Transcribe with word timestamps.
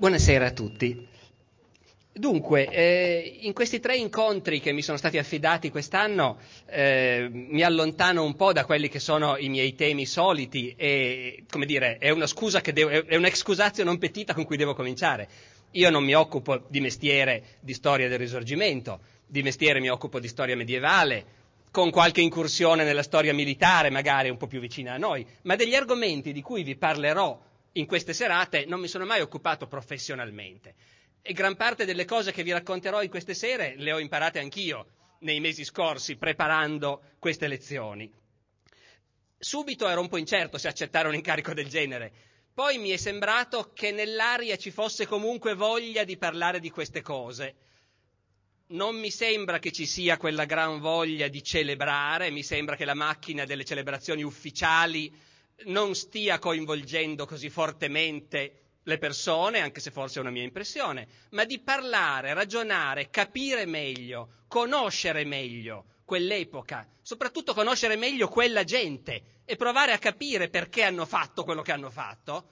Buonasera 0.00 0.46
a 0.46 0.50
tutti. 0.52 1.08
Dunque, 2.12 2.68
eh, 2.68 3.38
in 3.40 3.52
questi 3.52 3.80
tre 3.80 3.96
incontri 3.96 4.60
che 4.60 4.70
mi 4.70 4.80
sono 4.80 4.96
stati 4.96 5.18
affidati 5.18 5.72
quest'anno 5.72 6.38
eh, 6.66 7.28
mi 7.28 7.62
allontano 7.64 8.22
un 8.22 8.36
po' 8.36 8.52
da 8.52 8.64
quelli 8.64 8.88
che 8.88 9.00
sono 9.00 9.36
i 9.36 9.48
miei 9.48 9.74
temi 9.74 10.06
soliti 10.06 10.72
e, 10.76 11.42
come 11.50 11.66
dire, 11.66 11.98
è 11.98 12.10
una 12.10 12.28
scusa 12.28 12.60
che 12.60 12.72
devo, 12.72 12.90
è 12.90 13.16
un'excusatio 13.16 13.82
non 13.82 13.98
petita 13.98 14.34
con 14.34 14.44
cui 14.44 14.56
devo 14.56 14.76
cominciare. 14.76 15.28
Io 15.72 15.90
non 15.90 16.04
mi 16.04 16.14
occupo 16.14 16.62
di 16.68 16.78
mestiere 16.78 17.56
di 17.58 17.74
storia 17.74 18.08
del 18.08 18.20
risorgimento, 18.20 19.00
di 19.26 19.42
mestiere 19.42 19.80
mi 19.80 19.88
occupo 19.88 20.20
di 20.20 20.28
storia 20.28 20.54
medievale, 20.54 21.24
con 21.72 21.90
qualche 21.90 22.20
incursione 22.20 22.84
nella 22.84 23.02
storia 23.02 23.34
militare, 23.34 23.90
magari 23.90 24.30
un 24.30 24.36
po' 24.36 24.46
più 24.46 24.60
vicina 24.60 24.94
a 24.94 24.96
noi, 24.96 25.26
ma 25.42 25.56
degli 25.56 25.74
argomenti 25.74 26.32
di 26.32 26.40
cui 26.40 26.62
vi 26.62 26.76
parlerò 26.76 27.46
in 27.72 27.86
queste 27.86 28.12
serate 28.12 28.64
non 28.66 28.80
mi 28.80 28.88
sono 28.88 29.04
mai 29.04 29.20
occupato 29.20 29.66
professionalmente. 29.66 30.74
E 31.22 31.32
gran 31.32 31.56
parte 31.56 31.84
delle 31.84 32.04
cose 32.04 32.32
che 32.32 32.42
vi 32.42 32.52
racconterò 32.52 33.02
in 33.02 33.10
queste 33.10 33.34
sere 33.34 33.74
le 33.76 33.92
ho 33.92 33.98
imparate 33.98 34.38
anch'io 34.38 34.86
nei 35.20 35.40
mesi 35.40 35.64
scorsi 35.64 36.16
preparando 36.16 37.02
queste 37.18 37.48
lezioni. 37.48 38.10
Subito 39.38 39.88
ero 39.88 40.00
un 40.00 40.08
po' 40.08 40.16
incerto 40.16 40.58
se 40.58 40.68
accettare 40.68 41.08
un 41.08 41.14
incarico 41.14 41.52
del 41.54 41.68
genere. 41.68 42.12
Poi 42.52 42.78
mi 42.78 42.90
è 42.90 42.96
sembrato 42.96 43.70
che 43.72 43.92
nell'aria 43.92 44.56
ci 44.56 44.70
fosse 44.72 45.06
comunque 45.06 45.54
voglia 45.54 46.02
di 46.02 46.16
parlare 46.16 46.58
di 46.58 46.70
queste 46.70 47.02
cose. 47.02 47.54
Non 48.70 48.96
mi 48.98 49.10
sembra 49.10 49.60
che 49.60 49.70
ci 49.70 49.86
sia 49.86 50.16
quella 50.16 50.44
gran 50.44 50.80
voglia 50.80 51.28
di 51.28 51.42
celebrare, 51.42 52.30
mi 52.30 52.42
sembra 52.42 52.74
che 52.74 52.84
la 52.84 52.94
macchina 52.94 53.44
delle 53.44 53.64
celebrazioni 53.64 54.22
ufficiali 54.22 55.14
non 55.64 55.94
stia 55.94 56.38
coinvolgendo 56.38 57.26
così 57.26 57.50
fortemente 57.50 58.62
le 58.84 58.98
persone, 58.98 59.60
anche 59.60 59.80
se 59.80 59.90
forse 59.90 60.18
è 60.18 60.22
una 60.22 60.30
mia 60.30 60.42
impressione, 60.42 61.06
ma 61.30 61.44
di 61.44 61.58
parlare, 61.60 62.32
ragionare, 62.32 63.10
capire 63.10 63.66
meglio, 63.66 64.44
conoscere 64.48 65.24
meglio 65.24 65.84
quell'epoca, 66.04 66.88
soprattutto 67.02 67.52
conoscere 67.52 67.96
meglio 67.96 68.28
quella 68.28 68.64
gente 68.64 69.42
e 69.44 69.56
provare 69.56 69.92
a 69.92 69.98
capire 69.98 70.48
perché 70.48 70.84
hanno 70.84 71.04
fatto 71.04 71.44
quello 71.44 71.60
che 71.60 71.72
hanno 71.72 71.90
fatto, 71.90 72.48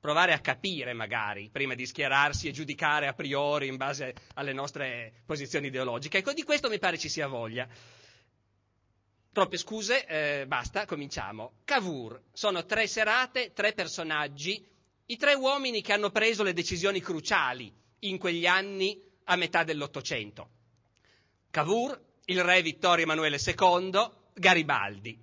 provare 0.00 0.32
a 0.32 0.38
capire 0.38 0.94
magari 0.94 1.50
prima 1.50 1.74
di 1.74 1.84
schierarsi 1.84 2.48
e 2.48 2.52
giudicare 2.52 3.06
a 3.06 3.12
priori 3.12 3.66
in 3.66 3.76
base 3.76 4.14
alle 4.34 4.54
nostre 4.54 5.12
posizioni 5.26 5.66
ideologiche. 5.66 6.18
Ecco, 6.18 6.32
di 6.32 6.44
questo 6.44 6.70
mi 6.70 6.78
pare 6.78 6.96
ci 6.96 7.10
sia 7.10 7.26
voglia. 7.26 7.68
Troppe 9.32 9.56
scuse, 9.56 10.06
eh, 10.06 10.46
basta, 10.46 10.84
cominciamo. 10.86 11.52
Cavour, 11.64 12.20
sono 12.32 12.64
tre 12.64 12.86
serate, 12.86 13.52
tre 13.52 13.72
personaggi, 13.72 14.66
i 15.06 15.16
tre 15.16 15.34
uomini 15.34 15.80
che 15.80 15.92
hanno 15.92 16.10
preso 16.10 16.42
le 16.42 16.52
decisioni 16.52 17.00
cruciali 17.00 17.72
in 18.00 18.18
quegli 18.18 18.46
anni 18.46 19.00
a 19.24 19.36
metà 19.36 19.64
dell'Ottocento. 19.64 20.50
Cavour, 21.50 22.00
il 22.26 22.42
re 22.42 22.62
Vittorio 22.62 23.04
Emanuele 23.04 23.38
II, 23.44 24.10
Garibaldi. 24.34 25.18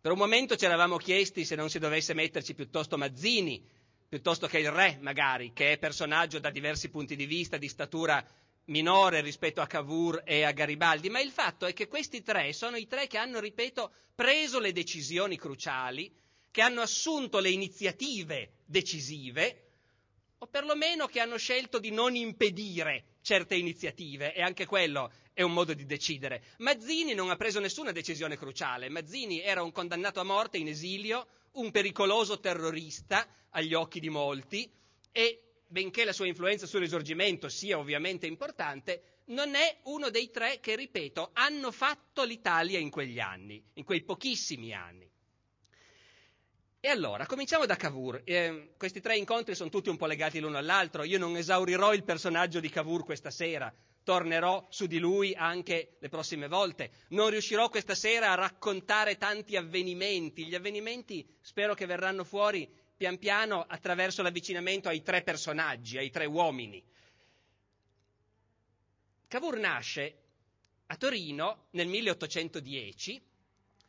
Per 0.00 0.12
un 0.12 0.18
momento 0.18 0.56
ci 0.56 0.64
eravamo 0.64 0.96
chiesti 0.96 1.44
se 1.44 1.54
non 1.54 1.70
si 1.70 1.78
dovesse 1.78 2.12
metterci 2.14 2.54
piuttosto 2.54 2.96
Mazzini, 2.98 3.62
piuttosto 4.08 4.46
che 4.46 4.58
il 4.58 4.70
re, 4.70 4.98
magari, 5.00 5.52
che 5.52 5.72
è 5.72 5.78
personaggio 5.78 6.38
da 6.38 6.50
diversi 6.50 6.88
punti 6.88 7.16
di 7.16 7.26
vista 7.26 7.56
di 7.56 7.68
statura 7.68 8.24
minore 8.66 9.20
rispetto 9.20 9.60
a 9.60 9.66
Cavour 9.66 10.22
e 10.24 10.42
a 10.42 10.52
Garibaldi, 10.52 11.10
ma 11.10 11.20
il 11.20 11.30
fatto 11.30 11.66
è 11.66 11.72
che 11.72 11.88
questi 11.88 12.22
tre 12.22 12.52
sono 12.52 12.76
i 12.76 12.86
tre 12.86 13.06
che 13.06 13.18
hanno, 13.18 13.40
ripeto, 13.40 13.92
preso 14.14 14.58
le 14.58 14.72
decisioni 14.72 15.36
cruciali 15.36 16.12
che 16.50 16.62
hanno 16.62 16.82
assunto 16.82 17.40
le 17.40 17.50
iniziative 17.50 18.58
decisive 18.64 19.62
o 20.38 20.46
perlomeno 20.46 21.06
che 21.06 21.20
hanno 21.20 21.36
scelto 21.36 21.78
di 21.78 21.90
non 21.90 22.14
impedire 22.14 23.16
certe 23.22 23.56
iniziative 23.56 24.34
e 24.34 24.42
anche 24.42 24.66
quello 24.66 25.10
è 25.32 25.42
un 25.42 25.52
modo 25.52 25.74
di 25.74 25.84
decidere. 25.84 26.44
Mazzini 26.58 27.14
non 27.14 27.30
ha 27.30 27.36
preso 27.36 27.58
nessuna 27.58 27.90
decisione 27.90 28.36
cruciale, 28.36 28.88
Mazzini 28.88 29.40
era 29.40 29.62
un 29.62 29.72
condannato 29.72 30.20
a 30.20 30.24
morte 30.24 30.58
in 30.58 30.68
esilio, 30.68 31.26
un 31.52 31.70
pericoloso 31.70 32.38
terrorista 32.38 33.26
agli 33.50 33.74
occhi 33.74 33.98
di 33.98 34.10
molti 34.10 34.70
e 35.10 35.43
benché 35.66 36.04
la 36.04 36.12
sua 36.12 36.26
influenza 36.26 36.66
sul 36.66 36.80
risorgimento 36.80 37.48
sia 37.48 37.78
ovviamente 37.78 38.26
importante, 38.26 39.22
non 39.26 39.54
è 39.54 39.78
uno 39.84 40.10
dei 40.10 40.30
tre 40.30 40.60
che, 40.60 40.76
ripeto, 40.76 41.30
hanno 41.32 41.70
fatto 41.70 42.24
l'Italia 42.24 42.78
in 42.78 42.90
quegli 42.90 43.20
anni, 43.20 43.62
in 43.74 43.84
quei 43.84 44.02
pochissimi 44.02 44.72
anni. 44.74 45.10
E 46.84 46.88
allora, 46.88 47.24
cominciamo 47.24 47.64
da 47.64 47.76
Cavour. 47.76 48.20
Eh, 48.24 48.74
questi 48.76 49.00
tre 49.00 49.16
incontri 49.16 49.54
sono 49.54 49.70
tutti 49.70 49.88
un 49.88 49.96
po' 49.96 50.04
legati 50.04 50.38
l'uno 50.38 50.58
all'altro. 50.58 51.02
Io 51.02 51.18
non 51.18 51.34
esaurirò 51.34 51.94
il 51.94 52.04
personaggio 52.04 52.60
di 52.60 52.68
Cavour 52.68 53.04
questa 53.04 53.30
sera, 53.30 53.72
tornerò 54.02 54.66
su 54.68 54.84
di 54.84 54.98
lui 54.98 55.34
anche 55.34 55.96
le 55.98 56.10
prossime 56.10 56.46
volte. 56.46 56.90
Non 57.08 57.30
riuscirò 57.30 57.70
questa 57.70 57.94
sera 57.94 58.32
a 58.32 58.34
raccontare 58.34 59.16
tanti 59.16 59.56
avvenimenti. 59.56 60.46
Gli 60.46 60.54
avvenimenti 60.54 61.26
spero 61.40 61.72
che 61.72 61.86
verranno 61.86 62.22
fuori 62.22 62.70
pian 62.96 63.18
piano 63.18 63.64
attraverso 63.66 64.22
l'avvicinamento 64.22 64.88
ai 64.88 65.02
tre 65.02 65.22
personaggi, 65.22 65.98
ai 65.98 66.10
tre 66.10 66.26
uomini. 66.26 66.82
Cavour 69.28 69.58
nasce 69.58 70.18
a 70.86 70.96
Torino 70.96 71.66
nel 71.70 71.88
1810, 71.88 73.22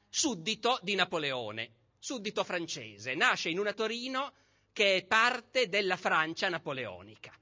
suddito 0.10 0.80
di 0.82 0.96
Napoleone 0.96 1.84
suddito 2.06 2.44
francese, 2.44 3.16
nasce 3.16 3.50
in 3.50 3.58
una 3.58 3.74
Torino 3.74 4.32
che 4.72 4.98
è 4.98 5.04
parte 5.06 5.68
della 5.70 5.98
Francia 5.98 6.50
napoleonica. 6.50 7.34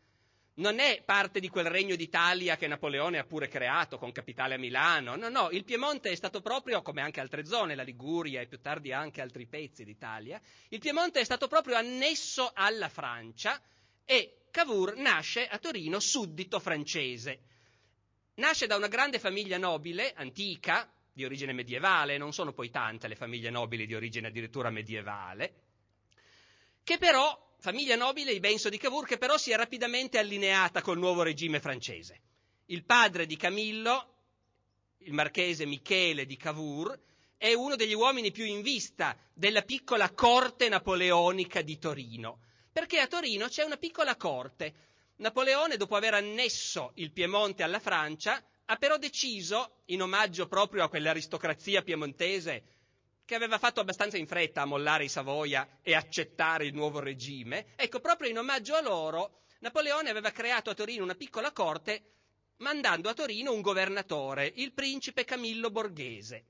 Non 0.56 0.78
è 0.78 1.02
parte 1.04 1.40
di 1.40 1.50
quel 1.50 1.66
regno 1.66 1.96
d'Italia 1.96 2.58
che 2.58 2.68
Napoleone 2.68 3.18
ha 3.18 3.24
pure 3.24 3.48
creato 3.48 3.98
con 3.98 4.12
capitale 4.12 4.54
a 4.54 4.60
Milano, 4.60 5.16
no, 5.16 5.30
no, 5.30 5.50
il 5.50 5.64
Piemonte 5.64 6.12
è 6.12 6.16
stato 6.16 6.42
proprio, 6.42 6.84
come 6.84 7.02
anche 7.02 7.20
altre 7.20 7.44
zone, 7.44 7.74
la 7.74 7.82
Liguria 7.82 8.40
e 8.40 8.46
più 8.46 8.62
tardi 8.62 8.94
anche 8.94 9.22
altri 9.22 9.48
pezzi 9.48 9.84
d'Italia, 9.84 10.40
il 10.70 10.78
Piemonte 10.78 11.20
è 11.20 11.24
stato 11.24 11.48
proprio 11.48 11.76
annesso 11.76 12.52
alla 12.54 12.88
Francia 12.88 13.60
e 14.06 14.44
Cavour 14.52 14.96
nasce 14.98 15.48
a 15.48 15.58
Torino 15.58 16.00
suddito 16.00 16.60
francese. 16.60 17.40
Nasce 18.36 18.68
da 18.68 18.76
una 18.76 18.88
grande 18.88 19.18
famiglia 19.18 19.58
nobile, 19.58 20.14
antica, 20.16 20.88
di 21.12 21.26
origine 21.26 21.54
medievale, 21.54 22.18
non 22.18 22.32
sono 22.32 22.54
poi 22.54 22.70
tante 22.70 23.08
le 23.08 23.16
famiglie 23.16 23.50
nobili 23.50 23.88
di 23.88 23.96
origine 23.96 24.28
addirittura 24.28 24.70
medievale, 24.70 25.54
che 26.84 26.98
però, 26.98 27.53
famiglia 27.64 27.96
nobile, 27.96 28.34
i 28.34 28.42
Benso 28.42 28.68
di 28.68 28.78
Cavour, 28.78 29.06
che 29.06 29.18
però 29.18 29.38
si 29.38 29.52
è 29.52 29.56
rapidamente 29.56 30.18
allineata 30.18 30.82
col 30.82 30.98
nuovo 30.98 31.22
regime 31.24 31.62
francese. 31.62 32.20
Il 32.66 32.84
padre 32.84 33.26
di 33.26 33.38
Camillo, 33.38 34.16
il 34.98 35.14
marchese 35.14 35.66
Michele 35.66 36.26
di 36.26 36.36
Cavour, 36.36 37.00
è 37.38 37.54
uno 37.54 37.78
degli 37.78 37.94
uomini 37.94 38.32
più 38.32 38.44
in 38.44 38.62
vista 38.62 39.18
della 39.34 39.62
piccola 39.62 40.12
corte 40.12 40.68
napoleonica 40.68 41.62
di 41.62 41.78
Torino, 41.78 42.42
perché 42.70 43.00
a 43.00 43.08
Torino 43.08 43.48
c'è 43.48 43.64
una 43.64 43.78
piccola 43.78 44.18
corte. 44.18 44.74
Napoleone, 45.20 45.78
dopo 45.78 45.96
aver 45.96 46.16
annesso 46.16 46.92
il 46.96 47.14
Piemonte 47.14 47.64
alla 47.64 47.80
Francia, 47.80 48.44
ha 48.66 48.76
però 48.76 48.98
deciso, 48.98 49.84
in 49.86 50.02
omaggio 50.02 50.48
proprio 50.48 50.84
a 50.84 50.90
quell'aristocrazia 50.90 51.82
piemontese 51.82 52.83
che 53.26 53.36
aveva 53.36 53.58
fatto 53.58 53.80
abbastanza 53.80 54.18
in 54.18 54.28
fretta 54.28 54.62
a 54.62 54.66
mollare 54.66 55.06
i 55.06 55.10
Savoia 55.10 55.80
e 55.82 55.96
accettare 55.96 56.66
il 56.66 56.74
nuovo 56.74 57.00
regime, 57.00 57.68
ecco, 57.76 58.00
proprio 58.00 58.30
in 58.30 58.38
omaggio 58.38 58.76
a 58.76 58.82
loro, 58.82 59.42
Napoleone 59.60 60.10
aveva 60.10 60.32
creato 60.32 60.70
a 60.70 60.74
Torino 60.74 61.04
una 61.04 61.16
piccola 61.16 61.52
corte 61.52 62.12
mandando 62.58 63.10
a 63.10 63.14
Torino 63.14 63.54
un 63.54 63.62
governatore, 63.62 64.52
il 64.56 64.74
principe 64.74 65.24
Camillo 65.24 65.72
Borghese. 65.72 66.46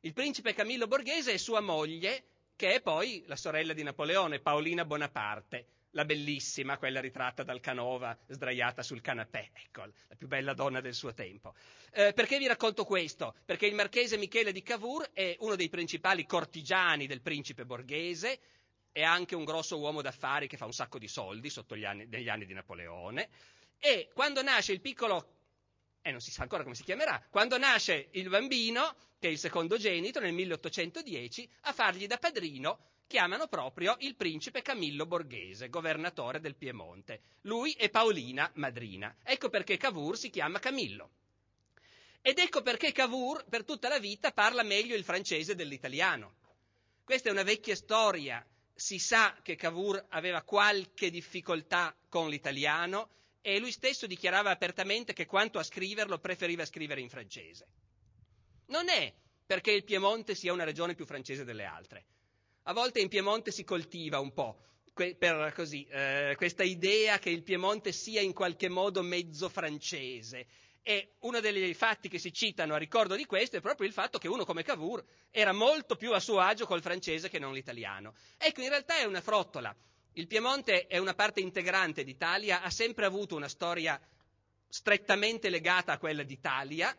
Il 0.00 0.12
principe 0.12 0.52
Camillo 0.52 0.86
Borghese 0.86 1.32
e 1.32 1.38
sua 1.38 1.60
moglie, 1.60 2.24
che 2.56 2.74
è 2.74 2.82
poi 2.82 3.22
la 3.26 3.36
sorella 3.36 3.72
di 3.72 3.82
Napoleone, 3.82 4.40
Paolina 4.40 4.84
Bonaparte 4.84 5.66
la 5.92 6.04
bellissima, 6.04 6.78
quella 6.78 7.00
ritratta 7.00 7.42
dal 7.42 7.60
Canova, 7.60 8.16
sdraiata 8.28 8.82
sul 8.82 9.00
canapè, 9.00 9.50
ecco, 9.52 9.82
la 9.82 10.16
più 10.16 10.26
bella 10.26 10.54
donna 10.54 10.80
del 10.80 10.94
suo 10.94 11.12
tempo. 11.12 11.54
Eh, 11.92 12.12
perché 12.12 12.38
vi 12.38 12.46
racconto 12.46 12.84
questo? 12.84 13.34
Perché 13.44 13.66
il 13.66 13.74
marchese 13.74 14.16
Michele 14.16 14.52
di 14.52 14.62
Cavour 14.62 15.10
è 15.12 15.36
uno 15.40 15.54
dei 15.54 15.68
principali 15.68 16.24
cortigiani 16.24 17.06
del 17.06 17.20
principe 17.20 17.64
borghese, 17.64 18.40
è 18.90 19.02
anche 19.02 19.34
un 19.34 19.44
grosso 19.44 19.78
uomo 19.78 20.02
d'affari 20.02 20.48
che 20.48 20.56
fa 20.56 20.66
un 20.66 20.72
sacco 20.72 20.98
di 20.98 21.08
soldi 21.08 21.50
sotto 21.50 21.76
gli 21.76 21.84
anni, 21.84 22.06
negli 22.06 22.28
anni 22.28 22.46
di 22.46 22.54
Napoleone, 22.54 23.28
e 23.78 24.10
quando 24.14 24.42
nasce 24.42 24.72
il 24.72 24.80
piccolo 24.80 25.40
e 26.02 26.10
non 26.10 26.20
si 26.20 26.30
sa 26.30 26.42
ancora 26.42 26.62
come 26.62 26.74
si 26.74 26.82
chiamerà, 26.82 27.24
quando 27.30 27.58
nasce 27.58 28.08
il 28.12 28.28
bambino, 28.28 28.94
che 29.18 29.28
è 29.28 29.30
il 29.30 29.38
secondogenito, 29.38 30.18
nel 30.18 30.32
1810, 30.32 31.48
a 31.62 31.72
fargli 31.72 32.06
da 32.06 32.16
padrino 32.16 32.91
chiamano 33.12 33.46
proprio 33.46 33.94
il 33.98 34.16
principe 34.16 34.62
Camillo 34.62 35.04
Borghese, 35.04 35.68
governatore 35.68 36.40
del 36.40 36.54
Piemonte. 36.54 37.20
Lui 37.42 37.74
e 37.74 37.90
Paolina, 37.90 38.50
madrina. 38.54 39.14
Ecco 39.22 39.50
perché 39.50 39.76
Cavour 39.76 40.16
si 40.16 40.30
chiama 40.30 40.58
Camillo. 40.58 41.10
Ed 42.22 42.38
ecco 42.38 42.62
perché 42.62 42.90
Cavour 42.90 43.44
per 43.50 43.66
tutta 43.66 43.90
la 43.90 43.98
vita 43.98 44.32
parla 44.32 44.62
meglio 44.62 44.96
il 44.96 45.04
francese 45.04 45.54
dell'italiano. 45.54 46.36
Questa 47.04 47.28
è 47.28 47.32
una 47.32 47.42
vecchia 47.42 47.76
storia 47.76 48.42
si 48.74 48.98
sa 48.98 49.36
che 49.42 49.56
Cavour 49.56 50.06
aveva 50.08 50.40
qualche 50.40 51.10
difficoltà 51.10 51.94
con 52.08 52.30
l'italiano 52.30 53.10
e 53.42 53.58
lui 53.58 53.72
stesso 53.72 54.06
dichiarava 54.06 54.48
apertamente 54.48 55.12
che 55.12 55.26
quanto 55.26 55.58
a 55.58 55.62
scriverlo 55.62 56.18
preferiva 56.18 56.64
scrivere 56.64 57.02
in 57.02 57.10
francese. 57.10 57.66
Non 58.68 58.88
è 58.88 59.12
perché 59.44 59.70
il 59.70 59.84
Piemonte 59.84 60.34
sia 60.34 60.54
una 60.54 60.64
regione 60.64 60.94
più 60.94 61.04
francese 61.04 61.44
delle 61.44 61.66
altre. 61.66 62.06
A 62.64 62.72
volte 62.72 63.00
in 63.00 63.08
Piemonte 63.08 63.50
si 63.50 63.64
coltiva 63.64 64.20
un 64.20 64.32
po' 64.32 64.58
per 64.94 65.52
così, 65.54 65.84
eh, 65.88 66.34
questa 66.36 66.62
idea 66.62 67.18
che 67.18 67.30
il 67.30 67.42
Piemonte 67.42 67.92
sia 67.92 68.20
in 68.20 68.32
qualche 68.32 68.68
modo 68.68 69.02
mezzo 69.02 69.48
francese. 69.48 70.46
E 70.82 71.14
uno 71.20 71.40
dei 71.40 71.74
fatti 71.74 72.08
che 72.08 72.18
si 72.18 72.32
citano 72.32 72.74
a 72.74 72.78
ricordo 72.78 73.16
di 73.16 73.24
questo 73.24 73.56
è 73.56 73.60
proprio 73.60 73.86
il 73.86 73.92
fatto 73.92 74.18
che 74.18 74.28
uno 74.28 74.44
come 74.44 74.62
Cavour 74.62 75.04
era 75.30 75.52
molto 75.52 75.96
più 75.96 76.12
a 76.12 76.20
suo 76.20 76.38
agio 76.38 76.66
col 76.66 76.82
francese 76.82 77.28
che 77.28 77.38
non 77.38 77.52
l'italiano. 77.52 78.14
Ecco, 78.36 78.60
in 78.60 78.68
realtà 78.68 78.98
è 78.98 79.04
una 79.04 79.20
frottola. 79.20 79.74
Il 80.14 80.26
Piemonte 80.26 80.86
è 80.86 80.98
una 80.98 81.14
parte 81.14 81.40
integrante 81.40 82.04
d'Italia, 82.04 82.62
ha 82.62 82.70
sempre 82.70 83.06
avuto 83.06 83.34
una 83.34 83.48
storia 83.48 84.00
strettamente 84.68 85.48
legata 85.48 85.92
a 85.92 85.98
quella 85.98 86.22
d'Italia, 86.22 86.94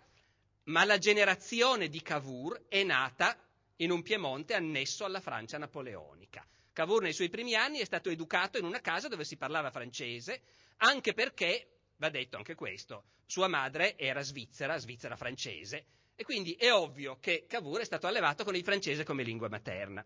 ma 0.65 0.83
la 0.83 0.97
generazione 0.97 1.89
di 1.89 2.01
Cavour 2.01 2.65
è 2.67 2.83
nata 2.83 3.37
in 3.83 3.91
un 3.91 4.01
Piemonte 4.01 4.53
annesso 4.53 5.05
alla 5.05 5.19
Francia 5.19 5.57
napoleonica. 5.57 6.45
Cavour 6.73 7.03
nei 7.03 7.13
suoi 7.13 7.29
primi 7.29 7.53
anni 7.53 7.79
è 7.79 7.85
stato 7.85 8.09
educato 8.09 8.57
in 8.57 8.65
una 8.65 8.81
casa 8.81 9.07
dove 9.07 9.25
si 9.25 9.37
parlava 9.37 9.69
francese, 9.69 10.41
anche 10.77 11.13
perché, 11.13 11.67
va 11.97 12.09
detto 12.09 12.37
anche 12.37 12.55
questo, 12.55 13.03
sua 13.25 13.47
madre 13.47 13.97
era 13.97 14.21
svizzera, 14.21 14.77
svizzera 14.77 15.15
francese, 15.15 15.85
e 16.15 16.23
quindi 16.23 16.53
è 16.53 16.71
ovvio 16.71 17.17
che 17.19 17.45
Cavour 17.47 17.81
è 17.81 17.85
stato 17.85 18.07
allevato 18.07 18.43
con 18.43 18.55
il 18.55 18.63
francese 18.63 19.03
come 19.03 19.23
lingua 19.23 19.49
materna. 19.49 20.05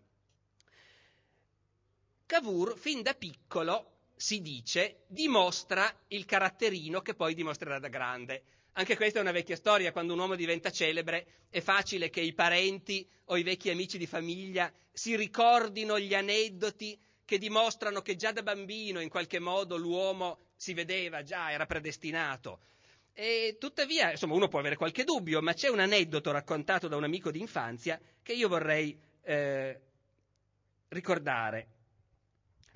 Cavour, 2.26 2.78
fin 2.78 3.02
da 3.02 3.14
piccolo, 3.14 3.92
si 4.16 4.42
dice, 4.42 5.04
dimostra 5.08 5.94
il 6.08 6.26
caratterino 6.26 7.02
che 7.02 7.14
poi 7.14 7.34
dimostrerà 7.34 7.80
da 7.80 7.88
grande. 7.88 8.44
Anche 8.78 8.96
questa 8.96 9.18
è 9.18 9.22
una 9.24 9.32
vecchia 9.32 9.56
storia, 9.56 9.92
quando 9.92 10.14
un 10.14 10.20
uomo 10.20 10.36
diventa 10.36 10.70
celebre 10.70 11.26
è 11.50 11.62
facile 11.62 12.12
che 12.12 12.22
i 12.22 12.34
parenti 12.34 13.10
o 13.26 13.38
i 13.38 13.42
vecchi 13.42 13.72
amici 13.72 13.98
di 13.98 14.06
famiglia 14.06 14.72
si 14.92 15.16
ricordino 15.16 16.00
gli 16.00 16.14
aneddoti 16.14 16.96
che 17.26 17.40
dimostrano 17.40 18.04
che 18.04 18.16
già 18.16 18.32
da 18.32 18.44
bambino 18.44 19.00
in 19.00 19.10
qualche 19.10 19.40
modo 19.40 19.78
l'uomo 19.78 20.38
si 20.56 20.76
vedeva, 20.76 21.24
già 21.24 21.50
era 21.52 21.66
predestinato. 21.66 22.60
E 23.14 23.58
tuttavia, 23.60 24.12
insomma, 24.12 24.36
uno 24.36 24.48
può 24.48 24.60
avere 24.60 24.76
qualche 24.76 25.04
dubbio, 25.04 25.42
ma 25.42 25.54
c'è 25.54 25.70
un 25.70 25.80
aneddoto 25.80 26.30
raccontato 26.30 26.88
da 26.88 26.98
un 26.98 27.04
amico 27.04 27.32
di 27.32 27.40
infanzia 27.40 28.00
che 28.22 28.34
io 28.34 28.48
vorrei 28.48 28.96
eh, 29.24 29.82
ricordare. 30.90 31.77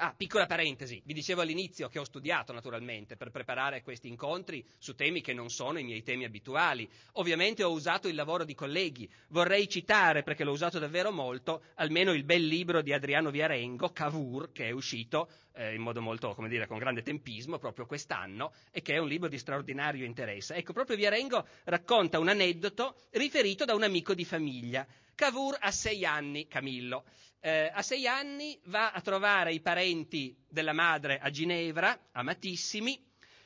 Ah, 0.03 0.15
piccola 0.17 0.47
parentesi, 0.47 0.99
vi 1.05 1.13
dicevo 1.13 1.41
all'inizio 1.41 1.87
che 1.87 1.99
ho 1.99 2.03
studiato 2.03 2.51
naturalmente 2.53 3.17
per 3.17 3.29
preparare 3.29 3.83
questi 3.83 4.07
incontri 4.07 4.65
su 4.79 4.95
temi 4.95 5.21
che 5.21 5.31
non 5.31 5.51
sono 5.51 5.77
i 5.77 5.83
miei 5.83 6.01
temi 6.01 6.25
abituali. 6.25 6.89
Ovviamente 7.13 7.63
ho 7.63 7.69
usato 7.69 8.07
il 8.07 8.15
lavoro 8.15 8.43
di 8.43 8.55
colleghi. 8.55 9.07
Vorrei 9.27 9.69
citare, 9.69 10.23
perché 10.23 10.43
l'ho 10.43 10.53
usato 10.53 10.79
davvero 10.79 11.11
molto, 11.11 11.65
almeno 11.75 12.13
il 12.13 12.23
bel 12.23 12.43
libro 12.43 12.81
di 12.81 12.93
Adriano 12.93 13.29
Viarengo, 13.29 13.91
Cavour, 13.91 14.51
che 14.51 14.69
è 14.69 14.71
uscito 14.71 15.29
eh, 15.53 15.75
in 15.75 15.81
modo 15.81 16.01
molto, 16.01 16.33
come 16.33 16.49
dire, 16.49 16.65
con 16.65 16.79
grande 16.79 17.03
tempismo 17.03 17.59
proprio 17.59 17.85
quest'anno 17.85 18.53
e 18.71 18.81
che 18.81 18.95
è 18.95 18.97
un 18.97 19.07
libro 19.07 19.29
di 19.29 19.37
straordinario 19.37 20.03
interesse. 20.03 20.55
Ecco, 20.55 20.73
proprio 20.73 20.95
Viarengo 20.95 21.45
racconta 21.65 22.17
un 22.17 22.27
aneddoto 22.27 22.95
riferito 23.11 23.65
da 23.65 23.75
un 23.75 23.83
amico 23.83 24.15
di 24.15 24.25
famiglia. 24.25 24.83
Cavour 25.13 25.57
ha 25.59 25.69
sei 25.69 26.03
anni, 26.05 26.47
Camillo, 26.47 27.03
eh, 27.41 27.71
a 27.73 27.81
sei 27.81 28.07
anni 28.07 28.59
va 28.65 28.91
a 28.91 29.01
trovare 29.01 29.51
i 29.51 29.59
parenti 29.59 30.35
della 30.47 30.73
madre 30.73 31.19
a 31.19 31.29
Ginevra, 31.29 32.07
amatissimi, 32.11 33.03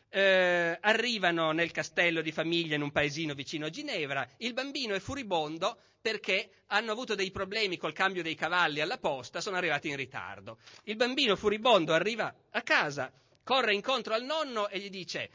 eh, 0.09 0.77
arrivano 0.81 1.51
nel 1.51 1.71
castello 1.71 2.21
di 2.21 2.31
famiglia 2.31 2.75
in 2.75 2.81
un 2.81 2.92
paesino 2.92 3.33
vicino 3.33 3.65
a 3.65 3.69
Ginevra, 3.69 4.27
il 4.38 4.53
bambino 4.53 4.94
è 4.94 5.00
furibondo 5.00 5.80
perché 6.01 6.51
hanno 6.68 6.92
avuto 6.92 7.15
dei 7.15 7.31
problemi 7.31 7.77
col 7.77 7.94
cambio 7.94 8.21
dei 8.21 8.36
cavalli 8.36 8.80
alla 8.80 9.00
posta, 9.00 9.42
sono 9.42 9.56
arrivati 9.57 9.88
in 9.88 9.95
ritardo. 9.95 10.59
Il 10.83 10.97
bambino 10.97 11.36
furibondo 11.36 11.94
arriva 11.94 12.33
a 12.51 12.62
casa, 12.62 13.12
corre 13.44 13.74
incontro 13.74 14.13
al 14.13 14.24
nonno 14.24 14.68
e 14.69 14.80
gli 14.80 14.89
dice 14.89 15.31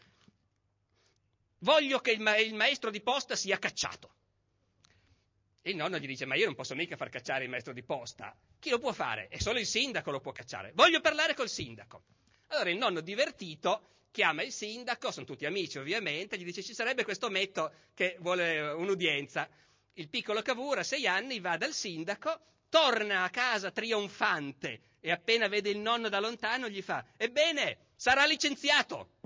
voglio 1.61 1.99
che 1.99 2.13
il, 2.13 2.21
ma- 2.21 2.37
il 2.37 2.55
maestro 2.55 2.91
di 2.91 3.01
posta 3.01 3.35
sia 3.35 3.59
cacciato. 3.59 4.15
Il 5.63 5.77
nonno 5.77 5.99
gli 5.99 6.07
dice, 6.07 6.25
ma 6.25 6.37
io 6.37 6.47
non 6.47 6.55
posso 6.55 6.75
mica 6.75 6.97
far 6.97 7.11
cacciare 7.11 7.45
il 7.45 7.51
maestro 7.51 7.73
di 7.73 7.83
posta. 7.83 8.35
Chi 8.59 8.71
lo 8.71 8.79
può 8.79 8.93
fare? 8.93 9.29
E 9.29 9.41
solo 9.41 9.59
il 9.59 9.67
sindaco 9.67 10.11
lo 10.11 10.21
può 10.21 10.33
cacciare. 10.33 10.73
Voglio 10.75 11.01
parlare 11.01 11.35
col 11.35 11.51
sindaco. 11.51 12.05
Allora 12.49 12.71
il 12.71 12.79
nonno 12.79 13.01
divertito 13.01 13.91
chiama 14.11 14.43
il 14.43 14.53
sindaco, 14.53 15.11
sono 15.11 15.27
tutti 15.27 15.47
amici 15.47 15.79
ovviamente, 15.79 16.37
gli 16.37 16.45
dice 16.45 16.63
ci 16.63 16.75
sarebbe 16.75 17.05
questo 17.05 17.29
metto 17.29 17.73
che 17.95 18.17
vuole 18.21 18.61
un'udienza. 18.61 19.49
Il 19.95 20.09
piccolo 20.09 20.43
Cavour 20.43 20.79
a 20.79 20.83
sei 20.83 21.07
anni 21.07 21.41
va 21.41 21.57
dal 21.57 21.73
sindaco, 21.73 22.41
torna 22.69 23.23
a 23.23 23.31
casa 23.31 23.71
trionfante 23.71 24.81
e 25.01 25.11
appena 25.11 25.49
vede 25.49 25.71
il 25.71 25.79
nonno 25.79 26.09
da 26.09 26.21
lontano 26.21 26.69
gli 26.69 26.83
fa, 26.83 27.05
ebbene, 27.17 27.91
sarà 27.97 28.25
licenziato. 28.25 29.19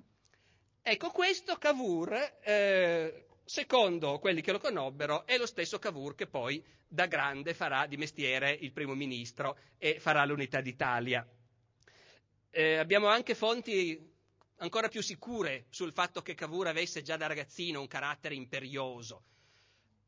Ecco, 0.83 1.11
questo 1.11 1.57
Cavour 1.57 2.13
eh, 2.43 3.27
secondo 3.45 4.19
quelli 4.19 4.41
che 4.41 4.53
lo 4.53 4.59
conobbero, 4.59 5.27
è 5.27 5.37
lo 5.37 5.47
stesso 5.47 5.79
Cavour 5.79 6.15
che 6.15 6.27
poi 6.27 6.65
da 6.89 7.07
grande 7.07 7.55
farà 7.55 7.87
di 7.87 7.97
mestiere 7.97 8.51
il 8.53 8.73
primo 8.73 8.95
ministro 8.95 9.59
e 9.79 9.99
farà 9.99 10.25
l'unità 10.25 10.61
d'Italia. 10.61 11.27
Eh, 12.51 12.77
abbiamo 12.77 13.09
anche 13.09 13.35
fonti 13.35 14.13
ancora 14.59 14.89
più 14.89 15.03
sicure 15.03 15.67
sul 15.71 15.93
fatto 15.93 16.23
che 16.23 16.35
Cavour 16.35 16.69
avesse 16.69 17.03
già 17.03 17.17
da 17.17 17.27
ragazzino 17.27 17.81
un 17.81 17.89
carattere 17.89 18.35
imperioso. 18.35 19.25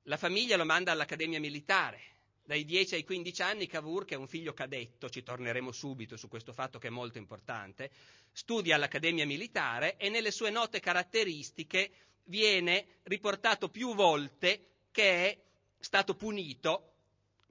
La 0.04 0.16
famiglia 0.16 0.56
lo 0.56 0.64
manda 0.64 0.92
all'Accademia 0.92 1.40
Militare. 1.40 2.14
Dai 2.44 2.64
10 2.64 2.94
ai 2.94 3.02
15 3.02 3.42
anni 3.42 3.66
Cavour, 3.66 4.04
che 4.04 4.14
è 4.14 4.18
un 4.18 4.28
figlio 4.28 4.54
cadetto, 4.54 5.10
ci 5.10 5.24
torneremo 5.24 5.72
subito 5.72 6.16
su 6.16 6.28
questo 6.28 6.52
fatto 6.52 6.78
che 6.78 6.86
è 6.86 6.90
molto 6.90 7.18
importante, 7.18 7.90
studia 8.30 8.76
all'Accademia 8.76 9.26
Militare 9.26 9.96
e 9.96 10.08
nelle 10.08 10.30
sue 10.30 10.50
note 10.50 10.78
caratteristiche 10.78 11.90
viene 12.26 13.00
riportato 13.04 13.68
più 13.68 13.94
volte 13.94 14.66
che 14.90 15.30
è 15.30 15.38
stato 15.78 16.14
punito 16.14 16.92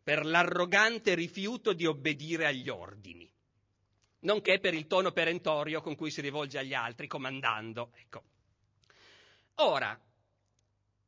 per 0.04 0.26
l'arrogante 0.26 1.16
rifiuto 1.16 1.74
di 1.74 1.86
obbedire 1.86 2.46
agli 2.46 2.70
ordini, 2.70 3.30
nonché 4.20 4.60
per 4.60 4.74
il 4.74 4.88
tono 4.88 5.12
perentorio 5.12 5.82
con 5.82 5.96
cui 5.96 6.12
si 6.12 6.22
rivolge 6.22 6.60
agli 6.60 6.74
altri, 6.74 7.08
comandando. 7.08 7.92
Ecco. 7.96 8.24
Ora, 9.56 10.00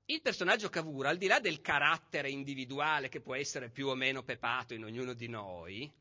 il 0.06 0.22
personaggio 0.22 0.70
Cavour, 0.70 1.08
al 1.08 1.18
di 1.18 1.28
là 1.28 1.40
del 1.40 1.62
carattere 1.62 2.30
individuale 2.30 3.10
che 3.10 3.22
può 3.22 3.36
essere 3.36 3.70
più 3.70 3.88
o 3.88 3.96
meno 3.96 4.24
pepato 4.24 4.74
in 4.74 4.86
ognuno 4.86 5.14
di 5.14 5.28
noi, 5.28 5.92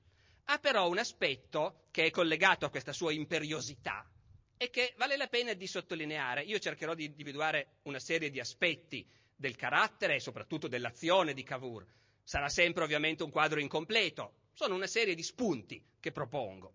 ha 0.45 0.59
però 0.59 0.89
un 0.89 0.99
aspetto 0.99 1.87
che 1.91 2.05
è 2.05 2.11
collegato 2.11 2.65
a 2.65 2.71
questa 2.71 2.93
sua 2.93 3.13
imperiosità, 3.13 4.09
e 4.57 4.71
che 4.71 4.95
vale 4.97 5.17
la 5.17 5.27
pena 5.27 5.53
di 5.53 5.67
sottolineare. 5.67 6.43
Io 6.43 6.59
cercherò 6.59 6.95
di 6.95 7.05
individuare 7.05 7.79
una 7.83 7.99
serie 7.99 8.31
di 8.31 8.41
aspetti 8.41 9.07
del 9.35 9.57
carattere 9.57 10.15
e 10.15 10.21
soprattutto 10.21 10.69
dell'azione 10.69 11.35
di 11.35 11.43
Cavour. 11.43 11.87
Sarà 12.23 12.49
sempre 12.49 12.85
ovviamente 12.85 13.23
un 13.23 13.31
quadro 13.31 13.61
incompleto, 13.61 14.33
sono 14.53 14.75
una 14.75 14.87
serie 14.87 15.15
di 15.15 15.23
spunti 15.23 15.83
che 16.01 16.11
propongo. 16.11 16.75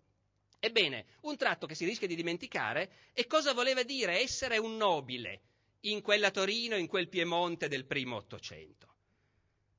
Ebbene, 0.60 1.06
un 1.22 1.36
tratto 1.36 1.66
che 1.66 1.74
si 1.74 1.84
rischia 1.84 2.06
di 2.06 2.14
dimenticare 2.14 3.10
è 3.12 3.26
cosa 3.26 3.52
voleva 3.52 3.82
dire 3.82 4.20
essere 4.20 4.58
un 4.58 4.76
nobile 4.76 5.40
in 5.80 6.00
quella 6.00 6.30
Torino, 6.30 6.76
in 6.76 6.86
quel 6.86 7.08
Piemonte 7.08 7.66
del 7.66 7.84
primo 7.84 8.14
Ottocento. 8.16 8.94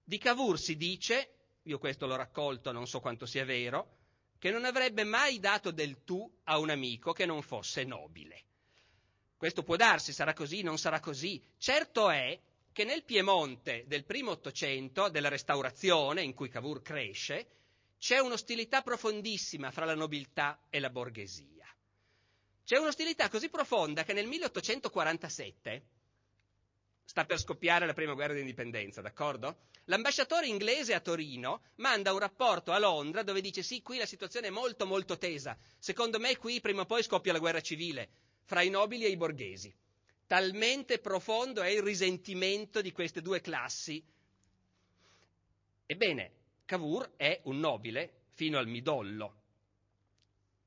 Di 0.03 0.17
Cavour 0.17 0.59
si 0.59 0.75
dice, 0.75 1.29
io 1.63 1.79
questo 1.79 2.05
l'ho 2.05 2.17
raccolto, 2.17 2.73
non 2.73 2.85
so 2.85 2.99
quanto 2.99 3.25
sia 3.25 3.45
vero, 3.45 3.99
che 4.43 4.51
non 4.51 4.65
avrebbe 4.65 5.05
mai 5.05 5.39
dato 5.39 5.71
del 5.71 6.03
tu 6.03 6.29
a 6.43 6.57
un 6.57 6.69
amico 6.69 7.13
che 7.13 7.25
non 7.25 7.41
fosse 7.41 7.85
nobile. 7.85 8.43
Questo 9.37 9.63
può 9.63 9.77
darsi, 9.77 10.11
sarà 10.11 10.33
così, 10.33 10.63
non 10.63 10.77
sarà 10.77 10.99
così. 10.99 11.41
Certo 11.57 12.09
è 12.09 12.37
che 12.73 12.83
nel 12.83 13.05
Piemonte 13.05 13.85
del 13.87 14.03
primo 14.03 14.31
Ottocento, 14.31 15.07
della 15.07 15.29
Restaurazione, 15.29 16.23
in 16.23 16.33
cui 16.33 16.49
Cavour 16.49 16.81
cresce, 16.81 17.47
c'è 17.97 18.19
un'ostilità 18.19 18.81
profondissima 18.81 19.71
fra 19.71 19.85
la 19.85 19.95
nobiltà 19.95 20.59
e 20.69 20.81
la 20.81 20.89
borghesia. 20.89 21.65
C'è 22.65 22.75
un'ostilità 22.75 23.29
così 23.29 23.47
profonda 23.47 24.03
che 24.03 24.11
nel 24.11 24.27
1847 24.27 25.83
sta 27.13 27.25
per 27.25 27.37
scoppiare 27.37 27.85
la 27.85 27.93
prima 27.93 28.15
guerra 28.15 28.33
d'indipendenza, 28.33 28.99
d'accordo? 28.99 29.67
L'ambasciatore 29.85 30.47
inglese 30.47 30.95
a 30.95 30.99
Torino 30.99 31.61
manda 31.75 32.11
un 32.11 32.17
rapporto 32.17 32.71
a 32.71 32.79
Londra 32.79 33.21
dove 33.21 33.39
dice 33.39 33.61
sì, 33.61 33.83
qui 33.83 33.99
la 33.99 34.07
situazione 34.07 34.47
è 34.47 34.49
molto 34.49 34.87
molto 34.87 35.19
tesa, 35.19 35.55
secondo 35.77 36.17
me 36.17 36.35
qui 36.37 36.59
prima 36.59 36.81
o 36.81 36.85
poi 36.87 37.03
scoppia 37.03 37.31
la 37.31 37.37
guerra 37.37 37.61
civile 37.61 38.09
fra 38.45 38.63
i 38.63 38.71
nobili 38.71 39.05
e 39.05 39.09
i 39.09 39.15
borghesi. 39.15 39.71
Talmente 40.25 40.97
profondo 40.97 41.61
è 41.61 41.67
il 41.67 41.83
risentimento 41.83 42.81
di 42.81 42.91
queste 42.91 43.21
due 43.21 43.41
classi. 43.41 44.03
Ebbene, 45.85 46.31
Cavour 46.65 47.11
è 47.15 47.41
un 47.43 47.59
nobile 47.59 48.21
fino 48.29 48.57
al 48.57 48.65
midollo, 48.65 49.35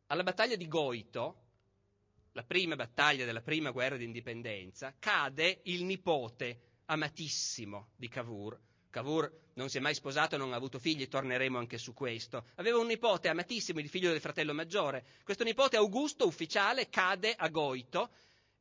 Alla 0.07 0.23
battaglia 0.23 0.55
di 0.55 0.69
Goito, 0.69 1.46
la 2.37 2.45
prima 2.45 2.77
battaglia 2.77 3.25
della 3.25 3.41
prima 3.41 3.71
guerra 3.71 3.97
d'indipendenza, 3.97 4.95
cade 4.99 5.61
il 5.65 5.85
nipote 5.85 6.83
amatissimo 6.85 7.93
di 7.97 8.09
Cavour. 8.09 8.61
Cavour 8.91 9.45
non 9.55 9.71
si 9.71 9.79
è 9.79 9.81
mai 9.81 9.95
sposato, 9.95 10.37
non 10.37 10.53
ha 10.53 10.57
avuto 10.57 10.79
figli, 10.79 11.09
torneremo 11.09 11.57
anche 11.57 11.79
su 11.79 11.95
questo. 11.95 12.49
Aveva 12.57 12.77
un 12.77 12.89
nipote 12.89 13.29
amatissimo, 13.29 13.81
il 13.81 13.89
figlio 13.89 14.11
del 14.11 14.21
fratello 14.21 14.53
maggiore. 14.53 15.07
Questo 15.25 15.45
nipote 15.45 15.79
Augusto, 15.79 16.27
ufficiale, 16.27 16.91
cade 16.91 17.35
a 17.35 17.49
Goito 17.49 18.11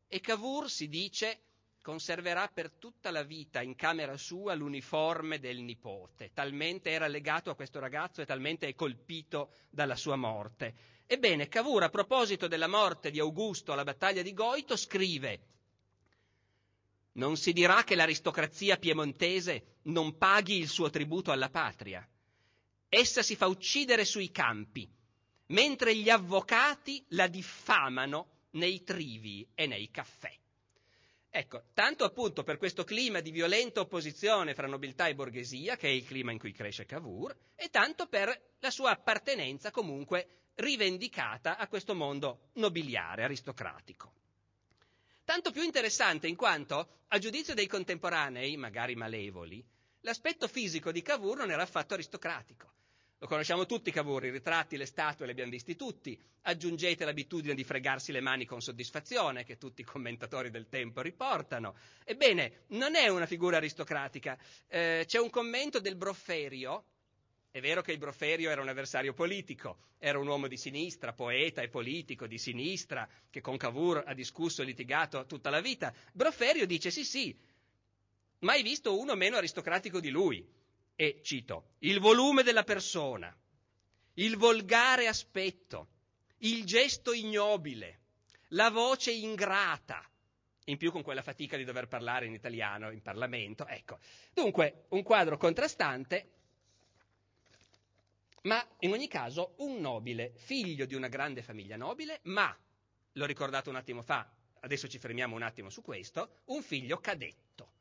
e 0.08 0.22
Cavour 0.22 0.70
si 0.70 0.88
dice 0.88 1.41
conserverà 1.82 2.48
per 2.48 2.72
tutta 2.72 3.12
la 3.12 3.24
vita 3.24 3.62
in 3.62 3.75
camera 3.75 4.15
sua 4.15 4.55
l'uniforme 4.55 5.38
del 5.38 5.60
nipote, 5.60 6.32
talmente 6.34 6.89
era 6.89 7.08
legato 7.08 7.51
a 7.51 7.55
questo 7.55 7.79
ragazzo 7.79 8.22
e 8.22 8.25
talmente 8.25 8.67
è 8.67 8.74
colpito 8.74 9.51
dalla 9.70 9.96
sua 9.96 10.15
morte. 10.15 10.95
Ebbene, 11.08 11.48
Cavour, 11.48 11.84
a 11.84 11.90
proposito 11.90 12.48
della 12.48 12.68
morte 12.68 13.12
di 13.12 13.20
Augusto 13.20 13.72
alla 13.72 13.84
battaglia 13.84 14.22
di 14.22 14.34
Goito, 14.34 14.76
scrive 14.76 15.54
non 17.16 17.38
si 17.38 17.54
dirà 17.54 17.84
che 17.84 17.96
l'aristocrazia 17.96 18.78
piemontese 18.78 19.78
non 19.84 20.18
paghi 20.18 20.58
il 20.58 20.68
suo 20.68 20.90
tributo 20.90 21.32
alla 21.32 21.50
patria. 21.50 22.06
Essa 22.90 23.22
si 23.22 23.36
fa 23.36 23.48
uccidere 23.48 24.06
sui 24.06 24.32
campi, 24.32 24.90
mentre 25.48 25.96
gli 25.96 26.10
avvocati 26.10 27.04
la 27.10 27.28
diffamano 27.28 28.48
nei 28.52 28.84
trivi 28.84 29.48
e 29.54 29.66
nei 29.66 29.90
caffè. 29.92 30.34
Ecco, 31.30 31.64
tanto 31.74 32.06
appunto 32.06 32.44
per 32.44 32.58
questo 32.58 32.84
clima 32.84 33.20
di 33.20 33.32
violenta 33.32 33.82
opposizione 33.82 34.54
fra 34.54 34.68
nobiltà 34.68 35.08
e 35.08 35.16
borghesia, 35.16 35.76
che 35.76 35.88
è 35.88 35.92
il 35.92 36.06
clima 36.06 36.32
in 36.32 36.40
cui 36.40 36.54
cresce 36.54 36.86
Cavour, 36.86 37.36
e 37.56 37.70
tanto 37.70 38.08
per 38.08 38.56
la 38.60 38.72
sua 38.72 38.92
appartenenza 38.92 39.72
comunque 39.72 40.45
rivendicata 40.56 41.58
a 41.58 41.68
questo 41.68 41.96
mondo 41.96 42.50
nobiliare, 42.54 43.24
aristocratico. 43.24 44.14
Tanto 45.24 45.52
più 45.52 45.64
interessante 45.64 46.28
in 46.28 46.36
quanto, 46.36 46.88
a 47.08 47.18
giudizio 47.18 47.54
dei 47.54 47.68
contemporanei, 47.68 48.58
magari 48.58 48.96
malevoli, 48.96 49.64
l'aspetto 50.02 50.48
fisico 50.48 50.92
di 50.92 51.02
Cavour 51.02 51.38
non 51.38 51.52
era 51.52 51.64
affatto 51.64 51.96
aristocratico. 51.96 52.74
Lo 53.20 53.28
conosciamo 53.28 53.66
tutti 53.66 53.92
Cavour, 53.92 54.26
i 54.26 54.30
ritratti, 54.30 54.78
le 54.78 54.86
statue 54.86 55.26
li 55.26 55.32
abbiamo 55.32 55.50
visti 55.50 55.76
tutti. 55.76 56.20
Aggiungete 56.44 57.06
l'abitudine 57.06 57.56
di 57.56 57.64
fregarsi 57.64 58.12
le 58.12 58.20
mani 58.20 58.46
con 58.46 58.62
soddisfazione, 58.62 59.44
che 59.46 59.58
tutti 59.58 59.82
i 59.82 59.86
commentatori 59.86 60.52
del 60.52 60.68
tempo 60.68 61.02
riportano. 61.02 61.76
Ebbene, 62.04 62.66
non 62.70 62.94
è 62.94 63.08
una 63.08 63.26
figura 63.26 63.58
aristocratica. 63.58 64.38
Eh, 64.68 65.06
c'è 65.08 65.18
un 65.18 65.30
commento 65.30 65.80
del 65.80 65.96
Brofferio. 65.96 66.84
È 67.56 67.62
vero 67.62 67.82
che 67.82 67.94
il 67.94 68.00
Brofferio 68.00 68.50
era 68.50 68.60
un 68.60 68.68
avversario 68.68 69.14
politico, 69.14 69.78
era 69.98 70.20
un 70.20 70.28
uomo 70.28 70.50
di 70.50 70.58
sinistra, 70.58 71.14
poeta 71.14 71.62
e 71.62 71.70
politico 71.70 72.28
di 72.28 72.38
sinistra, 72.38 73.08
che 73.30 73.40
con 73.40 73.56
Cavour 73.56 74.04
ha 74.06 74.14
discusso 74.14 74.62
e 74.62 74.66
litigato 74.66 75.26
tutta 75.26 75.50
la 75.50 75.62
vita. 75.62 75.94
Brofferio 76.12 76.66
dice 76.66 76.92
sì 76.92 77.06
sì, 77.06 77.34
mai 78.40 78.62
visto 78.62 79.00
uno 79.00 79.16
meno 79.16 79.38
aristocratico 79.38 80.02
di 80.02 80.10
lui 80.10 80.46
e, 80.98 81.22
cito, 81.24 81.76
il 81.80 82.02
volume 82.02 82.44
della 82.44 82.66
persona, 82.66 83.34
il 84.16 84.36
volgare 84.36 85.08
aspetto, 85.08 85.88
il 86.40 86.66
gesto 86.66 87.14
ignobile, 87.14 88.00
la 88.50 88.70
voce 88.70 89.14
ingrata, 89.14 90.06
in 90.66 90.76
più 90.76 90.92
con 90.92 91.04
quella 91.04 91.22
fatica 91.22 91.56
di 91.56 91.64
dover 91.64 91.88
parlare 91.88 92.26
in 92.26 92.34
italiano 92.34 92.92
in 92.92 93.02
Parlamento. 93.02 93.66
Ecco, 93.66 94.00
dunque 94.34 94.88
un 94.90 95.04
quadro 95.04 95.38
contrastante, 95.38 96.32
ma 98.46 98.66
in 98.80 98.92
ogni 98.92 99.08
caso 99.08 99.54
un 99.58 99.80
nobile, 99.80 100.34
figlio 100.36 100.86
di 100.86 100.96
una 100.96 101.08
grande 101.08 101.42
famiglia 101.42 101.78
nobile, 101.78 102.20
ma, 102.24 102.56
l'ho 103.14 103.25
ricordato 103.25 103.70
un 103.70 103.75
attimo 103.75 104.02
fa, 104.02 104.30
adesso 104.62 104.88
ci 104.88 105.00
fermiamo 105.00 105.36
un 105.36 105.42
attimo 105.42 105.70
su 105.70 105.82
questo, 105.82 106.42
un 106.46 106.62
figlio 106.62 106.98
cadetto. 107.00 107.72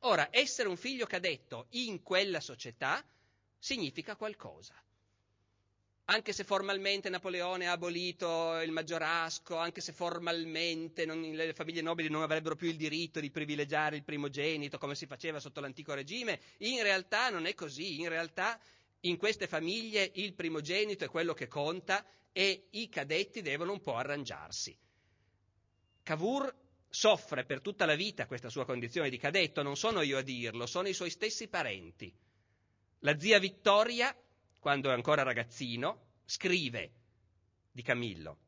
Ora, 0.00 0.28
essere 0.30 0.68
un 0.68 0.76
figlio 0.76 1.06
cadetto 1.06 1.66
in 1.70 2.02
quella 2.02 2.40
società 2.40 3.02
significa 3.58 4.16
qualcosa. 4.16 4.74
Anche 6.06 6.32
se 6.32 6.44
formalmente 6.44 7.08
Napoleone 7.08 7.68
ha 7.68 7.72
abolito 7.72 8.60
il 8.60 8.72
maggiorasco, 8.72 9.56
anche 9.56 9.80
se 9.80 9.92
formalmente 9.92 11.06
non, 11.06 11.20
le 11.22 11.54
famiglie 11.54 11.80
nobili 11.80 12.10
non 12.10 12.22
avrebbero 12.22 12.56
più 12.56 12.68
il 12.68 12.76
diritto 12.76 13.20
di 13.20 13.30
privilegiare 13.30 13.96
il 13.96 14.02
primogenito 14.02 14.78
come 14.78 14.96
si 14.96 15.06
faceva 15.06 15.38
sotto 15.38 15.60
l'antico 15.60 15.94
regime, 15.94 16.40
in 16.58 16.82
realtà 16.82 17.30
non 17.30 17.46
è 17.46 17.54
così, 17.54 18.00
in 18.00 18.08
realtà 18.08 18.60
in 19.02 19.16
queste 19.16 19.46
famiglie 19.46 20.10
il 20.14 20.34
primogenito 20.34 21.04
è 21.04 21.08
quello 21.08 21.34
che 21.34 21.48
conta 21.48 22.04
e 22.32 22.68
i 22.70 22.88
cadetti 22.88 23.42
devono 23.42 23.72
un 23.72 23.80
po' 23.80 23.96
arrangiarsi. 23.96 24.76
Cavour 26.02 26.54
soffre 26.88 27.44
per 27.44 27.60
tutta 27.60 27.86
la 27.86 27.94
vita 27.94 28.26
questa 28.26 28.48
sua 28.48 28.64
condizione 28.64 29.10
di 29.10 29.18
cadetto, 29.18 29.62
non 29.62 29.76
sono 29.76 30.02
io 30.02 30.18
a 30.18 30.22
dirlo, 30.22 30.66
sono 30.66 30.88
i 30.88 30.94
suoi 30.94 31.10
stessi 31.10 31.48
parenti. 31.48 32.12
La 33.00 33.18
zia 33.18 33.38
Vittoria, 33.38 34.16
quando 34.60 34.90
è 34.90 34.92
ancora 34.92 35.22
ragazzino, 35.22 36.10
scrive 36.24 36.92
di 37.72 37.82
Camillo, 37.82 38.38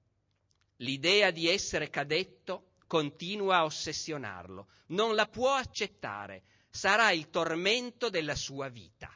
l'idea 0.76 1.30
di 1.30 1.48
essere 1.48 1.90
cadetto 1.90 2.72
continua 2.86 3.58
a 3.58 3.64
ossessionarlo, 3.64 4.68
non 4.88 5.14
la 5.14 5.26
può 5.26 5.54
accettare, 5.54 6.44
sarà 6.70 7.10
il 7.10 7.30
tormento 7.30 8.08
della 8.08 8.36
sua 8.36 8.68
vita. 8.68 9.10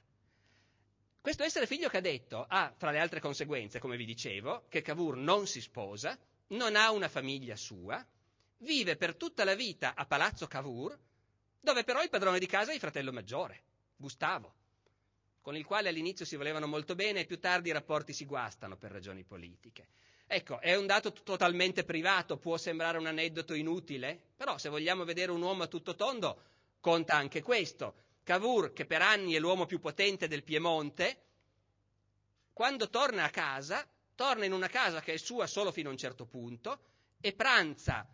Questo 1.20 1.42
essere 1.42 1.66
figlio 1.66 1.88
cadetto 1.88 2.46
ha, 2.48 2.72
tra 2.76 2.90
le 2.90 3.00
altre 3.00 3.20
conseguenze, 3.20 3.80
come 3.80 3.96
vi 3.96 4.04
dicevo, 4.04 4.64
che 4.68 4.82
Cavour 4.82 5.16
non 5.16 5.46
si 5.46 5.60
sposa, 5.60 6.16
non 6.48 6.76
ha 6.76 6.90
una 6.90 7.08
famiglia 7.08 7.56
sua, 7.56 8.04
vive 8.58 8.96
per 8.96 9.14
tutta 9.16 9.44
la 9.44 9.54
vita 9.54 9.94
a 9.94 10.06
Palazzo 10.06 10.46
Cavour, 10.46 10.96
dove 11.60 11.84
però 11.84 12.02
il 12.02 12.08
padrone 12.08 12.38
di 12.38 12.46
casa 12.46 12.70
è 12.70 12.74
il 12.74 12.80
fratello 12.80 13.12
maggiore, 13.12 13.62
Gustavo, 13.96 14.54
con 15.42 15.56
il 15.56 15.64
quale 15.64 15.88
all'inizio 15.88 16.24
si 16.24 16.36
volevano 16.36 16.66
molto 16.66 16.94
bene 16.94 17.20
e 17.20 17.26
più 17.26 17.38
tardi 17.38 17.68
i 17.68 17.72
rapporti 17.72 18.12
si 18.12 18.24
guastano 18.24 18.76
per 18.76 18.92
ragioni 18.92 19.24
politiche. 19.24 19.88
Ecco, 20.26 20.60
è 20.60 20.76
un 20.76 20.86
dato 20.86 21.12
totalmente 21.12 21.84
privato, 21.84 22.36
può 22.36 22.56
sembrare 22.56 22.98
un 22.98 23.06
aneddoto 23.06 23.54
inutile, 23.54 24.18
però 24.36 24.56
se 24.56 24.68
vogliamo 24.68 25.04
vedere 25.04 25.32
un 25.32 25.42
uomo 25.42 25.64
a 25.64 25.68
tutto 25.68 25.94
tondo, 25.94 26.42
conta 26.80 27.16
anche 27.16 27.42
questo. 27.42 28.06
Cavour, 28.28 28.74
che 28.74 28.84
per 28.84 29.00
anni 29.00 29.32
è 29.32 29.38
l'uomo 29.38 29.64
più 29.64 29.80
potente 29.80 30.28
del 30.28 30.42
Piemonte, 30.42 31.22
quando 32.52 32.90
torna 32.90 33.24
a 33.24 33.30
casa, 33.30 33.88
torna 34.14 34.44
in 34.44 34.52
una 34.52 34.68
casa 34.68 35.00
che 35.00 35.14
è 35.14 35.16
sua 35.16 35.46
solo 35.46 35.72
fino 35.72 35.88
a 35.88 35.92
un 35.92 35.96
certo 35.96 36.26
punto 36.26 36.78
e 37.22 37.32
pranza 37.32 38.06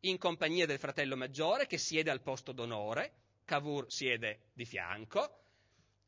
in 0.00 0.16
compagnia 0.16 0.64
del 0.64 0.78
fratello 0.78 1.18
maggiore 1.18 1.66
che 1.66 1.76
siede 1.76 2.10
al 2.10 2.22
posto 2.22 2.52
d'onore, 2.52 3.12
Cavour 3.44 3.92
siede 3.92 4.52
di 4.54 4.64
fianco. 4.64 5.40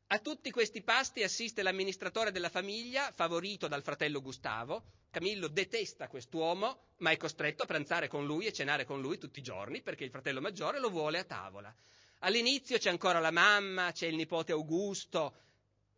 A 0.07 0.17
tutti 0.17 0.49
questi 0.49 0.81
pasti 0.81 1.21
assiste 1.21 1.61
l'amministratore 1.61 2.31
della 2.31 2.49
famiglia, 2.49 3.11
favorito 3.11 3.67
dal 3.67 3.83
fratello 3.83 4.23
Gustavo. 4.23 4.85
Camillo 5.11 5.49
detesta 5.49 6.07
quest'uomo, 6.07 6.93
ma 6.97 7.11
è 7.11 7.17
costretto 7.17 7.61
a 7.61 7.67
pranzare 7.67 8.07
con 8.07 8.25
lui 8.25 8.47
e 8.47 8.53
cenare 8.53 8.85
con 8.85 9.01
lui 9.01 9.19
tutti 9.19 9.37
i 9.37 9.43
giorni 9.43 9.83
perché 9.83 10.03
il 10.03 10.09
fratello 10.09 10.41
maggiore 10.41 10.79
lo 10.79 10.89
vuole 10.89 11.19
a 11.19 11.23
tavola. 11.25 11.71
All'inizio 12.19 12.77
c'è 12.77 12.89
ancora 12.89 13.19
la 13.19 13.31
mamma, 13.31 13.91
c'è 13.91 14.07
il 14.07 14.15
nipote 14.15 14.51
Augusto, 14.51 15.35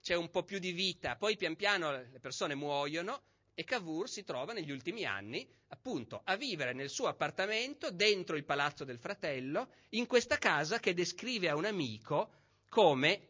c'è 0.01 0.15
un 0.15 0.29
po' 0.29 0.43
più 0.43 0.59
di 0.59 0.71
vita, 0.71 1.15
poi 1.15 1.37
pian 1.37 1.55
piano 1.55 1.91
le 1.91 2.19
persone 2.19 2.55
muoiono 2.55 3.21
e 3.53 3.63
Cavour 3.63 4.09
si 4.09 4.23
trova 4.23 4.53
negli 4.53 4.71
ultimi 4.71 5.03
anni 5.03 5.47
appunto 5.69 6.21
a 6.23 6.35
vivere 6.35 6.73
nel 6.73 6.89
suo 6.89 7.07
appartamento 7.07 7.91
dentro 7.91 8.35
il 8.35 8.45
palazzo 8.45 8.83
del 8.83 8.99
fratello, 8.99 9.69
in 9.89 10.05
questa 10.05 10.37
casa 10.37 10.79
che 10.79 10.93
descrive 10.93 11.49
a 11.49 11.55
un 11.55 11.65
amico 11.65 12.31
come, 12.69 13.27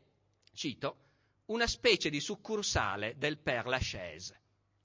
cito, 0.53 0.97
una 1.45 1.67
specie 1.67 2.09
di 2.09 2.19
succursale 2.19 3.15
del 3.17 3.37
Père 3.37 3.69
Lachaise, 3.69 4.39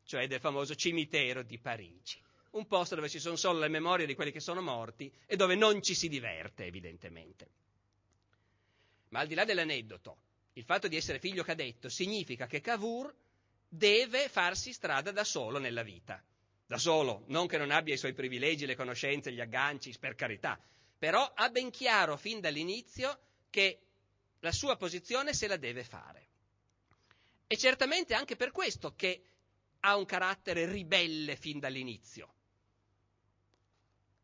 cioè 0.04 0.26
del 0.26 0.40
famoso 0.40 0.74
cimitero 0.74 1.42
di 1.42 1.58
Parigi. 1.58 2.20
Un 2.52 2.66
posto 2.66 2.94
dove 2.94 3.08
ci 3.08 3.18
sono 3.18 3.36
solo 3.36 3.58
le 3.58 3.68
memorie 3.68 4.06
di 4.06 4.14
quelli 4.14 4.30
che 4.30 4.40
sono 4.40 4.60
morti 4.60 5.12
e 5.26 5.36
dove 5.36 5.54
non 5.54 5.82
ci 5.82 5.94
si 5.94 6.08
diverte, 6.08 6.64
evidentemente. 6.64 7.48
Ma 9.12 9.20
al 9.20 9.26
di 9.26 9.34
là 9.34 9.44
dell'aneddoto, 9.44 10.18
il 10.54 10.64
fatto 10.64 10.88
di 10.88 10.96
essere 10.96 11.18
figlio 11.18 11.44
cadetto 11.44 11.88
significa 11.88 12.46
che 12.46 12.60
Cavour 12.60 13.14
deve 13.68 14.28
farsi 14.28 14.72
strada 14.72 15.12
da 15.12 15.24
solo 15.24 15.58
nella 15.58 15.82
vita. 15.82 16.22
Da 16.66 16.78
solo, 16.78 17.24
non 17.26 17.46
che 17.46 17.58
non 17.58 17.70
abbia 17.70 17.94
i 17.94 17.98
suoi 17.98 18.14
privilegi, 18.14 18.64
le 18.64 18.74
conoscenze, 18.74 19.32
gli 19.32 19.40
agganci, 19.40 19.94
per 19.98 20.14
carità, 20.14 20.58
però 20.98 21.30
ha 21.34 21.50
ben 21.50 21.70
chiaro 21.70 22.16
fin 22.16 22.40
dall'inizio 22.40 23.18
che 23.50 23.80
la 24.40 24.52
sua 24.52 24.76
posizione 24.76 25.34
se 25.34 25.46
la 25.46 25.56
deve 25.56 25.84
fare. 25.84 26.28
E 27.46 27.56
certamente 27.58 28.14
anche 28.14 28.36
per 28.36 28.50
questo 28.50 28.94
che 28.94 29.22
ha 29.80 29.96
un 29.96 30.06
carattere 30.06 30.64
ribelle 30.64 31.36
fin 31.36 31.58
dall'inizio. 31.58 32.32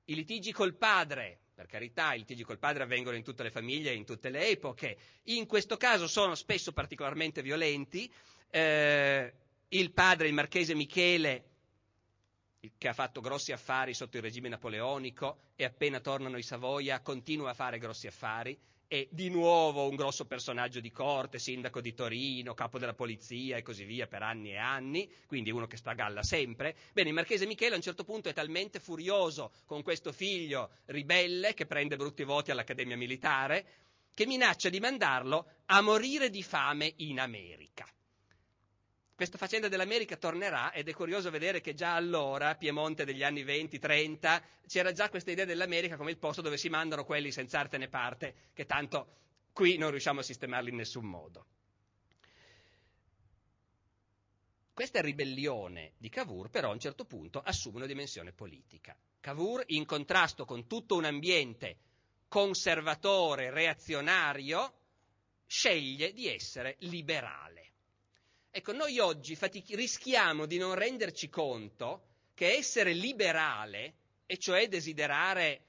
I 0.05 0.15
litigi 0.15 0.51
col 0.53 0.75
padre, 0.75 1.41
per 1.59 1.67
carità, 1.67 2.15
i 2.15 2.19
litigi 2.19 2.45
col 2.45 2.61
padre 2.61 2.85
avvengono 2.85 3.17
in 3.17 3.25
tutte 3.25 3.43
le 3.43 3.51
famiglie 3.51 3.91
e 3.91 3.95
in 3.95 4.05
tutte 4.05 4.31
le 4.31 4.47
epoche, 4.47 4.97
in 5.25 5.45
questo 5.47 5.77
caso 5.77 6.07
sono 6.07 6.37
spesso 6.37 6.71
particolarmente 6.71 7.43
violenti, 7.43 8.09
eh, 8.49 9.33
il 9.71 9.91
padre, 9.91 10.29
il 10.29 10.35
marchese 10.35 10.77
Michele, 10.77 11.45
che 12.79 12.87
ha 12.87 12.93
fatto 12.93 13.21
grossi 13.21 13.51
affari 13.51 13.93
sotto 13.93 14.17
il 14.19 14.23
regime 14.23 14.49
napoleonico 14.49 15.39
e 15.57 15.65
appena 15.65 15.99
tornano 15.99 16.39
i 16.39 16.45
Savoia 16.45 17.01
continua 17.01 17.51
a 17.51 17.55
fare 17.55 17.79
grossi 17.81 18.07
affari, 18.07 18.57
è 18.89 19.07
di 19.11 19.29
nuovo 19.29 19.87
un 19.87 19.95
grosso 19.95 20.25
personaggio 20.25 20.81
di 20.81 20.91
corte, 20.91 21.39
sindaco 21.39 21.83
di 21.83 21.93
Torino, 21.93 22.55
capo 22.55 22.79
della 22.79 22.95
polizia 22.95 23.59
e 23.59 23.63
così 23.63 23.85
via 23.85 24.07
per 24.07 24.23
anni 24.23 24.53
e 24.53 24.57
anni, 24.57 25.13
quindi 25.27 25.51
uno 25.51 25.67
che 25.67 25.77
sta 25.77 25.91
a 25.91 25.95
galla 25.95 26.23
sempre. 26.23 26.75
Bene, 26.95 27.09
il 27.09 27.15
marchese 27.15 27.47
Michele 27.47 27.75
a 27.75 27.77
un 27.77 27.83
certo 27.83 28.03
punto 28.03 28.31
è 28.31 28.33
talmente 28.33 28.81
furioso 28.81 29.53
con 29.67 29.83
questo 29.83 30.11
figlio 30.11 30.71
ribelle 30.87 31.53
che 31.53 31.67
prende 31.67 31.97
brutti 31.97 32.25
voti 32.25 32.51
all'Accademia 32.51 32.97
Militare 32.97 33.67
che 34.15 34.27
minaccia 34.27 34.71
di 34.71 34.81
mandarlo 34.81 35.47
a 35.67 35.81
morire 35.83 36.31
di 36.31 36.43
fame 36.43 36.95
in 36.97 37.21
America. 37.21 37.87
Questa 39.19 39.37
faccenda 39.37 39.67
dell'America 39.67 40.17
tornerà 40.17 40.73
ed 40.73 40.89
è 40.89 40.95
curioso 40.95 41.29
vedere 41.29 41.61
che 41.61 41.75
già 41.75 41.97
allora, 41.97 42.55
Piemonte 42.55 43.05
degli 43.05 43.25
anni 43.25 43.43
20-30, 43.43 44.41
c'era 44.69 44.93
già 44.93 45.11
questa 45.11 45.33
idea 45.33 45.45
dell'America 45.45 45.97
come 45.97 46.13
il 46.13 46.19
posto 46.19 46.41
dove 46.41 46.57
si 46.57 46.69
mandano 46.69 47.05
quelli 47.05 47.33
senza 47.33 47.59
arte 47.59 47.79
né 47.79 47.89
parte, 47.89 48.51
che 48.53 48.65
tanto 48.65 49.17
qui 49.53 49.77
non 49.77 49.91
riusciamo 49.91 50.21
a 50.21 50.23
sistemarli 50.23 50.71
in 50.71 50.77
nessun 50.77 51.05
modo. 51.05 51.47
Questa 54.73 55.01
ribellione 55.01 55.95
di 55.99 56.11
Cavour 56.11 56.49
però 56.49 56.69
a 56.69 56.75
un 56.75 56.79
certo 56.79 57.05
punto 57.05 57.41
assume 57.41 57.79
una 57.79 57.87
dimensione 57.87 58.31
politica. 58.31 58.97
Cavour, 59.19 59.65
in 59.67 59.85
contrasto 59.85 60.45
con 60.45 60.69
tutto 60.69 60.95
un 60.95 61.07
ambiente 61.07 61.79
conservatore, 62.29 63.51
reazionario, 63.51 64.75
sceglie 65.45 66.13
di 66.13 66.29
essere 66.29 66.77
liberale. 66.83 67.68
Ecco, 68.59 68.73
noi 68.73 68.99
oggi 68.99 69.37
fatic- 69.37 69.77
rischiamo 69.77 70.45
di 70.45 70.59
non 70.59 70.75
renderci 70.75 71.29
conto 71.29 72.07
che 72.35 72.55
essere 72.55 72.93
liberale, 72.93 73.95
e 74.27 74.37
cioè 74.37 74.67
desiderare 74.67 75.61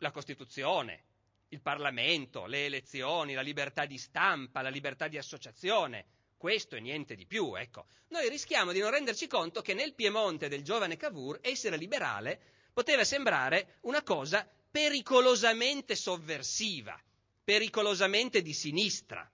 la 0.00 0.10
Costituzione, 0.10 1.04
il 1.48 1.62
Parlamento, 1.62 2.44
le 2.44 2.66
elezioni, 2.66 3.32
la 3.32 3.40
libertà 3.40 3.86
di 3.86 3.96
stampa, 3.96 4.60
la 4.60 4.68
libertà 4.68 5.08
di 5.08 5.16
associazione, 5.16 6.04
questo 6.36 6.76
e 6.76 6.80
niente 6.80 7.14
di 7.14 7.24
più, 7.24 7.54
ecco. 7.54 7.86
Noi 8.08 8.28
rischiamo 8.28 8.72
di 8.72 8.80
non 8.80 8.90
renderci 8.90 9.28
conto 9.28 9.62
che 9.62 9.72
nel 9.72 9.94
Piemonte 9.94 10.48
del 10.48 10.62
giovane 10.62 10.98
Cavour 10.98 11.38
essere 11.40 11.78
liberale 11.78 12.38
poteva 12.74 13.02
sembrare 13.02 13.78
una 13.84 14.02
cosa 14.02 14.46
pericolosamente 14.70 15.96
sovversiva, 15.96 17.00
pericolosamente 17.42 18.42
di 18.42 18.52
sinistra. 18.52 19.26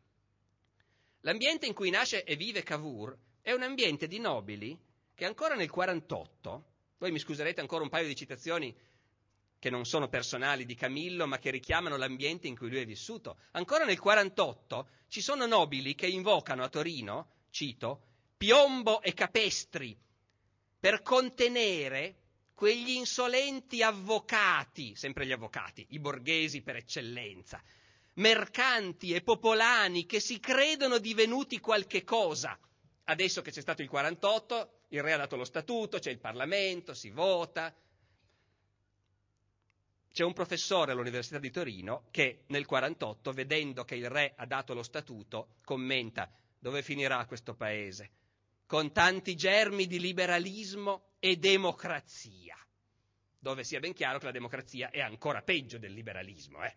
L'ambiente 1.25 1.67
in 1.67 1.75
cui 1.75 1.91
nasce 1.91 2.25
e 2.25 2.35
vive 2.35 2.63
Cavour 2.63 3.17
è 3.43 3.53
un 3.53 3.63
ambiente 3.63 4.09
di 4.09 4.19
nobili 4.19 4.77
che 5.15 5.25
ancora 5.25 5.55
nel 5.55 5.71
48, 5.71 6.65
voi 6.99 7.13
mi 7.13 7.21
scuserete 7.21 7.61
ancora 7.61 7.85
un 7.85 7.89
paio 7.89 8.09
di 8.09 8.17
citazioni 8.17 8.75
che 9.59 9.71
non 9.71 9.85
sono 9.85 10.09
personali 10.09 10.65
di 10.65 10.75
Camillo, 10.75 11.29
ma 11.29 11.39
che 11.39 11.51
richiamano 11.51 11.97
l'ambiente 11.97 12.49
in 12.49 12.57
cui 12.57 12.69
lui 12.69 12.81
è 12.81 12.85
vissuto. 12.85 13.39
Ancora 13.53 13.85
nel 13.85 14.01
48 14.01 14.89
ci 15.07 15.21
sono 15.21 15.47
nobili 15.47 15.95
che 15.95 16.09
invocano 16.09 16.65
a 16.65 16.69
Torino, 16.69 17.29
cito, 17.51 18.03
piombo 18.37 19.01
e 19.01 19.15
capestri 19.15 19.97
per 20.81 21.03
contenere 21.03 22.17
quegli 22.53 22.91
insolenti 22.91 23.81
avvocati, 23.85 24.97
sempre 24.97 25.25
gli 25.25 25.33
avvocati, 25.33 25.87
i 25.91 26.01
borghesi 26.01 26.63
per 26.63 26.75
eccellenza, 26.75 27.63
mercanti 28.15 29.13
e 29.15 29.23
popolani 29.23 30.05
che 30.07 30.21
si 30.21 30.39
credono 30.39 30.99
divenuti 30.99 31.59
qualche 31.61 32.05
cosa. 32.05 32.59
Adesso 33.05 33.43
che 33.43 33.51
c'è 33.51 33.61
stato 33.61 33.83
il 33.83 33.89
48, 33.89 34.81
il 34.89 35.03
re 35.03 35.13
ha 35.13 35.17
dato 35.17 35.37
lo 35.37 35.45
statuto, 35.45 35.99
c'è 35.99 36.11
il 36.11 36.19
Parlamento, 36.19 36.95
si 36.95 37.11
vota. 37.11 37.75
C'è 40.13 40.25
un 40.25 40.35
professore 40.35 40.93
all'Università 40.93 41.39
di 41.39 41.51
Torino 41.51 42.05
che 42.11 42.45
nel 42.49 42.67
48, 42.67 43.33
vedendo 43.33 43.85
che 43.85 43.95
il 43.95 44.11
re 44.11 44.35
ha 44.37 44.45
dato 44.47 44.75
lo 44.75 44.83
statuto, 44.83 45.57
commenta 45.65 46.31
dove 46.59 46.83
finirà 46.83 47.25
questo 47.25 47.55
paese? 47.55 48.11
Con 48.67 48.93
tanti 48.93 49.35
germi 49.35 49.87
di 49.87 49.99
liberalismo 49.99 51.15
e 51.19 51.37
democrazia, 51.37 52.57
dove 53.39 53.65
sia 53.65 53.81
ben 53.81 53.95
chiaro 53.95 54.19
che 54.19 54.27
la 54.27 54.31
democrazia 54.33 54.91
è 54.91 55.01
ancora 55.01 55.43
peggio 55.43 55.79
del 55.79 55.93
liberalismo. 55.93 56.63
Eh? 56.63 56.75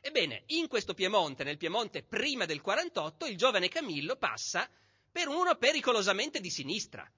Ebbene, 0.00 0.44
in 0.46 0.66
questo 0.66 0.94
Piemonte, 0.94 1.44
nel 1.44 1.58
Piemonte 1.58 2.02
prima 2.02 2.46
del 2.46 2.60
48, 2.62 3.26
il 3.26 3.36
giovane 3.36 3.68
Camillo 3.68 4.16
passa 4.16 4.68
per 5.12 5.28
uno 5.28 5.56
pericolosamente 5.56 6.40
di 6.40 6.50
sinistra. 6.50 7.08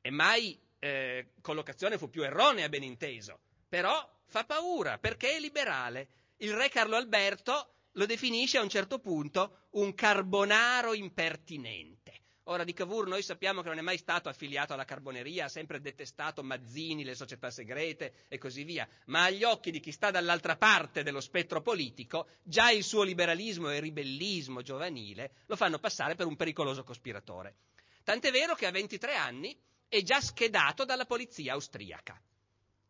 E 0.00 0.10
mai 0.10 0.58
eh, 0.78 1.32
collocazione 1.40 1.98
fu 1.98 2.08
più 2.08 2.22
erronea, 2.22 2.68
ben 2.68 2.82
inteso. 2.82 3.40
Però 3.68 4.10
fa 4.24 4.44
paura 4.44 4.98
perché 4.98 5.36
è 5.36 5.40
liberale. 5.40 6.08
Il 6.38 6.54
re 6.54 6.70
Carlo 6.70 6.96
Alberto 6.96 7.74
lo 7.92 8.06
definisce 8.06 8.58
a 8.58 8.62
un 8.62 8.70
certo 8.70 8.98
punto 8.98 9.66
un 9.72 9.94
carbonaro 9.94 10.94
impertinente. 10.94 12.01
Ora 12.46 12.64
di 12.64 12.72
Cavour 12.72 13.06
noi 13.06 13.22
sappiamo 13.22 13.62
che 13.62 13.68
non 13.68 13.78
è 13.78 13.82
mai 13.82 13.98
stato 13.98 14.28
affiliato 14.28 14.72
alla 14.72 14.84
carboneria, 14.84 15.44
ha 15.44 15.48
sempre 15.48 15.80
detestato 15.80 16.42
Mazzini, 16.42 17.04
le 17.04 17.14
società 17.14 17.52
segrete 17.52 18.26
e 18.26 18.36
così 18.38 18.64
via, 18.64 18.88
ma 19.06 19.24
agli 19.24 19.44
occhi 19.44 19.70
di 19.70 19.78
chi 19.78 19.92
sta 19.92 20.10
dall'altra 20.10 20.56
parte 20.56 21.04
dello 21.04 21.20
spettro 21.20 21.62
politico, 21.62 22.26
già 22.42 22.72
il 22.72 22.82
suo 22.82 23.04
liberalismo 23.04 23.70
e 23.70 23.78
ribellismo 23.78 24.60
giovanile 24.62 25.34
lo 25.46 25.54
fanno 25.54 25.78
passare 25.78 26.16
per 26.16 26.26
un 26.26 26.34
pericoloso 26.34 26.82
cospiratore. 26.82 27.54
Tant'è 28.02 28.32
vero 28.32 28.56
che 28.56 28.66
a 28.66 28.72
23 28.72 29.14
anni 29.14 29.56
è 29.86 30.02
già 30.02 30.20
schedato 30.20 30.84
dalla 30.84 31.06
polizia 31.06 31.52
austriaca, 31.52 32.20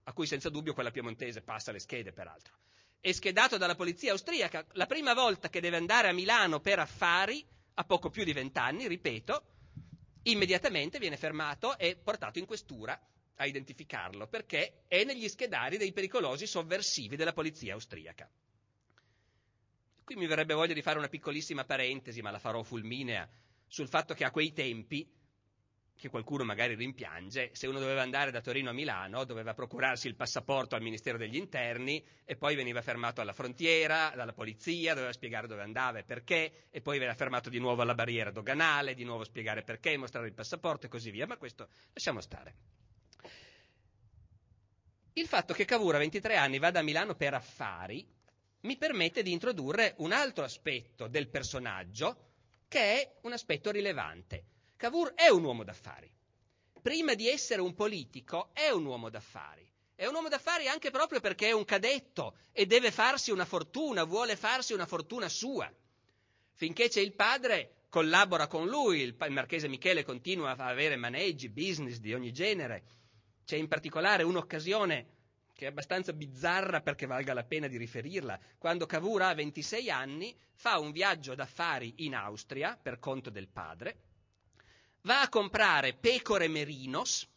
a 0.04 0.12
cui 0.14 0.26
senza 0.26 0.48
dubbio 0.48 0.72
quella 0.72 0.90
piemontese 0.90 1.42
passa 1.42 1.72
le 1.72 1.78
schede 1.78 2.12
peraltro. 2.12 2.54
È 2.98 3.12
schedato 3.12 3.58
dalla 3.58 3.74
polizia 3.74 4.12
austriaca 4.12 4.64
la 4.72 4.86
prima 4.86 5.12
volta 5.12 5.50
che 5.50 5.60
deve 5.60 5.76
andare 5.76 6.08
a 6.08 6.12
Milano 6.12 6.60
per 6.60 6.78
affari 6.78 7.44
a 7.74 7.84
poco 7.84 8.10
più 8.10 8.24
di 8.24 8.32
vent'anni, 8.32 8.86
ripeto, 8.86 9.44
immediatamente 10.24 10.98
viene 10.98 11.16
fermato 11.16 11.78
e 11.78 11.96
portato 11.96 12.38
in 12.38 12.46
questura 12.46 12.98
a 13.36 13.46
identificarlo, 13.46 14.26
perché 14.26 14.84
è 14.86 15.04
negli 15.04 15.28
schedari 15.28 15.76
dei 15.76 15.92
pericolosi 15.92 16.46
sovversivi 16.46 17.16
della 17.16 17.32
polizia 17.32 17.74
austriaca. 17.74 18.30
Qui 20.04 20.14
mi 20.16 20.26
verrebbe 20.26 20.54
voglia 20.54 20.74
di 20.74 20.82
fare 20.82 20.98
una 20.98 21.08
piccolissima 21.08 21.64
parentesi, 21.64 22.20
ma 22.20 22.30
la 22.30 22.38
farò 22.38 22.62
fulminea, 22.62 23.28
sul 23.66 23.88
fatto 23.88 24.14
che 24.14 24.24
a 24.24 24.30
quei 24.30 24.52
tempi 24.52 25.08
che 26.02 26.08
qualcuno 26.08 26.42
magari 26.42 26.74
rimpiange, 26.74 27.50
se 27.52 27.68
uno 27.68 27.78
doveva 27.78 28.02
andare 28.02 28.32
da 28.32 28.40
Torino 28.40 28.70
a 28.70 28.72
Milano 28.72 29.22
doveva 29.22 29.54
procurarsi 29.54 30.08
il 30.08 30.16
passaporto 30.16 30.74
al 30.74 30.82
Ministero 30.82 31.16
degli 31.16 31.36
Interni 31.36 32.04
e 32.24 32.34
poi 32.34 32.56
veniva 32.56 32.82
fermato 32.82 33.20
alla 33.20 33.32
frontiera, 33.32 34.12
dalla 34.16 34.32
polizia, 34.32 34.94
doveva 34.94 35.12
spiegare 35.12 35.46
dove 35.46 35.62
andava 35.62 36.00
e 36.00 36.02
perché, 36.02 36.66
e 36.70 36.80
poi 36.80 36.98
veniva 36.98 37.14
fermato 37.14 37.48
di 37.48 37.60
nuovo 37.60 37.82
alla 37.82 37.94
barriera 37.94 38.32
doganale, 38.32 38.94
di 38.94 39.04
nuovo 39.04 39.22
spiegare 39.22 39.62
perché, 39.62 39.96
mostrare 39.96 40.26
il 40.26 40.34
passaporto 40.34 40.86
e 40.86 40.88
così 40.88 41.12
via, 41.12 41.28
ma 41.28 41.36
questo 41.36 41.68
lasciamo 41.92 42.20
stare. 42.20 42.54
Il 45.12 45.28
fatto 45.28 45.54
che 45.54 45.64
Cavour 45.64 45.94
a 45.94 45.98
23 45.98 46.34
anni 46.34 46.58
vada 46.58 46.80
a 46.80 46.82
Milano 46.82 47.14
per 47.14 47.34
affari 47.34 48.04
mi 48.62 48.76
permette 48.76 49.22
di 49.22 49.30
introdurre 49.30 49.94
un 49.98 50.10
altro 50.10 50.42
aspetto 50.42 51.06
del 51.06 51.28
personaggio 51.28 52.30
che 52.66 52.80
è 52.80 53.12
un 53.22 53.32
aspetto 53.32 53.70
rilevante 53.70 54.46
Cavour 54.82 55.14
è 55.14 55.28
un 55.28 55.44
uomo 55.44 55.62
d'affari. 55.62 56.10
Prima 56.82 57.14
di 57.14 57.28
essere 57.28 57.60
un 57.60 57.72
politico 57.72 58.50
è 58.52 58.70
un 58.70 58.84
uomo 58.84 59.10
d'affari. 59.10 59.64
È 59.94 60.06
un 60.06 60.14
uomo 60.14 60.28
d'affari 60.28 60.66
anche 60.66 60.90
proprio 60.90 61.20
perché 61.20 61.46
è 61.46 61.52
un 61.52 61.64
cadetto 61.64 62.34
e 62.50 62.66
deve 62.66 62.90
farsi 62.90 63.30
una 63.30 63.44
fortuna, 63.44 64.02
vuole 64.02 64.34
farsi 64.34 64.72
una 64.72 64.84
fortuna 64.84 65.28
sua. 65.28 65.72
Finché 66.54 66.88
c'è 66.88 67.00
il 67.00 67.12
padre, 67.12 67.84
collabora 67.90 68.48
con 68.48 68.66
lui, 68.66 69.02
il, 69.02 69.14
marchese 69.28 69.68
Michele 69.68 70.02
continua 70.02 70.56
a 70.56 70.66
avere 70.66 70.96
maneggi, 70.96 71.48
business 71.48 71.98
di 71.98 72.12
ogni 72.12 72.32
genere. 72.32 72.82
C'è 73.44 73.54
in 73.54 73.68
particolare 73.68 74.24
un'occasione 74.24 75.06
che 75.54 75.66
è 75.66 75.68
abbastanza 75.68 76.12
bizzarra 76.12 76.80
perché 76.80 77.06
valga 77.06 77.34
la 77.34 77.44
pena 77.44 77.68
di 77.68 77.76
riferirla. 77.76 78.36
Quando 78.58 78.86
Cavour 78.86 79.22
ha 79.22 79.32
26 79.32 79.90
anni, 79.90 80.36
fa 80.54 80.80
un 80.80 80.90
viaggio 80.90 81.36
d'affari 81.36 81.94
in 81.98 82.16
Austria 82.16 82.76
per 82.76 82.98
conto 82.98 83.30
del 83.30 83.46
padre 83.46 84.10
va 85.02 85.22
a 85.22 85.28
comprare 85.28 85.94
pecore 85.94 86.48
merinos 86.48 87.28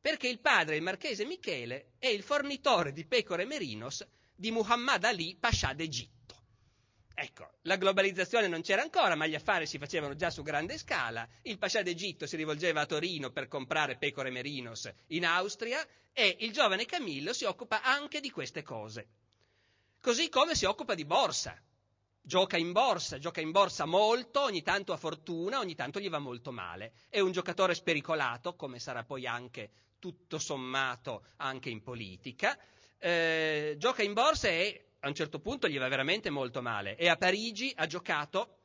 perché 0.00 0.28
il 0.28 0.40
padre, 0.40 0.76
il 0.76 0.82
marchese 0.82 1.24
Michele, 1.24 1.92
è 1.98 2.08
il 2.08 2.22
fornitore 2.22 2.92
di 2.92 3.06
pecore 3.06 3.46
merinos 3.46 4.06
di 4.34 4.50
Muhammad 4.50 5.02
Ali, 5.04 5.34
Pascià 5.40 5.72
d'Egitto. 5.72 6.12
Ecco, 7.14 7.52
la 7.62 7.76
globalizzazione 7.76 8.46
non 8.46 8.60
c'era 8.60 8.82
ancora, 8.82 9.14
ma 9.14 9.26
gli 9.26 9.34
affari 9.34 9.66
si 9.66 9.78
facevano 9.78 10.14
già 10.14 10.28
su 10.28 10.42
grande 10.42 10.76
scala. 10.76 11.26
Il 11.42 11.56
Pascià 11.56 11.80
d'Egitto 11.80 12.26
si 12.26 12.36
rivolgeva 12.36 12.82
a 12.82 12.86
Torino 12.86 13.30
per 13.30 13.48
comprare 13.48 13.96
pecore 13.96 14.30
merinos 14.30 14.92
in 15.06 15.24
Austria 15.24 15.82
e 16.12 16.36
il 16.40 16.52
giovane 16.52 16.84
Camillo 16.84 17.32
si 17.32 17.44
occupa 17.44 17.82
anche 17.82 18.20
di 18.20 18.30
queste 18.30 18.62
cose. 18.62 19.08
Così 20.02 20.28
come 20.28 20.54
si 20.54 20.66
occupa 20.66 20.94
di 20.94 21.06
borsa 21.06 21.58
gioca 22.26 22.56
in 22.56 22.72
borsa, 22.72 23.18
gioca 23.18 23.42
in 23.42 23.50
borsa 23.50 23.84
molto, 23.84 24.40
ogni 24.40 24.62
tanto 24.62 24.94
ha 24.94 24.96
fortuna, 24.96 25.58
ogni 25.58 25.74
tanto 25.74 26.00
gli 26.00 26.08
va 26.08 26.18
molto 26.18 26.52
male. 26.52 26.94
È 27.10 27.20
un 27.20 27.32
giocatore 27.32 27.74
spericolato, 27.74 28.54
come 28.54 28.78
sarà 28.78 29.04
poi 29.04 29.26
anche 29.26 29.70
tutto 29.98 30.38
sommato 30.38 31.26
anche 31.36 31.68
in 31.68 31.82
politica, 31.82 32.58
eh, 32.98 33.74
gioca 33.78 34.02
in 34.02 34.14
borsa 34.14 34.48
e 34.48 34.86
a 35.00 35.08
un 35.08 35.14
certo 35.14 35.38
punto 35.38 35.68
gli 35.68 35.78
va 35.78 35.86
veramente 35.88 36.30
molto 36.30 36.62
male. 36.62 36.96
E 36.96 37.08
a 37.08 37.16
Parigi 37.16 37.72
ha 37.76 37.86
giocato, 37.86 38.56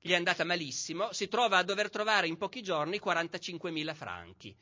gli 0.00 0.10
è 0.10 0.16
andata 0.16 0.42
malissimo, 0.42 1.12
si 1.12 1.28
trova 1.28 1.58
a 1.58 1.62
dover 1.62 1.90
trovare 1.90 2.26
in 2.26 2.36
pochi 2.36 2.60
giorni 2.60 3.00
45.000 3.02 3.94
franchi. 3.94 4.54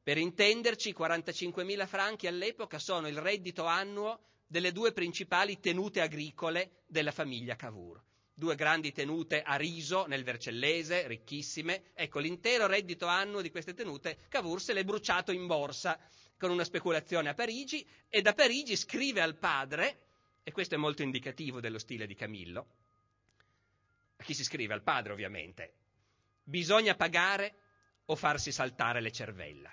Per 0.00 0.16
intenderci, 0.16 0.94
45.000 0.96 1.86
franchi 1.86 2.28
all'epoca 2.28 2.78
sono 2.78 3.08
il 3.08 3.18
reddito 3.18 3.64
annuo 3.64 4.20
delle 4.48 4.72
due 4.72 4.92
principali 4.92 5.60
tenute 5.60 6.00
agricole 6.00 6.82
della 6.86 7.12
famiglia 7.12 7.54
Cavour. 7.54 8.02
Due 8.34 8.54
grandi 8.54 8.92
tenute 8.92 9.42
a 9.42 9.56
riso 9.56 10.06
nel 10.06 10.24
Vercellese, 10.24 11.06
ricchissime. 11.06 11.90
Ecco, 11.94 12.18
l'intero 12.18 12.66
reddito 12.66 13.06
annuo 13.06 13.40
di 13.40 13.50
queste 13.50 13.74
tenute 13.74 14.26
Cavour 14.28 14.60
se 14.60 14.72
l'è 14.72 14.84
bruciato 14.84 15.32
in 15.32 15.46
borsa 15.46 15.98
con 16.38 16.50
una 16.50 16.64
speculazione 16.64 17.28
a 17.28 17.34
Parigi 17.34 17.86
e 18.08 18.22
da 18.22 18.32
Parigi 18.32 18.76
scrive 18.76 19.20
al 19.20 19.36
padre 19.36 20.06
e 20.42 20.52
questo 20.52 20.76
è 20.76 20.78
molto 20.78 21.02
indicativo 21.02 21.60
dello 21.60 21.78
stile 21.78 22.06
di 22.06 22.14
Camillo, 22.14 22.66
a 24.16 24.24
chi 24.24 24.34
si 24.34 24.44
scrive? 24.44 24.72
Al 24.72 24.82
padre 24.82 25.12
ovviamente, 25.12 25.74
bisogna 26.42 26.94
pagare 26.94 27.54
o 28.06 28.16
farsi 28.16 28.50
saltare 28.50 29.00
le 29.00 29.12
cervella. 29.12 29.70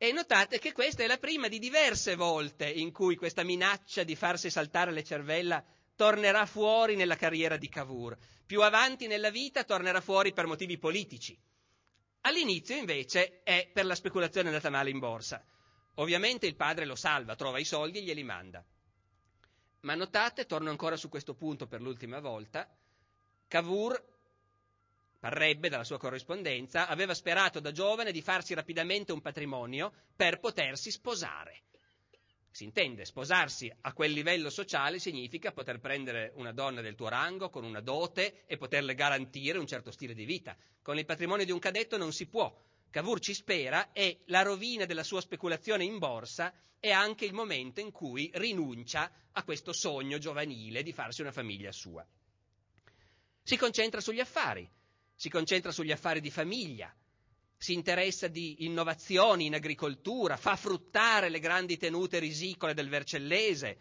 E 0.00 0.12
notate 0.12 0.60
che 0.60 0.70
questa 0.72 1.02
è 1.02 1.08
la 1.08 1.18
prima 1.18 1.48
di 1.48 1.58
diverse 1.58 2.14
volte 2.14 2.70
in 2.70 2.92
cui 2.92 3.16
questa 3.16 3.42
minaccia 3.42 4.04
di 4.04 4.14
farsi 4.14 4.48
saltare 4.48 4.92
le 4.92 5.02
cervella 5.02 5.62
tornerà 5.96 6.46
fuori 6.46 6.94
nella 6.94 7.16
carriera 7.16 7.56
di 7.56 7.68
Cavour. 7.68 8.16
Più 8.46 8.62
avanti 8.62 9.08
nella 9.08 9.30
vita 9.30 9.64
tornerà 9.64 10.00
fuori 10.00 10.32
per 10.32 10.46
motivi 10.46 10.78
politici. 10.78 11.36
All'inizio 12.20 12.76
invece 12.76 13.42
è 13.42 13.68
per 13.72 13.86
la 13.86 13.96
speculazione 13.96 14.48
andata 14.48 14.70
male 14.70 14.90
in 14.90 15.00
borsa. 15.00 15.44
Ovviamente 15.94 16.46
il 16.46 16.54
padre 16.54 16.84
lo 16.84 16.94
salva, 16.94 17.34
trova 17.34 17.58
i 17.58 17.64
soldi 17.64 17.98
e 17.98 18.02
glieli 18.02 18.22
manda. 18.22 18.64
Ma 19.80 19.96
notate, 19.96 20.46
torno 20.46 20.70
ancora 20.70 20.96
su 20.96 21.08
questo 21.08 21.34
punto 21.34 21.66
per 21.66 21.80
l'ultima 21.82 22.20
volta, 22.20 22.72
Cavour, 23.48 24.00
parrebbe 25.18 25.68
dalla 25.68 25.84
sua 25.84 25.98
corrispondenza, 25.98 26.86
aveva 26.86 27.14
sperato 27.14 27.60
da 27.60 27.72
giovane 27.72 28.12
di 28.12 28.22
farsi 28.22 28.54
rapidamente 28.54 29.12
un 29.12 29.20
patrimonio 29.20 29.92
per 30.14 30.38
potersi 30.38 30.90
sposare. 30.90 31.62
Si 32.50 32.64
intende, 32.64 33.04
sposarsi 33.04 33.72
a 33.82 33.92
quel 33.92 34.12
livello 34.12 34.50
sociale 34.50 34.98
significa 34.98 35.52
poter 35.52 35.78
prendere 35.78 36.32
una 36.34 36.52
donna 36.52 36.80
del 36.80 36.94
tuo 36.94 37.08
rango 37.08 37.50
con 37.50 37.64
una 37.64 37.80
dote 37.80 38.46
e 38.46 38.56
poterle 38.56 38.94
garantire 38.94 39.58
un 39.58 39.66
certo 39.66 39.90
stile 39.90 40.14
di 40.14 40.24
vita. 40.24 40.56
Con 40.82 40.98
il 40.98 41.04
patrimonio 41.04 41.44
di 41.44 41.52
un 41.52 41.58
cadetto 41.58 41.96
non 41.96 42.12
si 42.12 42.26
può. 42.26 42.52
Cavour 42.90 43.20
ci 43.20 43.34
spera 43.34 43.92
e 43.92 44.22
la 44.26 44.42
rovina 44.42 44.86
della 44.86 45.04
sua 45.04 45.20
speculazione 45.20 45.84
in 45.84 45.98
borsa 45.98 46.52
è 46.80 46.90
anche 46.90 47.26
il 47.26 47.34
momento 47.34 47.80
in 47.80 47.92
cui 47.92 48.30
rinuncia 48.34 49.10
a 49.32 49.44
questo 49.44 49.72
sogno 49.72 50.18
giovanile 50.18 50.82
di 50.82 50.92
farsi 50.92 51.20
una 51.20 51.32
famiglia 51.32 51.70
sua. 51.70 52.04
Si 53.42 53.56
concentra 53.56 54.00
sugli 54.00 54.20
affari, 54.20 54.68
si 55.18 55.28
concentra 55.28 55.72
sugli 55.72 55.90
affari 55.90 56.20
di 56.20 56.30
famiglia, 56.30 56.94
si 57.56 57.72
interessa 57.72 58.28
di 58.28 58.64
innovazioni 58.64 59.46
in 59.46 59.54
agricoltura, 59.54 60.36
fa 60.36 60.54
fruttare 60.54 61.28
le 61.28 61.40
grandi 61.40 61.76
tenute 61.76 62.20
risicole 62.20 62.72
del 62.72 62.88
Vercellese, 62.88 63.78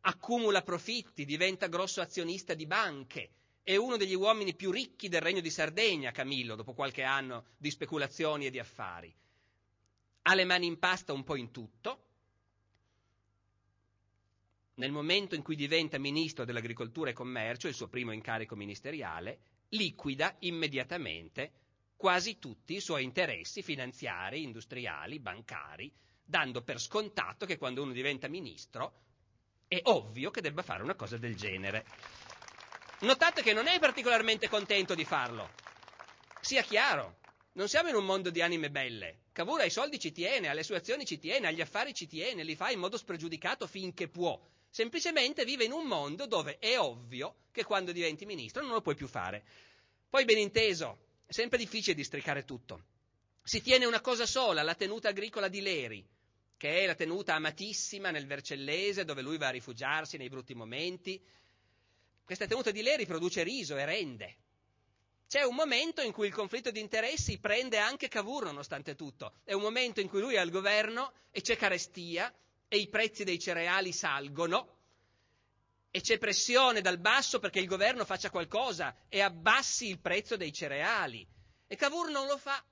accumula 0.00 0.62
profitti, 0.62 1.26
diventa 1.26 1.66
grosso 1.66 2.00
azionista 2.00 2.54
di 2.54 2.64
banche, 2.64 3.32
è 3.62 3.76
uno 3.76 3.98
degli 3.98 4.14
uomini 4.14 4.54
più 4.54 4.70
ricchi 4.70 5.10
del 5.10 5.20
regno 5.20 5.42
di 5.42 5.50
Sardegna, 5.50 6.10
Camillo, 6.10 6.54
dopo 6.54 6.72
qualche 6.72 7.02
anno 7.02 7.48
di 7.58 7.70
speculazioni 7.70 8.46
e 8.46 8.50
di 8.50 8.58
affari. 8.58 9.14
Ha 10.22 10.34
le 10.34 10.44
mani 10.46 10.64
in 10.64 10.78
pasta 10.78 11.12
un 11.12 11.22
po' 11.22 11.36
in 11.36 11.50
tutto. 11.50 12.04
Nel 14.76 14.90
momento 14.90 15.34
in 15.34 15.42
cui 15.42 15.54
diventa 15.54 15.98
ministro 15.98 16.46
dell'agricoltura 16.46 17.10
e 17.10 17.12
commercio, 17.12 17.68
il 17.68 17.74
suo 17.74 17.88
primo 17.88 18.12
incarico 18.12 18.56
ministeriale, 18.56 19.38
liquida 19.70 20.34
immediatamente 20.40 21.52
quasi 21.96 22.38
tutti 22.38 22.74
i 22.74 22.80
suoi 22.80 23.02
interessi 23.02 23.62
finanziari, 23.62 24.42
industriali, 24.42 25.18
bancari, 25.18 25.92
dando 26.24 26.62
per 26.62 26.80
scontato 26.80 27.44
che 27.44 27.58
quando 27.58 27.82
uno 27.82 27.92
diventa 27.92 28.28
ministro 28.28 29.02
è 29.66 29.80
ovvio 29.84 30.30
che 30.30 30.40
debba 30.40 30.62
fare 30.62 30.82
una 30.82 30.94
cosa 30.94 31.18
del 31.18 31.34
genere. 31.34 31.84
Notate 33.00 33.42
che 33.42 33.52
non 33.52 33.66
è 33.66 33.78
particolarmente 33.78 34.48
contento 34.48 34.94
di 34.94 35.04
farlo. 35.04 35.50
Sia 36.40 36.62
chiaro, 36.62 37.18
non 37.52 37.68
siamo 37.68 37.88
in 37.88 37.96
un 37.96 38.04
mondo 38.04 38.30
di 38.30 38.40
anime 38.40 38.70
belle. 38.70 39.22
Cavour 39.32 39.60
ai 39.60 39.70
soldi 39.70 39.98
ci 39.98 40.12
tiene, 40.12 40.48
alle 40.48 40.62
sue 40.62 40.76
azioni 40.76 41.04
ci 41.04 41.18
tiene, 41.18 41.48
agli 41.48 41.60
affari 41.60 41.92
ci 41.94 42.06
tiene, 42.06 42.44
li 42.44 42.56
fa 42.56 42.70
in 42.70 42.78
modo 42.78 42.96
spregiudicato 42.96 43.66
finché 43.66 44.08
può. 44.08 44.40
Semplicemente 44.70 45.44
vive 45.44 45.64
in 45.64 45.72
un 45.72 45.86
mondo 45.86 46.26
dove 46.26 46.58
è 46.58 46.78
ovvio 46.78 47.36
che 47.50 47.64
quando 47.64 47.92
diventi 47.92 48.26
ministro 48.26 48.62
non 48.62 48.72
lo 48.72 48.80
puoi 48.80 48.94
più 48.94 49.06
fare. 49.06 49.44
Poi 50.08 50.24
ben 50.24 50.38
inteso, 50.38 50.98
è 51.26 51.32
sempre 51.32 51.58
difficile 51.58 51.94
districare 51.94 52.44
tutto. 52.44 52.84
Si 53.42 53.60
tiene 53.62 53.86
una 53.86 54.00
cosa 54.00 54.26
sola, 54.26 54.62
la 54.62 54.74
tenuta 54.74 55.08
agricola 55.08 55.48
di 55.48 55.60
Leri, 55.60 56.06
che 56.56 56.80
è 56.80 56.86
la 56.86 56.94
tenuta 56.94 57.34
amatissima 57.34 58.10
nel 58.10 58.26
Vercellese, 58.26 59.04
dove 59.04 59.22
lui 59.22 59.38
va 59.38 59.48
a 59.48 59.52
rifugiarsi 59.52 60.16
nei 60.16 60.28
brutti 60.28 60.54
momenti, 60.54 61.22
questa 62.24 62.46
tenuta 62.46 62.70
di 62.70 62.82
Leri 62.82 63.06
produce 63.06 63.42
riso 63.42 63.76
e 63.76 63.84
rende. 63.86 64.36
C'è 65.26 65.42
un 65.44 65.54
momento 65.54 66.02
in 66.02 66.12
cui 66.12 66.26
il 66.26 66.34
conflitto 66.34 66.70
di 66.70 66.80
interessi 66.80 67.38
prende 67.38 67.78
anche 67.78 68.08
Cavour 68.08 68.44
nonostante 68.44 68.94
tutto. 68.94 69.34
È 69.44 69.52
un 69.52 69.62
momento 69.62 70.00
in 70.00 70.08
cui 70.08 70.20
lui 70.20 70.34
è 70.34 70.38
al 70.38 70.50
governo 70.50 71.12
e 71.30 71.40
c'è 71.40 71.56
carestia 71.56 72.32
e 72.68 72.76
i 72.76 72.88
prezzi 72.88 73.24
dei 73.24 73.38
cereali 73.38 73.92
salgono 73.92 74.76
e 75.90 76.00
c'è 76.00 76.18
pressione 76.18 76.80
dal 76.80 76.98
basso 76.98 77.38
perché 77.38 77.58
il 77.60 77.66
governo 77.66 78.04
faccia 78.04 78.30
qualcosa 78.30 78.94
e 79.08 79.20
abbassi 79.20 79.88
il 79.88 79.98
prezzo 79.98 80.36
dei 80.36 80.52
cereali. 80.52 81.26
E 81.66 81.76
Cavour 81.76 82.10
non 82.10 82.26
lo 82.26 82.36
fa 82.36 82.62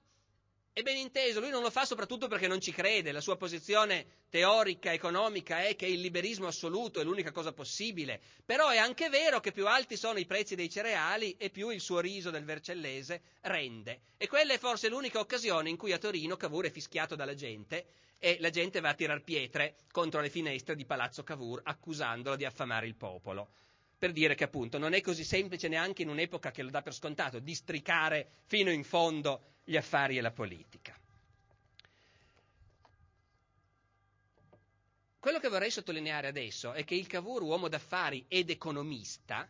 e 0.79 0.83
ben 0.83 0.99
inteso, 0.99 1.41
lui 1.41 1.49
non 1.49 1.63
lo 1.63 1.71
fa 1.71 1.87
soprattutto 1.87 2.29
perché 2.29 2.49
non 2.49 2.61
ci 2.61 2.71
crede, 2.71 3.11
la 3.11 3.23
sua 3.23 3.39
posizione 3.39 4.25
teorica, 4.29 4.93
economica 4.93 5.65
è 5.65 5.75
che 5.75 5.87
il 5.87 6.03
liberismo 6.03 6.49
assoluto 6.49 7.01
è 7.01 7.03
l'unica 7.03 7.33
cosa 7.33 7.51
possibile, 7.55 8.21
però 8.45 8.69
è 8.69 8.77
anche 8.77 9.09
vero 9.09 9.41
che 9.41 9.53
più 9.53 9.67
alti 9.67 9.97
sono 9.97 10.19
i 10.19 10.27
prezzi 10.27 10.55
dei 10.55 10.69
cereali 10.69 11.35
e 11.39 11.49
più 11.49 11.71
il 11.71 11.81
suo 11.81 12.01
riso 12.01 12.29
del 12.29 12.45
Vercellese 12.45 13.23
rende. 13.41 14.01
E 14.19 14.29
quella 14.29 14.53
è 14.53 14.59
forse 14.59 14.91
l'unica 14.91 15.19
occasione 15.19 15.71
in 15.71 15.79
cui 15.79 15.95
a 15.95 15.99
Torino 15.99 16.37
Cavour 16.37 16.67
è 16.67 16.71
fischiato 16.71 17.15
dalla 17.15 17.35
gente 17.35 17.87
e 18.19 18.37
la 18.41 18.51
gente 18.51 18.81
va 18.81 18.91
a 18.91 18.95
tirar 18.95 19.23
pietre 19.23 19.77
contro 19.91 20.21
le 20.21 20.29
finestre 20.29 20.77
di 20.77 20.85
Palazzo 20.85 21.25
Cavour 21.25 21.63
accusandolo 21.65 22.37
di 22.37 22.45
affamare 22.45 22.87
il 22.87 22.97
popolo. 22.97 23.49
Per 23.97 24.13
dire 24.13 24.35
che 24.35 24.45
appunto 24.45 24.77
non 24.77 24.93
è 24.93 25.01
così 25.01 25.25
semplice 25.25 25.69
neanche 25.69 26.03
in 26.03 26.11
un'epoca 26.11 26.51
che 26.51 26.63
lo 26.63 26.69
dà 26.69 26.83
per 26.83 26.93
scontato 26.93 27.39
districare 27.39 28.29
fino 28.45 28.71
in 28.71 28.85
fondo 28.85 29.56
gli 29.69 29.77
affari 29.77 30.17
e 30.17 30.21
la 30.21 30.31
politica. 30.31 30.99
Quello 35.19 35.41
che 35.41 35.49
vorrei 35.49 35.71
sottolineare 35.71 36.29
adesso 36.29 36.73
è 36.73 36.85
che 36.85 36.95
il 36.95 37.07
Cavour, 37.09 37.43
uomo 37.43 37.69
d'affari 37.69 38.25
ed 38.29 38.49
economista, 38.49 39.47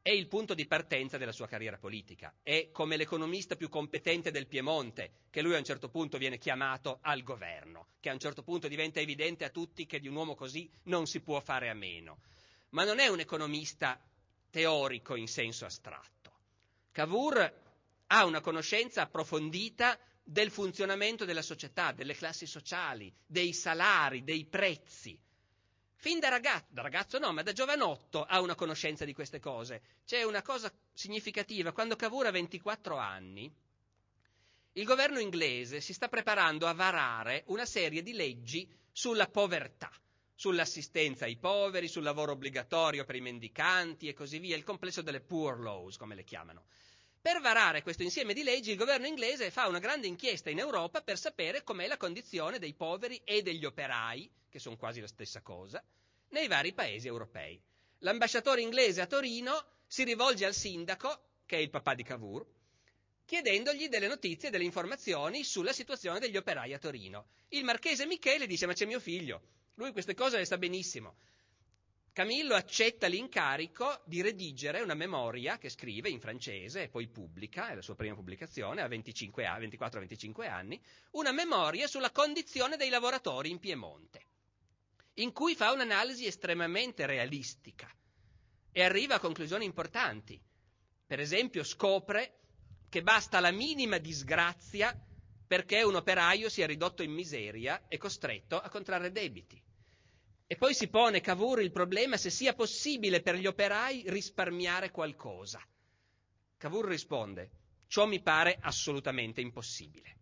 è 0.00 0.10
il 0.10 0.28
punto 0.28 0.54
di 0.54 0.66
partenza 0.66 1.18
della 1.18 1.32
sua 1.32 1.48
carriera 1.48 1.76
politica. 1.76 2.32
È 2.40 2.70
come 2.70 2.96
l'economista 2.96 3.56
più 3.56 3.68
competente 3.68 4.30
del 4.30 4.46
Piemonte, 4.46 5.24
che 5.30 5.42
lui 5.42 5.54
a 5.54 5.58
un 5.58 5.64
certo 5.64 5.88
punto 5.88 6.18
viene 6.18 6.38
chiamato 6.38 6.98
al 7.02 7.22
governo, 7.24 7.88
che 7.98 8.10
a 8.10 8.12
un 8.12 8.20
certo 8.20 8.44
punto 8.44 8.68
diventa 8.68 9.00
evidente 9.00 9.44
a 9.44 9.50
tutti 9.50 9.84
che 9.86 9.98
di 9.98 10.06
un 10.06 10.14
uomo 10.14 10.36
così 10.36 10.70
non 10.84 11.06
si 11.06 11.20
può 11.20 11.40
fare 11.40 11.68
a 11.68 11.74
meno 11.74 12.20
ma 12.70 12.84
non 12.84 12.98
è 12.98 13.06
un 13.08 13.20
economista 13.20 13.98
teorico 14.50 15.14
in 15.14 15.28
senso 15.28 15.64
astratto. 15.64 16.32
Cavour 16.92 17.52
ha 18.08 18.24
una 18.24 18.40
conoscenza 18.40 19.02
approfondita 19.02 19.98
del 20.22 20.50
funzionamento 20.50 21.24
della 21.24 21.42
società, 21.42 21.92
delle 21.92 22.14
classi 22.14 22.46
sociali, 22.46 23.12
dei 23.24 23.52
salari, 23.52 24.24
dei 24.24 24.44
prezzi. 24.44 25.18
Fin 25.94 26.18
da 26.18 26.28
ragazzo, 26.28 26.66
da 26.70 26.82
ragazzo 26.82 27.18
no, 27.18 27.32
ma 27.32 27.42
da 27.42 27.52
giovanotto 27.52 28.24
ha 28.24 28.40
una 28.40 28.54
conoscenza 28.54 29.04
di 29.04 29.14
queste 29.14 29.40
cose. 29.40 29.82
C'è 30.04 30.22
una 30.22 30.42
cosa 30.42 30.72
significativa, 30.92 31.72
quando 31.72 31.96
Cavour 31.96 32.26
ha 32.26 32.30
24 32.30 32.96
anni, 32.96 33.52
il 34.72 34.84
governo 34.84 35.18
inglese 35.18 35.80
si 35.80 35.94
sta 35.94 36.08
preparando 36.08 36.66
a 36.66 36.74
varare 36.74 37.44
una 37.46 37.64
serie 37.64 38.02
di 38.02 38.12
leggi 38.12 38.68
sulla 38.92 39.26
povertà 39.26 39.90
sull'assistenza 40.38 41.24
ai 41.24 41.38
poveri, 41.38 41.88
sul 41.88 42.02
lavoro 42.02 42.32
obbligatorio 42.32 43.06
per 43.06 43.16
i 43.16 43.22
mendicanti 43.22 44.06
e 44.06 44.12
così 44.12 44.38
via, 44.38 44.54
il 44.54 44.64
complesso 44.64 45.00
delle 45.00 45.20
poor 45.20 45.58
laws, 45.60 45.96
come 45.96 46.14
le 46.14 46.24
chiamano. 46.24 46.64
Per 47.26 47.40
varare 47.40 47.82
questo 47.82 48.04
insieme 48.04 48.34
di 48.34 48.44
leggi 48.44 48.70
il 48.70 48.76
governo 48.76 49.08
inglese 49.08 49.50
fa 49.50 49.66
una 49.66 49.80
grande 49.80 50.06
inchiesta 50.06 50.48
in 50.48 50.60
Europa 50.60 51.02
per 51.02 51.18
sapere 51.18 51.64
com'è 51.64 51.88
la 51.88 51.96
condizione 51.96 52.60
dei 52.60 52.72
poveri 52.72 53.20
e 53.24 53.42
degli 53.42 53.64
operai, 53.64 54.30
che 54.48 54.60
sono 54.60 54.76
quasi 54.76 55.00
la 55.00 55.08
stessa 55.08 55.42
cosa, 55.42 55.82
nei 56.28 56.46
vari 56.46 56.72
paesi 56.72 57.08
europei. 57.08 57.60
L'ambasciatore 57.98 58.60
inglese 58.60 59.00
a 59.00 59.06
Torino 59.06 59.60
si 59.88 60.04
rivolge 60.04 60.44
al 60.44 60.54
sindaco, 60.54 61.40
che 61.46 61.56
è 61.56 61.58
il 61.58 61.68
papà 61.68 61.94
di 61.94 62.04
Cavour, 62.04 62.46
chiedendogli 63.24 63.88
delle 63.88 64.06
notizie, 64.06 64.50
delle 64.50 64.62
informazioni 64.62 65.42
sulla 65.42 65.72
situazione 65.72 66.20
degli 66.20 66.36
operai 66.36 66.74
a 66.74 66.78
Torino. 66.78 67.26
Il 67.48 67.64
marchese 67.64 68.06
Michele 68.06 68.46
dice: 68.46 68.66
Ma 68.66 68.72
c'è 68.72 68.84
mio 68.84 69.00
figlio, 69.00 69.42
lui 69.74 69.90
queste 69.90 70.14
cose 70.14 70.36
le 70.36 70.44
sa 70.44 70.58
benissimo. 70.58 71.16
Camillo 72.16 72.54
accetta 72.54 73.08
l'incarico 73.08 74.00
di 74.06 74.22
redigere 74.22 74.80
una 74.80 74.94
memoria 74.94 75.58
che 75.58 75.68
scrive 75.68 76.08
in 76.08 76.18
francese 76.18 76.84
e 76.84 76.88
poi 76.88 77.08
pubblica, 77.08 77.68
è 77.68 77.74
la 77.74 77.82
sua 77.82 77.94
prima 77.94 78.14
pubblicazione, 78.14 78.80
a 78.80 78.88
24-25 78.88 80.48
anni, 80.48 80.80
una 81.10 81.30
memoria 81.30 81.86
sulla 81.86 82.10
condizione 82.10 82.78
dei 82.78 82.88
lavoratori 82.88 83.50
in 83.50 83.58
Piemonte, 83.58 84.24
in 85.16 85.30
cui 85.32 85.54
fa 85.54 85.72
un'analisi 85.72 86.24
estremamente 86.24 87.04
realistica 87.04 87.94
e 88.72 88.82
arriva 88.82 89.16
a 89.16 89.20
conclusioni 89.20 89.66
importanti. 89.66 90.40
Per 91.06 91.20
esempio 91.20 91.64
scopre 91.64 92.38
che 92.88 93.02
basta 93.02 93.40
la 93.40 93.50
minima 93.50 93.98
disgrazia 93.98 94.98
perché 95.46 95.82
un 95.82 95.96
operaio 95.96 96.48
sia 96.48 96.64
ridotto 96.64 97.02
in 97.02 97.12
miseria 97.12 97.88
e 97.88 97.98
costretto 97.98 98.58
a 98.58 98.70
contrarre 98.70 99.12
debiti. 99.12 99.62
E 100.48 100.56
poi 100.56 100.74
si 100.74 100.88
pone 100.88 101.20
Cavour 101.20 101.60
il 101.60 101.72
problema 101.72 102.16
se 102.16 102.30
sia 102.30 102.54
possibile 102.54 103.20
per 103.20 103.34
gli 103.34 103.46
operai 103.46 104.04
risparmiare 104.06 104.92
qualcosa. 104.92 105.60
Cavour 106.56 106.86
risponde, 106.86 107.50
ciò 107.88 108.06
mi 108.06 108.20
pare 108.22 108.56
assolutamente 108.60 109.40
impossibile. 109.40 110.14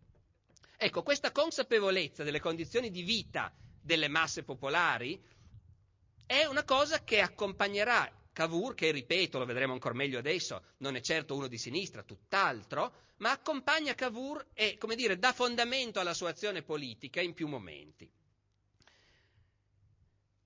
Ecco, 0.78 1.02
questa 1.02 1.30
consapevolezza 1.30 2.24
delle 2.24 2.40
condizioni 2.40 2.90
di 2.90 3.02
vita 3.02 3.54
delle 3.80 4.08
masse 4.08 4.44
popolari 4.44 5.22
è 6.24 6.44
una 6.46 6.64
cosa 6.64 7.04
che 7.04 7.20
accompagnerà 7.20 8.10
Cavour, 8.32 8.74
che 8.74 8.90
ripeto, 8.90 9.38
lo 9.38 9.44
vedremo 9.44 9.74
ancora 9.74 9.94
meglio 9.94 10.18
adesso, 10.18 10.64
non 10.78 10.96
è 10.96 11.00
certo 11.00 11.36
uno 11.36 11.46
di 11.46 11.58
sinistra, 11.58 12.02
tutt'altro, 12.02 12.94
ma 13.18 13.30
accompagna 13.30 13.94
Cavour 13.94 14.48
e, 14.54 14.76
come 14.78 14.96
dire, 14.96 15.18
dà 15.18 15.32
fondamento 15.32 16.00
alla 16.00 16.14
sua 16.14 16.30
azione 16.30 16.62
politica 16.62 17.20
in 17.20 17.34
più 17.34 17.46
momenti. 17.46 18.10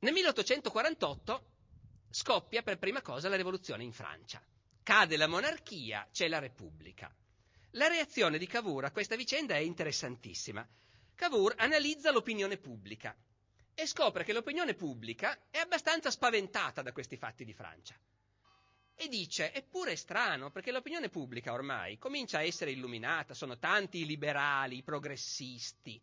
Nel 0.00 0.12
1848 0.12 1.44
scoppia 2.11 2.62
per 2.62 2.78
prima 2.78 3.02
cosa 3.02 3.28
la 3.28 3.34
rivoluzione 3.34 3.82
in 3.82 3.92
Francia. 3.92 4.40
Cade 4.84 5.16
la 5.16 5.26
monarchia, 5.26 6.08
c'è 6.12 6.28
la 6.28 6.38
Repubblica. 6.38 7.12
La 7.72 7.88
reazione 7.88 8.38
di 8.38 8.46
Cavour 8.46 8.84
a 8.84 8.92
questa 8.92 9.16
vicenda 9.16 9.54
è 9.56 9.58
interessantissima. 9.58 10.64
Cavour 11.16 11.54
analizza 11.58 12.12
l'opinione 12.12 12.58
pubblica 12.58 13.12
e 13.74 13.87
scopre 13.88 14.22
che 14.22 14.32
l'opinione 14.32 14.74
pubblica 14.74 15.37
è 15.50 15.58
abbastanza 15.58 16.12
spaventata 16.12 16.80
da 16.80 16.92
questi 16.92 17.16
fatti 17.16 17.44
di 17.44 17.52
Francia. 17.52 17.98
E 18.94 19.08
dice, 19.08 19.52
eppure 19.52 19.92
è 19.92 19.96
strano, 19.96 20.52
perché 20.52 20.70
l'opinione 20.70 21.08
pubblica 21.08 21.52
ormai 21.52 21.98
comincia 21.98 22.38
a 22.38 22.44
essere 22.44 22.70
illuminata, 22.70 23.34
sono 23.34 23.58
tanti 23.58 23.98
i 23.98 24.06
liberali, 24.06 24.76
i 24.76 24.82
progressisti, 24.84 26.00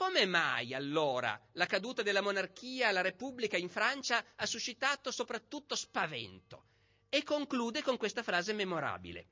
come 0.00 0.24
mai 0.24 0.72
allora 0.72 1.38
la 1.52 1.66
caduta 1.66 2.00
della 2.00 2.22
monarchia 2.22 2.88
alla 2.88 3.02
Repubblica 3.02 3.58
in 3.58 3.68
Francia 3.68 4.24
ha 4.36 4.46
suscitato 4.46 5.10
soprattutto 5.10 5.76
spavento? 5.76 6.64
E 7.10 7.22
conclude 7.22 7.82
con 7.82 7.98
questa 7.98 8.22
frase 8.22 8.54
memorabile. 8.54 9.26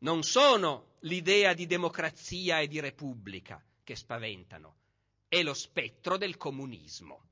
Non 0.00 0.24
sono 0.24 0.96
l'idea 1.00 1.54
di 1.54 1.64
democrazia 1.64 2.60
e 2.60 2.68
di 2.68 2.80
repubblica 2.80 3.64
che 3.82 3.96
spaventano, 3.96 4.76
è 5.26 5.42
lo 5.42 5.54
spettro 5.54 6.18
del 6.18 6.36
comunismo. 6.36 7.28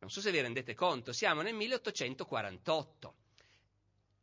Non 0.00 0.10
so 0.10 0.20
se 0.20 0.30
vi 0.30 0.42
rendete 0.42 0.74
conto, 0.74 1.14
siamo 1.14 1.40
nel 1.40 1.54
1848, 1.54 3.14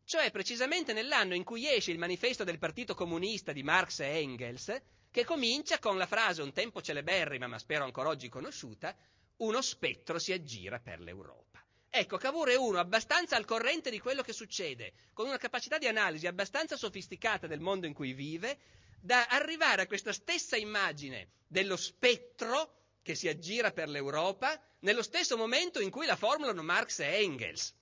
cioè 0.03 0.29
precisamente 0.29 0.93
nell'anno 0.93 1.33
in 1.33 1.43
cui 1.43 1.67
esce 1.67 1.89
il 1.89 1.97
manifesto 1.97 2.43
del 2.43 2.59
Partito 2.59 2.93
Comunista 2.93 3.51
di 3.51 3.63
Marx 3.63 4.01
e 4.01 4.19
Engels, 4.19 4.79
che 5.19 5.25
comincia 5.25 5.79
con 5.79 5.97
la 5.97 6.05
frase 6.05 6.41
un 6.41 6.53
tempo 6.53 6.81
celeberrima, 6.81 7.45
ma 7.45 7.59
spero 7.59 7.83
ancora 7.83 8.07
oggi 8.07 8.29
conosciuta, 8.29 8.95
uno 9.37 9.61
spettro 9.61 10.17
si 10.17 10.31
aggira 10.31 10.79
per 10.79 11.01
l'Europa. 11.01 11.61
Ecco, 11.89 12.17
Cavour 12.17 12.47
è 12.49 12.55
uno 12.55 12.79
abbastanza 12.79 13.35
al 13.35 13.43
corrente 13.43 13.89
di 13.89 13.99
quello 13.99 14.21
che 14.21 14.31
succede, 14.31 14.93
con 15.11 15.27
una 15.27 15.37
capacità 15.37 15.77
di 15.77 15.87
analisi 15.87 16.25
abbastanza 16.25 16.77
sofisticata 16.77 17.47
del 17.47 17.59
mondo 17.59 17.85
in 17.85 17.93
cui 17.93 18.13
vive, 18.13 18.59
da 19.01 19.25
arrivare 19.25 19.81
a 19.81 19.87
questa 19.87 20.13
stessa 20.13 20.55
immagine 20.55 21.31
dello 21.47 21.75
spettro 21.75 22.75
che 23.01 23.15
si 23.15 23.27
aggira 23.27 23.71
per 23.71 23.89
l'Europa 23.89 24.57
nello 24.79 25.03
stesso 25.03 25.35
momento 25.35 25.81
in 25.81 25.89
cui 25.89 26.05
la 26.05 26.15
formulano 26.15 26.63
Marx 26.63 26.99
e 26.99 27.23
Engels. 27.23 27.73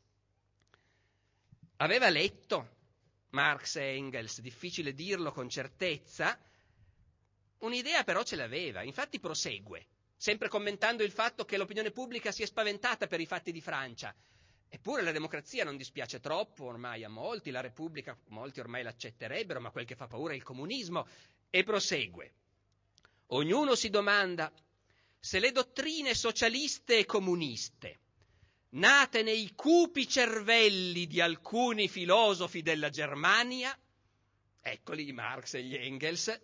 Aveva 1.78 2.10
letto 2.10 2.76
Marx 3.30 3.76
e 3.76 3.96
Engels, 3.96 4.42
difficile 4.42 4.94
dirlo 4.94 5.32
con 5.32 5.50
certezza, 5.50 6.40
Un'idea 7.60 8.04
però 8.04 8.24
ce 8.24 8.36
l'aveva, 8.36 8.84
infatti 8.84 9.20
prosegue, 9.20 9.88
sempre 10.16 10.48
commentando 10.48 11.04
il 11.04 11.12
fatto 11.12 11.46
che 11.46 11.58
l'opinione 11.58 11.92
pubblica 11.92 12.32
si 12.32 12.44
è 12.44 12.46
spaventata 12.46 13.08
per 13.08 13.20
i 13.20 13.26
fatti 13.26 13.52
di 13.52 13.62
Francia. 13.62 14.16
Eppure 14.70 15.02
la 15.02 15.12
democrazia 15.12 15.64
non 15.64 15.78
dispiace 15.78 16.20
troppo 16.20 16.66
ormai 16.66 17.04
a 17.04 17.10
molti, 17.10 17.52
la 17.52 17.62
Repubblica 17.62 18.18
molti 18.28 18.60
ormai 18.60 18.84
l'accetterebbero, 18.84 19.62
ma 19.62 19.72
quel 19.72 19.86
che 19.86 19.96
fa 19.96 20.08
paura 20.08 20.34
è 20.34 20.36
il 20.36 20.44
comunismo. 20.44 21.08
E 21.50 21.64
prosegue. 21.64 22.34
Ognuno 23.28 23.76
si 23.76 23.90
domanda 23.90 24.52
se 25.20 25.40
le 25.40 25.52
dottrine 25.52 26.14
socialiste 26.14 27.00
e 27.00 27.06
comuniste, 27.06 28.00
nate 28.70 29.24
nei 29.24 29.54
cupi 29.56 30.08
cervelli 30.08 31.08
di 31.08 31.22
alcuni 31.22 31.88
filosofi 31.88 32.62
della 32.62 32.90
Germania, 32.90 33.78
eccoli 34.62 35.12
Marx 35.12 35.56
e 35.56 35.64
gli 35.64 35.76
Engels, 35.76 36.40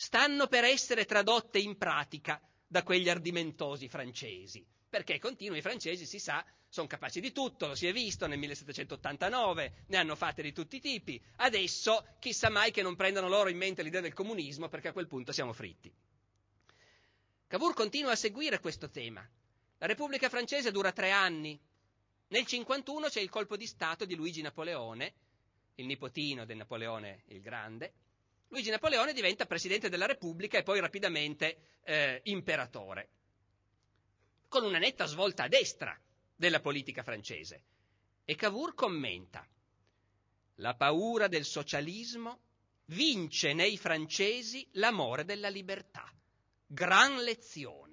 stanno 0.00 0.46
per 0.46 0.64
essere 0.64 1.04
tradotte 1.04 1.58
in 1.58 1.76
pratica 1.76 2.40
da 2.66 2.82
quegli 2.82 3.10
ardimentosi 3.10 3.86
francesi. 3.86 4.64
Perché 4.88 5.18
continua, 5.18 5.58
i 5.58 5.60
francesi, 5.60 6.06
si 6.06 6.18
sa, 6.18 6.42
sono 6.70 6.86
capaci 6.86 7.20
di 7.20 7.32
tutto, 7.32 7.66
lo 7.66 7.74
si 7.74 7.86
è 7.86 7.92
visto 7.92 8.26
nel 8.26 8.38
1789, 8.38 9.84
ne 9.88 9.96
hanno 9.98 10.16
fatte 10.16 10.40
di 10.40 10.54
tutti 10.54 10.76
i 10.76 10.80
tipi. 10.80 11.22
Adesso 11.36 12.16
chissà 12.18 12.48
mai 12.48 12.70
che 12.70 12.80
non 12.80 12.96
prendano 12.96 13.28
loro 13.28 13.50
in 13.50 13.58
mente 13.58 13.82
l'idea 13.82 14.00
del 14.00 14.14
comunismo, 14.14 14.70
perché 14.70 14.88
a 14.88 14.92
quel 14.94 15.06
punto 15.06 15.32
siamo 15.32 15.52
fritti. 15.52 15.92
Cavour 17.46 17.74
continua 17.74 18.12
a 18.12 18.16
seguire 18.16 18.58
questo 18.58 18.88
tema. 18.88 19.22
La 19.76 19.86
Repubblica 19.86 20.30
francese 20.30 20.70
dura 20.70 20.92
tre 20.92 21.10
anni. 21.10 21.60
Nel 22.28 22.46
51 22.46 23.08
c'è 23.08 23.20
il 23.20 23.28
colpo 23.28 23.58
di 23.58 23.66
Stato 23.66 24.06
di 24.06 24.14
Luigi 24.14 24.40
Napoleone, 24.40 25.12
il 25.74 25.84
nipotino 25.84 26.46
del 26.46 26.56
Napoleone 26.56 27.24
il 27.26 27.40
Grande, 27.42 27.92
Luigi 28.50 28.70
Napoleone 28.70 29.12
diventa 29.12 29.46
presidente 29.46 29.88
della 29.88 30.06
Repubblica 30.06 30.58
e 30.58 30.64
poi 30.64 30.80
rapidamente 30.80 31.78
eh, 31.84 32.20
imperatore, 32.24 33.08
con 34.48 34.64
una 34.64 34.78
netta 34.78 35.06
svolta 35.06 35.44
a 35.44 35.48
destra 35.48 35.96
della 36.34 36.60
politica 36.60 37.04
francese. 37.04 37.62
E 38.24 38.34
Cavour 38.34 38.74
commenta, 38.74 39.46
la 40.56 40.74
paura 40.74 41.28
del 41.28 41.44
socialismo 41.44 42.40
vince 42.86 43.52
nei 43.52 43.78
francesi 43.78 44.66
l'amore 44.72 45.24
della 45.24 45.48
libertà. 45.48 46.12
Gran 46.66 47.22
lezione 47.22 47.89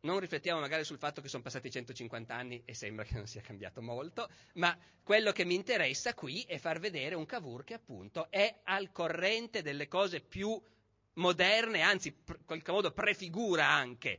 non 0.00 0.20
riflettiamo 0.20 0.60
magari 0.60 0.84
sul 0.84 0.98
fatto 0.98 1.20
che 1.20 1.28
sono 1.28 1.42
passati 1.42 1.70
150 1.70 2.34
anni 2.34 2.62
e 2.64 2.74
sembra 2.74 3.04
che 3.04 3.14
non 3.14 3.26
sia 3.26 3.40
cambiato 3.40 3.82
molto, 3.82 4.28
ma 4.54 4.76
quello 5.02 5.32
che 5.32 5.44
mi 5.44 5.54
interessa 5.54 6.14
qui 6.14 6.42
è 6.42 6.58
far 6.58 6.78
vedere 6.78 7.14
un 7.14 7.26
Cavour 7.26 7.64
che 7.64 7.74
appunto 7.74 8.30
è 8.30 8.60
al 8.64 8.92
corrente 8.92 9.62
delle 9.62 9.88
cose 9.88 10.20
più 10.20 10.60
moderne, 11.14 11.80
anzi 11.80 12.08
in 12.08 12.44
qualche 12.44 12.72
modo 12.72 12.92
prefigura 12.92 13.68
anche 13.68 14.18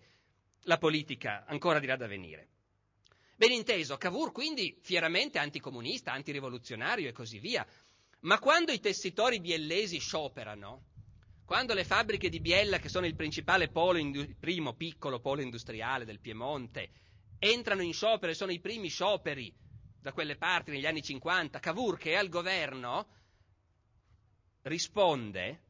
la 0.63 0.77
politica 0.77 1.45
ancora 1.45 1.79
di 1.79 1.85
là 1.85 1.95
da 1.95 2.07
venire. 2.07 2.47
Ben 3.35 3.51
inteso, 3.51 3.97
Cavour 3.97 4.31
quindi 4.31 4.77
fieramente 4.81 5.37
anticomunista, 5.37 6.11
antirivoluzionario 6.11 7.07
e 7.07 7.13
così 7.13 7.39
via, 7.39 7.65
ma 8.21 8.39
quando 8.39 8.71
i 8.71 8.79
tessitori 8.79 9.39
biellesi 9.39 9.99
scioperano, 9.99 10.85
quando 11.47 11.73
le 11.73 11.85
fabbriche 11.85 12.27
di 12.27 12.41
Biella, 12.41 12.77
che 12.77 12.89
sono 12.89 13.05
il 13.05 13.15
principale 13.15 13.69
polo, 13.69 13.97
il 13.99 14.35
primo 14.37 14.73
piccolo 14.73 15.21
polo 15.21 15.41
industriale 15.41 16.03
del 16.03 16.19
Piemonte, 16.19 16.89
entrano 17.39 17.81
in 17.83 17.93
sciopero 17.93 18.33
e 18.33 18.35
sono 18.35 18.51
i 18.51 18.59
primi 18.59 18.89
scioperi 18.89 19.55
da 19.97 20.11
quelle 20.11 20.35
parti 20.35 20.71
negli 20.71 20.85
anni 20.85 21.01
50, 21.01 21.59
Cavour, 21.59 21.97
che 21.97 22.11
è 22.11 22.15
al 22.15 22.27
governo, 22.27 23.07
risponde 24.63 25.61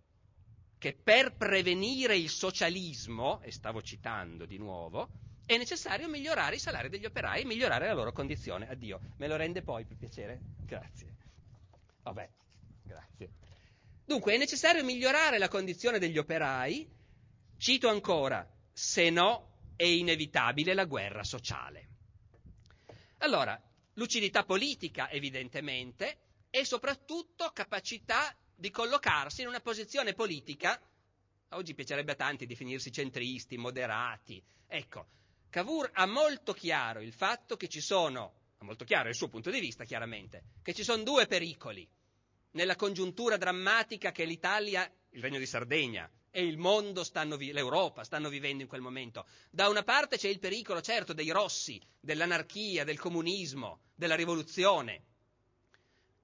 che 0.80 0.94
per 0.96 1.36
prevenire 1.36 2.18
il 2.18 2.30
socialismo, 2.30 3.40
e 3.42 3.52
stavo 3.52 3.84
citando 3.84 4.48
di 4.48 4.58
nuovo, 4.58 5.12
è 5.46 5.58
necessario 5.58 6.10
migliorare 6.10 6.56
i 6.56 6.60
salari 6.60 6.90
degli 6.90 7.06
operai 7.06 7.44
e 7.44 7.46
migliorare 7.46 7.86
la 7.86 7.94
loro 7.94 8.12
condizione. 8.12 8.68
Addio, 8.68 9.00
me 9.18 9.28
lo 9.28 9.36
rende 9.36 9.62
poi 9.62 9.86
per 9.86 9.96
piacere? 9.96 10.42
Grazie. 10.66 11.14
Vabbè, 12.02 12.28
grazie. 12.82 13.30
Dunque 14.08 14.34
è 14.34 14.38
necessario 14.38 14.86
migliorare 14.86 15.38
la 15.38 15.50
condizione 15.50 16.00
degli 16.00 16.18
operai, 16.18 16.90
cito 17.58 17.90
ancora, 17.90 18.50
se 18.72 19.10
no 19.10 19.74
è 19.76 19.84
inevitabile 19.84 20.74
la 20.74 20.86
guerra 20.86 21.26
sociale. 21.26 21.90
Allora, 23.18 23.62
lucidità 23.96 24.46
politica 24.46 25.10
evidentemente 25.10 26.20
e 26.50 26.64
soprattutto 26.64 27.52
capacità 27.52 28.34
di 28.56 28.72
collocarsi 28.72 29.42
in 29.42 29.50
una 29.50 29.60
posizione 29.60 30.14
politica, 30.14 30.80
oggi 31.50 31.76
piacerebbe 31.76 32.14
a 32.14 32.16
tanti 32.16 32.46
definirsi 32.46 32.94
centristi, 32.94 33.58
moderati. 33.58 34.42
Ecco, 34.68 35.08
Cavour 35.50 35.90
ha 35.92 36.06
molto 36.06 36.54
chiaro 36.54 37.02
il 37.02 37.12
fatto 37.12 37.58
che 37.58 37.68
ci 37.68 37.82
sono, 37.82 38.54
ha 38.60 38.64
molto 38.64 38.86
chiaro 38.86 39.10
il 39.10 39.16
suo 39.16 39.28
punto 39.28 39.52
di 39.52 39.60
vista 39.60 39.84
chiaramente, 39.84 40.44
che 40.64 40.74
ci 40.74 40.86
sono 40.86 41.04
due 41.04 41.28
pericoli 41.28 41.86
nella 42.58 42.76
congiuntura 42.76 43.38
drammatica 43.38 44.12
che 44.12 44.26
l'Italia, 44.26 44.92
il 45.12 45.22
Regno 45.22 45.38
di 45.38 45.46
Sardegna 45.46 46.10
e 46.32 46.44
il 46.44 46.58
mondo, 46.58 47.04
stanno, 47.04 47.36
l'Europa 47.38 48.04
stanno 48.04 48.30
vivendo 48.30 48.64
in 48.64 48.68
quel 48.68 48.82
momento. 48.82 49.28
Da 49.52 49.70
una 49.70 49.84
parte 49.84 50.18
c'è 50.18 50.28
il 50.28 50.40
pericolo, 50.40 50.82
certo, 50.82 51.14
dei 51.14 51.30
rossi, 51.30 51.80
dell'anarchia, 52.00 52.84
del 52.84 52.98
comunismo, 52.98 53.82
della 53.94 54.16
rivoluzione, 54.16 55.04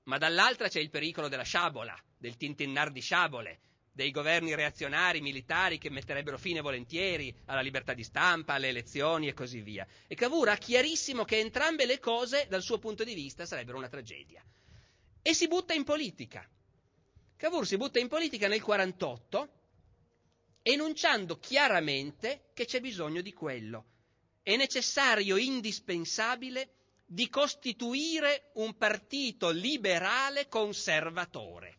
ma 0.05 0.17
dall'altra 0.17 0.69
c'è 0.69 0.79
il 0.79 0.89
pericolo 0.89 1.27
della 1.27 1.43
sciabola, 1.43 1.95
del 2.17 2.35
tintinnar 2.35 2.91
di 2.91 2.99
sciabole, 2.99 3.59
dei 3.91 4.09
governi 4.09 4.55
reazionari 4.55 5.21
militari 5.21 5.77
che 5.77 5.91
metterebbero 5.91 6.39
fine 6.39 6.61
volentieri 6.61 7.31
alla 7.45 7.61
libertà 7.61 7.93
di 7.93 8.03
stampa, 8.03 8.55
alle 8.55 8.69
elezioni 8.69 9.27
e 9.27 9.33
così 9.33 9.61
via. 9.61 9.85
E 10.07 10.15
Cavour 10.15 10.49
ha 10.49 10.57
chiarissimo 10.57 11.25
che 11.25 11.37
entrambe 11.37 11.85
le 11.85 11.99
cose, 11.99 12.47
dal 12.49 12.63
suo 12.63 12.79
punto 12.79 13.03
di 13.03 13.13
vista, 13.13 13.45
sarebbero 13.45 13.77
una 13.77 13.87
tragedia. 13.87 14.43
E 15.23 15.33
si 15.33 15.47
butta 15.47 15.73
in 15.73 15.83
politica. 15.83 16.47
Cavour 17.37 17.65
si 17.65 17.77
butta 17.77 17.97
in 17.97 18.07
politica 18.07 18.47
nel 18.47 18.61
1948 18.61 19.61
enunciando 20.63 21.39
chiaramente 21.39 22.49
che 22.53 22.65
c'è 22.65 22.79
bisogno 22.79 23.21
di 23.21 23.33
quello. 23.33 23.85
È 24.41 24.55
necessario, 24.55 25.37
indispensabile, 25.37 26.69
di 27.05 27.29
costituire 27.29 28.51
un 28.55 28.75
partito 28.75 29.49
liberale 29.49 30.47
conservatore. 30.47 31.77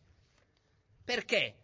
Perché? 1.03 1.55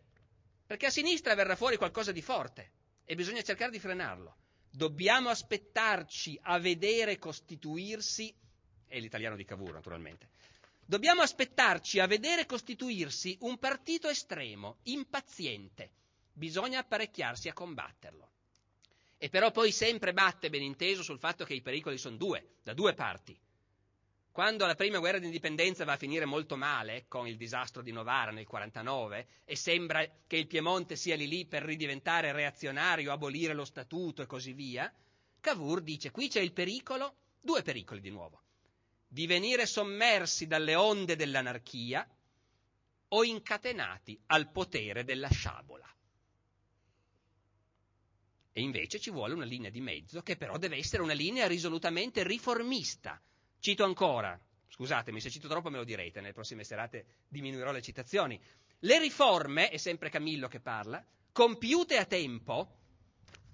Perché 0.65 0.87
a 0.87 0.91
sinistra 0.91 1.35
verrà 1.35 1.55
fuori 1.55 1.77
qualcosa 1.77 2.11
di 2.11 2.21
forte 2.21 2.71
e 3.05 3.15
bisogna 3.15 3.41
cercare 3.41 3.71
di 3.71 3.79
frenarlo. 3.79 4.35
Dobbiamo 4.69 5.29
aspettarci 5.29 6.39
a 6.43 6.59
vedere 6.59 7.17
costituirsi, 7.17 8.33
è 8.87 8.99
l'italiano 8.99 9.35
di 9.35 9.45
Cavour 9.45 9.73
naturalmente, 9.73 10.29
dobbiamo 10.91 11.21
aspettarci 11.21 12.01
a 12.01 12.05
vedere 12.05 12.45
costituirsi 12.45 13.37
un 13.43 13.57
partito 13.57 14.09
estremo, 14.09 14.79
impaziente. 14.83 15.91
Bisogna 16.33 16.79
apparecchiarsi 16.79 17.47
a 17.47 17.53
combatterlo. 17.53 18.29
E 19.17 19.29
però 19.29 19.51
poi 19.51 19.71
sempre 19.71 20.11
batte 20.11 20.49
ben 20.49 20.63
inteso 20.63 21.01
sul 21.01 21.17
fatto 21.17 21.45
che 21.45 21.53
i 21.53 21.61
pericoli 21.61 21.97
sono 21.97 22.17
due, 22.17 22.55
da 22.61 22.73
due 22.73 22.93
parti. 22.93 23.39
Quando 24.33 24.65
la 24.65 24.75
prima 24.75 24.99
guerra 24.99 25.19
d'indipendenza 25.19 25.85
va 25.85 25.93
a 25.93 25.97
finire 25.97 26.25
molto 26.25 26.57
male, 26.57 27.05
con 27.07 27.25
il 27.25 27.37
disastro 27.37 27.81
di 27.81 27.93
Novara 27.93 28.31
nel 28.31 28.45
49, 28.45 29.27
e 29.45 29.55
sembra 29.55 30.05
che 30.27 30.35
il 30.35 30.47
Piemonte 30.47 30.97
sia 30.97 31.15
lì 31.15 31.29
lì 31.29 31.45
per 31.45 31.63
ridiventare 31.63 32.33
reazionario, 32.33 33.13
abolire 33.13 33.53
lo 33.53 33.63
statuto 33.63 34.23
e 34.23 34.25
così 34.25 34.51
via, 34.51 34.93
Cavour 35.39 35.83
dice 35.83 36.11
qui 36.11 36.27
c'è 36.27 36.41
il 36.41 36.51
pericolo, 36.51 37.15
due 37.39 37.61
pericoli 37.61 38.01
di 38.01 38.09
nuovo, 38.09 38.41
di 39.11 39.27
venire 39.27 39.65
sommersi 39.65 40.47
dalle 40.47 40.73
onde 40.75 41.17
dell'anarchia 41.17 42.07
o 43.09 43.23
incatenati 43.25 44.17
al 44.27 44.49
potere 44.49 45.03
della 45.03 45.27
sciabola. 45.27 45.85
E 48.53 48.61
invece 48.61 48.99
ci 48.99 49.09
vuole 49.09 49.33
una 49.33 49.43
linea 49.43 49.69
di 49.69 49.81
mezzo 49.81 50.21
che 50.21 50.37
però 50.37 50.57
deve 50.57 50.77
essere 50.77 51.03
una 51.03 51.11
linea 51.11 51.47
risolutamente 51.47 52.23
riformista, 52.23 53.21
Cito 53.61 53.83
ancora, 53.83 54.39
scusatemi 54.69 55.21
se 55.21 55.29
cito 55.29 55.47
troppo 55.47 55.69
me 55.69 55.77
lo 55.77 55.83
direte, 55.83 56.19
nelle 56.19 56.33
prossime 56.33 56.63
serate 56.63 57.05
diminuirò 57.27 57.71
le 57.71 57.81
citazioni. 57.83 58.41
Le 58.79 58.97
riforme, 58.97 59.69
è 59.69 59.77
sempre 59.77 60.09
Camillo 60.09 60.47
che 60.47 60.59
parla, 60.59 61.05
compiute 61.31 61.97
a 61.97 62.05
tempo, 62.05 62.77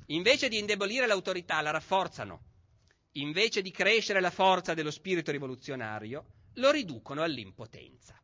invece 0.06 0.48
di 0.48 0.60
indebolire 0.60 1.08
l'autorità, 1.08 1.60
la 1.60 1.72
rafforzano. 1.72 2.41
Invece 3.17 3.62
di 3.62 3.71
crescere 3.71 4.19
la 4.19 4.30
forza 4.30 4.73
dello 4.73 4.91
spirito 4.91 5.32
rivoluzionario, 5.32 6.25
lo 6.53 6.71
riducono 6.71 7.23
all'impotenza. 7.23 8.19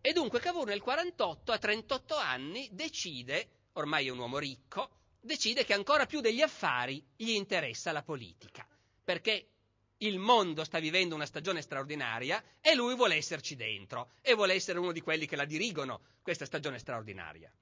E 0.00 0.12
dunque 0.12 0.38
Cavour 0.38 0.66
nel 0.68 0.80
48, 0.80 1.52
a 1.52 1.58
38 1.58 2.16
anni, 2.16 2.68
decide, 2.72 3.48
ormai 3.72 4.06
è 4.06 4.10
un 4.10 4.18
uomo 4.18 4.38
ricco, 4.38 4.90
decide 5.20 5.64
che 5.64 5.74
ancora 5.74 6.06
più 6.06 6.20
degli 6.20 6.40
affari 6.40 7.04
gli 7.16 7.30
interessa 7.30 7.90
la 7.90 8.02
politica, 8.02 8.66
perché 9.02 9.48
il 9.98 10.18
mondo 10.18 10.62
sta 10.62 10.78
vivendo 10.78 11.16
una 11.16 11.26
stagione 11.26 11.60
straordinaria 11.60 12.42
e 12.60 12.76
lui 12.76 12.94
vuole 12.94 13.16
esserci 13.16 13.56
dentro 13.56 14.12
e 14.22 14.34
vuole 14.34 14.54
essere 14.54 14.78
uno 14.78 14.92
di 14.92 15.00
quelli 15.00 15.26
che 15.26 15.34
la 15.34 15.44
dirigono 15.44 16.02
questa 16.22 16.44
stagione 16.44 16.78
straordinaria. 16.78 17.52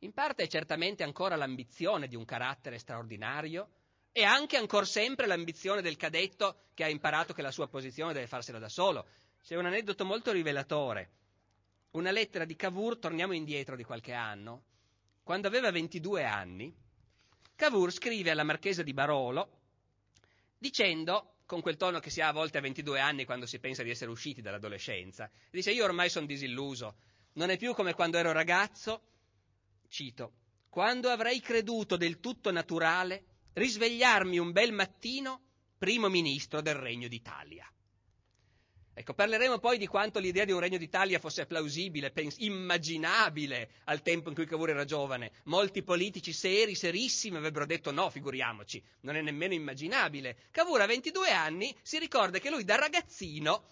In 0.00 0.12
parte 0.12 0.44
è 0.44 0.46
certamente 0.46 1.02
ancora 1.02 1.36
l'ambizione 1.36 2.08
di 2.08 2.16
un 2.16 2.24
carattere 2.24 2.78
straordinario 2.78 3.68
e 4.16 4.24
anche 4.24 4.56
ancora 4.56 4.86
sempre 4.86 5.26
l'ambizione 5.26 5.82
del 5.82 5.98
cadetto 5.98 6.68
che 6.72 6.84
ha 6.84 6.88
imparato 6.88 7.34
che 7.34 7.42
la 7.42 7.50
sua 7.50 7.68
posizione 7.68 8.14
deve 8.14 8.26
farsela 8.26 8.58
da 8.58 8.70
solo. 8.70 9.06
C'è 9.42 9.56
un 9.56 9.66
aneddoto 9.66 10.06
molto 10.06 10.32
rivelatore. 10.32 11.10
Una 11.90 12.10
lettera 12.10 12.46
di 12.46 12.56
Cavour, 12.56 12.98
torniamo 12.98 13.34
indietro 13.34 13.76
di 13.76 13.84
qualche 13.84 14.14
anno, 14.14 14.62
quando 15.22 15.48
aveva 15.48 15.70
22 15.70 16.24
anni, 16.24 16.74
Cavour 17.56 17.92
scrive 17.92 18.30
alla 18.30 18.42
marchesa 18.42 18.82
di 18.82 18.94
Barolo, 18.94 19.60
dicendo, 20.56 21.34
con 21.44 21.60
quel 21.60 21.76
tono 21.76 22.00
che 22.00 22.08
si 22.08 22.22
ha 22.22 22.28
a 22.28 22.32
volte 22.32 22.56
a 22.56 22.62
22 22.62 22.98
anni 22.98 23.26
quando 23.26 23.44
si 23.44 23.58
pensa 23.58 23.82
di 23.82 23.90
essere 23.90 24.10
usciti 24.10 24.40
dall'adolescenza, 24.40 25.30
dice 25.50 25.72
io 25.72 25.84
ormai 25.84 26.08
sono 26.08 26.24
disilluso, 26.24 26.96
non 27.34 27.50
è 27.50 27.58
più 27.58 27.74
come 27.74 27.92
quando 27.92 28.16
ero 28.16 28.32
ragazzo, 28.32 29.02
cito, 29.88 30.32
quando 30.70 31.10
avrei 31.10 31.38
creduto 31.40 31.98
del 31.98 32.18
tutto 32.18 32.50
naturale 32.50 33.34
risvegliarmi 33.56 34.38
un 34.38 34.52
bel 34.52 34.72
mattino 34.72 35.40
primo 35.78 36.08
ministro 36.08 36.60
del 36.60 36.74
Regno 36.74 37.08
d'Italia. 37.08 37.66
Ecco, 38.98 39.14
parleremo 39.14 39.58
poi 39.58 39.78
di 39.78 39.86
quanto 39.86 40.18
l'idea 40.18 40.44
di 40.44 40.52
un 40.52 40.60
regno 40.60 40.78
d'Italia 40.78 41.18
fosse 41.18 41.46
plausibile, 41.46 42.10
pens- 42.10 42.36
immaginabile 42.38 43.70
al 43.84 44.02
tempo 44.02 44.28
in 44.30 44.34
cui 44.34 44.46
Cavour 44.46 44.70
era 44.70 44.84
giovane. 44.84 45.32
Molti 45.44 45.82
politici 45.82 46.32
seri, 46.32 46.74
serissimi, 46.74 47.36
avrebbero 47.36 47.66
detto 47.66 47.90
no, 47.90 48.08
figuriamoci, 48.10 48.82
non 49.00 49.16
è 49.16 49.22
nemmeno 49.22 49.54
immaginabile. 49.54 50.36
Cavour 50.50 50.82
a 50.82 50.86
22 50.86 51.30
anni 51.30 51.74
si 51.82 51.98
ricorda 51.98 52.38
che 52.38 52.50
lui 52.50 52.64
da 52.64 52.76
ragazzino, 52.76 53.64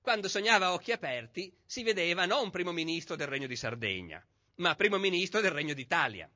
quando 0.00 0.28
sognava 0.28 0.66
a 0.66 0.72
occhi 0.72 0.92
aperti, 0.92 1.52
si 1.64 1.82
vedeva 1.82 2.24
non 2.24 2.50
primo 2.50 2.72
ministro 2.72 3.14
del 3.14 3.26
regno 3.26 3.46
di 3.46 3.56
Sardegna, 3.56 4.24
ma 4.56 4.74
primo 4.74 4.98
ministro 4.98 5.40
del 5.40 5.50
regno 5.50 5.74
d'Italia. 5.74 6.28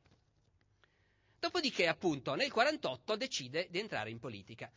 Dopodiché, 1.42 1.88
appunto, 1.88 2.37
nel 2.37 2.52
48 2.52 3.16
decide 3.16 3.66
di 3.68 3.81
entrare 3.81 4.11
in 4.11 4.20
politica 4.20 4.70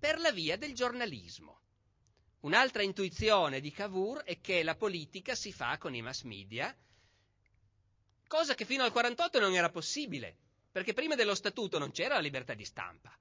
per 0.00 0.18
la 0.18 0.32
via 0.32 0.56
del 0.56 0.74
giornalismo. 0.74 1.60
Un'altra 2.40 2.82
intuizione 2.82 3.60
di 3.60 3.70
Cavour 3.70 4.24
è 4.24 4.40
che 4.40 4.64
la 4.64 4.74
politica 4.74 5.36
si 5.36 5.52
fa 5.52 5.78
con 5.78 5.94
i 5.94 6.02
mass 6.02 6.22
media, 6.22 6.76
cosa 8.26 8.54
che 8.54 8.64
fino 8.64 8.82
al 8.82 8.90
48 8.90 9.38
non 9.38 9.54
era 9.54 9.70
possibile, 9.70 10.36
perché 10.72 10.92
prima 10.92 11.14
dello 11.14 11.36
statuto 11.36 11.78
non 11.78 11.92
c'era 11.92 12.14
la 12.14 12.20
libertà 12.20 12.54
di 12.54 12.64
stampa. 12.64 13.16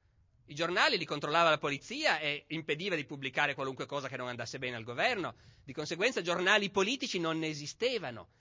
I 0.45 0.55
giornali 0.55 0.97
li 0.97 1.05
controllava 1.05 1.51
la 1.51 1.59
polizia 1.59 2.17
e 2.17 2.45
impediva 2.47 2.95
di 2.95 3.05
pubblicare 3.05 3.53
qualunque 3.53 3.85
cosa 3.85 4.07
che 4.07 4.17
non 4.17 4.27
andasse 4.27 4.57
bene 4.57 4.75
al 4.75 4.83
governo, 4.83 5.35
di 5.63 5.73
conseguenza 5.73 6.23
giornali 6.23 6.71
politici 6.71 7.19
non 7.19 7.37
ne 7.37 7.49
esistevano. 7.49 8.38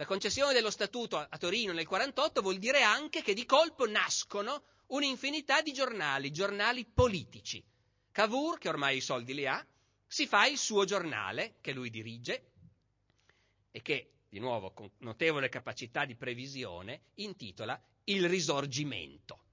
La 0.00 0.06
concessione 0.06 0.54
dello 0.54 0.70
statuto 0.70 1.18
a 1.18 1.36
Torino 1.36 1.74
nel 1.74 1.86
48 1.86 2.40
vuol 2.40 2.56
dire 2.56 2.80
anche 2.80 3.20
che 3.20 3.34
di 3.34 3.44
colpo 3.44 3.86
nascono 3.86 4.62
un'infinità 4.86 5.60
di 5.60 5.74
giornali, 5.74 6.32
giornali 6.32 6.86
politici. 6.86 7.62
Cavour, 8.10 8.56
che 8.56 8.70
ormai 8.70 8.96
i 8.96 9.02
soldi 9.02 9.34
li 9.34 9.46
ha, 9.46 9.62
si 10.06 10.26
fa 10.26 10.46
il 10.46 10.56
suo 10.56 10.86
giornale 10.86 11.56
che 11.60 11.74
lui 11.74 11.90
dirige 11.90 12.52
e 13.70 13.82
che, 13.82 14.12
di 14.30 14.38
nuovo, 14.38 14.72
con 14.72 14.90
notevole 15.00 15.50
capacità 15.50 16.06
di 16.06 16.16
previsione, 16.16 17.02
intitola 17.16 17.78
Il 18.04 18.26
risorgimento. 18.26 19.44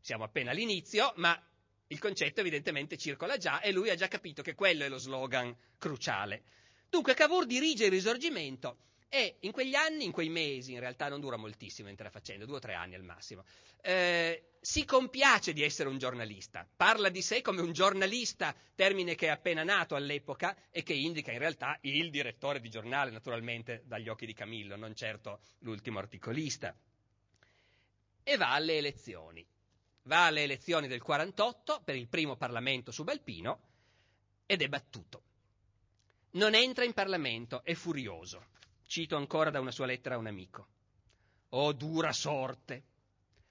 Siamo 0.00 0.24
appena 0.24 0.50
all'inizio, 0.50 1.12
ma 1.18 1.40
il 1.86 2.00
concetto 2.00 2.40
evidentemente 2.40 2.98
circola 2.98 3.36
già 3.36 3.60
e 3.60 3.70
lui 3.70 3.90
ha 3.90 3.94
già 3.94 4.08
capito 4.08 4.42
che 4.42 4.56
quello 4.56 4.82
è 4.82 4.88
lo 4.88 4.98
slogan 4.98 5.56
cruciale. 5.78 6.42
Dunque 6.90 7.14
Cavour 7.14 7.46
dirige 7.46 7.84
il 7.84 7.92
risorgimento 7.92 8.78
e 9.08 9.36
in 9.40 9.52
quegli 9.52 9.74
anni, 9.74 10.04
in 10.04 10.12
quei 10.12 10.28
mesi, 10.28 10.72
in 10.72 10.80
realtà 10.80 11.08
non 11.08 11.20
dura 11.20 11.36
moltissimo 11.36 11.88
l'intera 11.88 12.10
faccenda, 12.10 12.44
due 12.44 12.56
o 12.56 12.60
tre 12.60 12.74
anni 12.74 12.94
al 12.94 13.02
massimo, 13.02 13.44
eh, 13.80 14.50
si 14.60 14.84
compiace 14.84 15.52
di 15.52 15.62
essere 15.62 15.88
un 15.88 15.98
giornalista, 15.98 16.68
parla 16.76 17.08
di 17.08 17.22
sé 17.22 17.40
come 17.40 17.62
un 17.62 17.72
giornalista, 17.72 18.54
termine 18.74 19.14
che 19.14 19.26
è 19.26 19.30
appena 19.30 19.62
nato 19.64 19.94
all'epoca 19.94 20.54
e 20.70 20.82
che 20.82 20.92
indica 20.92 21.32
in 21.32 21.38
realtà 21.38 21.78
il 21.82 22.10
direttore 22.10 22.60
di 22.60 22.68
giornale, 22.68 23.10
naturalmente 23.10 23.82
dagli 23.86 24.08
occhi 24.08 24.26
di 24.26 24.34
Camillo, 24.34 24.76
non 24.76 24.94
certo 24.94 25.40
l'ultimo 25.60 25.98
articolista. 25.98 26.76
E 28.22 28.36
va 28.36 28.52
alle 28.52 28.76
elezioni. 28.76 29.46
Va 30.02 30.26
alle 30.26 30.42
elezioni 30.42 30.86
del 30.86 31.02
48 31.02 31.80
per 31.84 31.94
il 31.94 32.08
primo 32.08 32.36
Parlamento 32.36 32.90
subalpino 32.90 33.60
ed 34.46 34.62
è 34.62 34.68
battuto 34.68 35.22
Non 36.32 36.54
entra 36.54 36.84
in 36.84 36.92
Parlamento, 36.94 37.62
è 37.64 37.74
furioso. 37.74 38.46
Cito 38.88 39.16
ancora 39.16 39.50
da 39.50 39.60
una 39.60 39.70
sua 39.70 39.84
lettera 39.84 40.14
a 40.14 40.18
un 40.18 40.28
amico. 40.28 40.66
Oh 41.50 41.74
dura 41.74 42.10
sorte! 42.14 42.84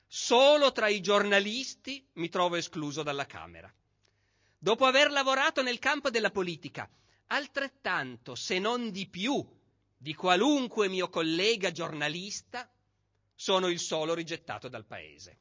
Solo 0.07 0.71
tra 0.71 0.88
i 0.88 0.99
giornalisti 0.99 2.03
mi 2.13 2.27
trovo 2.27 2.55
escluso 2.55 3.03
dalla 3.03 3.27
Camera. 3.27 3.71
Dopo 4.57 4.85
aver 4.85 5.11
lavorato 5.11 5.61
nel 5.61 5.77
campo 5.77 6.09
della 6.09 6.31
politica, 6.31 6.89
altrettanto, 7.27 8.33
se 8.33 8.57
non 8.57 8.89
di 8.89 9.07
più, 9.07 9.47
di 9.95 10.15
qualunque 10.15 10.89
mio 10.89 11.07
collega 11.07 11.71
giornalista, 11.71 12.67
sono 13.35 13.67
il 13.67 13.79
solo 13.79 14.15
rigettato 14.15 14.67
dal 14.69 14.85
paese. 14.85 15.38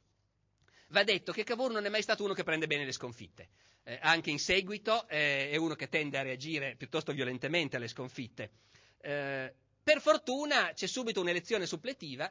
Va 0.89 1.03
detto 1.03 1.31
che 1.31 1.43
Cavour 1.43 1.71
non 1.71 1.87
è 1.87 1.89
mai 1.89 2.03
stato 2.03 2.23
uno 2.23 2.35
che 2.35 2.43
prende 2.43 2.67
bene 2.67 2.85
le 2.85 2.91
sconfitte. 2.91 3.49
Eh, 3.81 3.97
anche 3.99 4.29
in 4.29 4.37
seguito 4.37 5.07
eh, 5.07 5.49
è 5.49 5.55
uno 5.55 5.73
che 5.73 5.89
tende 5.89 6.19
a 6.19 6.21
reagire 6.21 6.75
piuttosto 6.75 7.13
violentemente 7.13 7.77
alle 7.77 7.87
sconfitte. 7.87 8.51
Eh, 8.99 9.55
per 9.87 10.01
fortuna 10.01 10.73
c'è 10.73 10.85
subito 10.85 11.21
un'elezione 11.21 11.65
suppletiva 11.65 12.29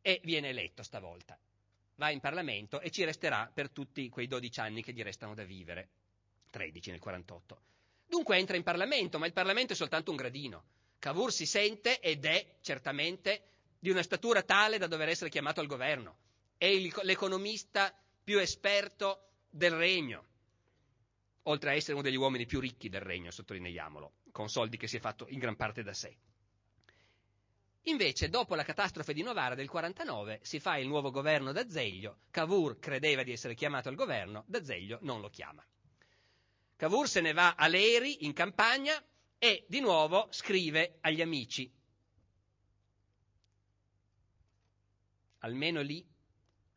e 0.00 0.22
viene 0.24 0.48
eletto 0.48 0.82
stavolta. 0.82 1.38
Va 1.96 2.08
in 2.08 2.18
Parlamento 2.18 2.80
e 2.80 2.90
ci 2.90 3.04
resterà 3.04 3.50
per 3.52 3.68
tutti 3.68 4.08
quei 4.08 4.26
12 4.26 4.60
anni 4.60 4.82
che 4.82 4.94
gli 4.94 5.02
restano 5.02 5.34
da 5.34 5.44
vivere. 5.44 5.88
13 6.48 6.92
nel 6.92 7.00
48. 7.00 7.60
Dunque 8.06 8.38
entra 8.38 8.56
in 8.56 8.62
Parlamento, 8.62 9.18
ma 9.18 9.26
il 9.26 9.34
Parlamento 9.34 9.74
è 9.74 9.76
soltanto 9.76 10.12
un 10.12 10.16
gradino. 10.16 10.64
Cavour 10.98 11.30
si 11.30 11.44
sente 11.44 12.00
ed 12.00 12.24
è 12.24 12.56
certamente 12.62 13.48
di 13.78 13.90
una 13.90 14.02
statura 14.02 14.40
tale 14.42 14.78
da 14.78 14.86
dover 14.86 15.10
essere 15.10 15.28
chiamato 15.28 15.60
al 15.60 15.66
governo. 15.66 16.16
È 16.56 16.72
l'economista 17.02 17.94
più 18.24 18.38
esperto 18.38 19.26
del 19.50 19.72
regno, 19.72 20.24
oltre 21.42 21.68
a 21.68 21.74
essere 21.74 21.92
uno 21.92 22.02
degli 22.02 22.16
uomini 22.16 22.46
più 22.46 22.60
ricchi 22.60 22.88
del 22.88 23.02
regno, 23.02 23.30
sottolineiamolo, 23.30 24.12
con 24.32 24.48
soldi 24.48 24.78
che 24.78 24.86
si 24.88 24.96
è 24.96 25.00
fatto 25.00 25.26
in 25.28 25.38
gran 25.38 25.54
parte 25.56 25.82
da 25.82 25.92
sé. 25.92 26.16
Invece, 27.86 28.30
dopo 28.30 28.54
la 28.54 28.64
catastrofe 28.64 29.12
di 29.12 29.22
Novara 29.22 29.54
del 29.54 29.68
49, 29.68 30.40
si 30.42 30.58
fa 30.58 30.78
il 30.78 30.86
nuovo 30.86 31.10
governo 31.10 31.52
d'Azeglio, 31.52 32.20
Cavour 32.30 32.78
credeva 32.78 33.22
di 33.22 33.32
essere 33.32 33.54
chiamato 33.54 33.90
al 33.90 33.94
governo, 33.94 34.44
d'Azeglio 34.46 34.98
non 35.02 35.20
lo 35.20 35.28
chiama. 35.28 35.62
Cavour 36.76 37.06
se 37.06 37.20
ne 37.20 37.32
va 37.32 37.54
a 37.54 37.66
Leri, 37.66 38.24
in 38.24 38.32
campagna, 38.32 39.02
e 39.36 39.66
di 39.68 39.80
nuovo 39.80 40.28
scrive 40.30 40.96
agli 41.02 41.20
amici. 41.20 41.70
Almeno 45.40 45.82
lì 45.82 46.06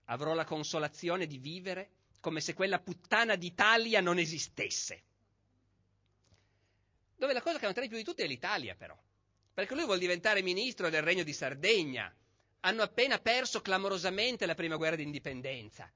avrò 0.05 0.33
la 0.33 0.43
consolazione 0.43 1.25
di 1.25 1.37
vivere 1.37 1.91
come 2.19 2.41
se 2.41 2.53
quella 2.53 2.79
puttana 2.79 3.35
d'Italia 3.35 4.01
non 4.01 4.17
esistesse. 4.17 5.03
Dove 7.15 7.31
la 7.31 7.41
cosa 7.41 7.59
che 7.59 7.65
non 7.65 7.73
trae 7.73 7.87
più 7.87 7.95
di 7.95 8.03
tutti 8.03 8.23
è 8.23 8.27
l'Italia, 8.27 8.75
però 8.75 8.97
perché 9.57 9.73
lui 9.73 9.85
vuole 9.85 9.99
diventare 9.99 10.43
ministro 10.43 10.87
del 10.91 11.01
Regno 11.01 11.23
di 11.23 11.33
Sardegna. 11.33 12.13
Hanno 12.59 12.83
appena 12.83 13.17
perso 13.17 13.59
clamorosamente 13.59 14.45
la 14.45 14.53
prima 14.53 14.75
guerra 14.75 14.97
d'indipendenza. 14.97 15.91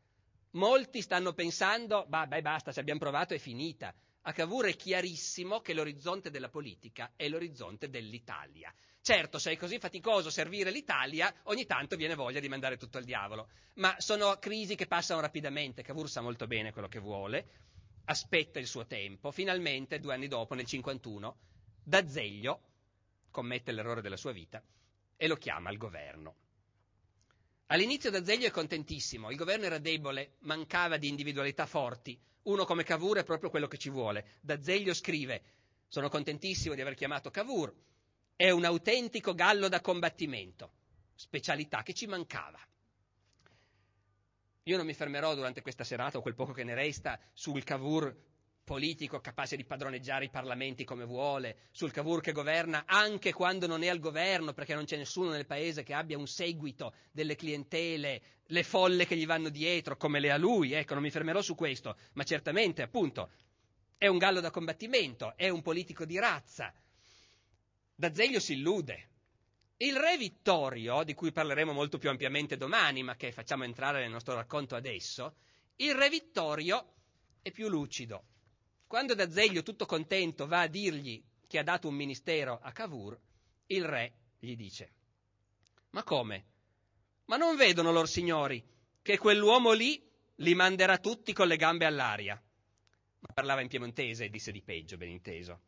Molti 0.54 1.00
stanno 1.04 1.34
pensando, 1.34 2.06
bah, 2.08 2.26
beh, 2.26 2.42
basta, 2.42 2.72
ci 2.72 2.80
abbiamo 2.80 3.00
provato, 3.00 3.36
è 3.36 3.38
finita. 3.38 3.94
A 4.24 4.34
Cavour 4.34 4.66
è 4.66 4.76
chiarissimo 4.76 5.60
che 5.60 5.76
l'orizzonte 5.76 6.32
della 6.32 6.50
politica 6.50 7.12
è 7.16 7.28
l'orizzonte 7.28 7.92
dell'Italia. 7.92 8.74
Certo, 9.00 9.38
se 9.38 9.52
è 9.52 9.58
così 9.58 9.78
faticoso 9.78 10.32
servire 10.32 10.72
l'Italia, 10.72 11.32
ogni 11.44 11.68
tanto 11.68 11.96
viene 11.96 12.16
voglia 12.16 12.40
di 12.40 12.50
mandare 12.50 12.78
tutto 12.78 12.98
al 12.98 13.04
diavolo. 13.04 13.48
Ma 13.76 13.94
sono 14.00 14.38
crisi 14.40 14.74
che 14.74 14.88
passano 14.88 15.22
rapidamente. 15.22 15.84
Cavour 15.84 16.10
sa 16.10 16.22
molto 16.22 16.48
bene 16.48 16.72
quello 16.72 16.88
che 16.88 17.00
vuole, 17.00 17.46
aspetta 18.06 18.58
il 18.58 18.66
suo 18.66 18.88
tempo. 18.88 19.30
Finalmente, 19.30 20.00
due 20.00 20.16
anni 20.16 20.28
dopo, 20.28 20.56
nel 20.56 20.66
51, 20.66 21.38
D'Azeglio, 21.84 22.62
commette 23.32 23.72
l'errore 23.72 24.02
della 24.02 24.18
sua 24.18 24.32
vita 24.32 24.62
e 25.16 25.28
lo 25.28 25.36
chiama 25.36 25.70
al 25.70 25.78
governo. 25.78 26.36
All'inizio 27.68 28.12
D'Azeglio 28.12 28.48
è 28.48 28.52
contentissimo, 28.52 29.32
il 29.32 29.38
governo 29.38 29.66
era 29.66 29.78
debole, 29.78 30.34
mancava 30.40 30.98
di 30.98 31.08
individualità 31.08 31.66
forti, 31.66 32.20
uno 32.44 32.66
come 32.66 32.84
Cavour 32.84 33.20
è 33.20 33.24
proprio 33.24 33.50
quello 33.50 33.68
che 33.68 33.78
ci 33.78 33.90
vuole. 33.90 34.34
D'Azeglio 34.42 34.94
scrive, 34.94 35.42
sono 35.88 36.10
contentissimo 36.10 36.76
di 36.76 36.82
aver 36.82 36.96
chiamato 36.96 37.32
Cavour, 37.32 37.74
è 38.36 38.50
un 38.50 38.66
autentico 38.66 39.34
gallo 39.34 39.70
da 39.70 39.80
combattimento, 39.80 40.72
specialità 41.16 41.82
che 41.84 41.94
ci 41.94 42.08
mancava. 42.08 42.60
Io 44.64 44.78
non 44.78 44.86
mi 44.86 44.94
fermerò 44.94 45.34
durante 45.34 45.62
questa 45.62 45.84
serata 45.84 46.18
o 46.18 46.22
quel 46.22 46.36
poco 46.36 46.52
che 46.52 46.64
ne 46.64 46.76
resta 46.76 47.20
sul 47.34 47.64
Cavour 47.64 48.16
politico 48.72 49.20
capace 49.20 49.58
di 49.58 49.66
padroneggiare 49.66 50.24
i 50.24 50.30
parlamenti 50.30 50.86
come 50.86 51.04
vuole, 51.04 51.58
sul 51.72 51.92
Cavour 51.92 52.22
che 52.22 52.32
governa 52.32 52.86
anche 52.86 53.34
quando 53.34 53.68
non 53.68 53.84
è 53.84 53.90
al 53.90 54.00
governo, 54.00 54.54
perché 54.54 54.74
non 54.74 54.86
c'è 54.86 54.96
nessuno 54.96 55.30
nel 55.32 55.46
paese 55.46 55.84
che 55.84 55.94
abbia 55.94 56.18
un 56.18 56.26
seguito 56.26 56.94
delle 57.12 57.36
clientele, 57.36 58.22
le 58.46 58.64
folle 58.64 59.06
che 59.06 59.18
gli 59.18 59.26
vanno 59.26 59.50
dietro, 59.50 59.98
come 59.98 60.22
le 60.22 60.32
ha 60.32 60.38
lui, 60.38 60.72
ecco, 60.72 60.94
non 60.94 61.04
mi 61.04 61.12
fermerò 61.12 61.42
su 61.42 61.54
questo, 61.54 61.98
ma 62.14 62.24
certamente, 62.24 62.82
appunto, 62.82 63.32
è 63.98 64.08
un 64.08 64.18
gallo 64.18 64.40
da 64.40 64.52
combattimento, 64.52 65.34
è 65.36 65.50
un 65.50 65.62
politico 65.62 66.06
di 66.06 66.18
razza. 66.18 66.74
D'Azeglio 67.94 68.40
si 68.40 68.54
illude. 68.54 69.10
Il 69.76 69.98
re 69.98 70.16
Vittorio, 70.16 71.04
di 71.04 71.14
cui 71.14 71.34
parleremo 71.34 71.74
molto 71.74 71.98
più 71.98 72.10
ampiamente 72.10 72.56
domani, 72.56 73.04
ma 73.04 73.18
che 73.18 73.34
facciamo 73.34 73.66
entrare 73.66 74.00
nel 74.00 74.12
nostro 74.12 74.34
racconto 74.34 74.78
adesso, 74.78 75.36
il 75.76 75.94
re 75.94 76.08
Vittorio 76.08 76.94
è 77.42 77.52
più 77.52 77.68
lucido 77.68 78.28
quando 78.92 79.16
D'Azeglio, 79.16 79.64
tutto 79.64 79.86
contento, 79.86 80.48
va 80.48 80.64
a 80.64 80.68
dirgli 80.68 81.24
che 81.48 81.58
ha 81.58 81.64
dato 81.64 81.88
un 81.88 81.96
ministero 81.96 82.60
a 82.62 82.74
Cavour, 82.74 83.18
il 83.68 83.86
re 83.86 84.16
gli 84.38 84.54
dice: 84.58 84.92
Ma 85.92 86.04
come? 86.04 86.44
Ma 87.28 87.38
non 87.38 87.56
vedono 87.56 87.94
lor 87.94 88.10
signori 88.10 88.62
che 89.02 89.18
quell'uomo 89.18 89.72
lì 89.72 90.06
li 90.36 90.54
manderà 90.56 90.98
tutti 90.98 91.32
con 91.32 91.48
le 91.48 91.56
gambe 91.56 91.86
all'aria? 91.86 92.34
Ma 92.34 93.34
parlava 93.34 93.62
in 93.62 93.70
piemontese 93.70 94.26
e 94.26 94.30
disse 94.30 94.52
di 94.52 94.62
peggio, 94.62 94.98
ben 94.98 95.08
inteso. 95.08 95.62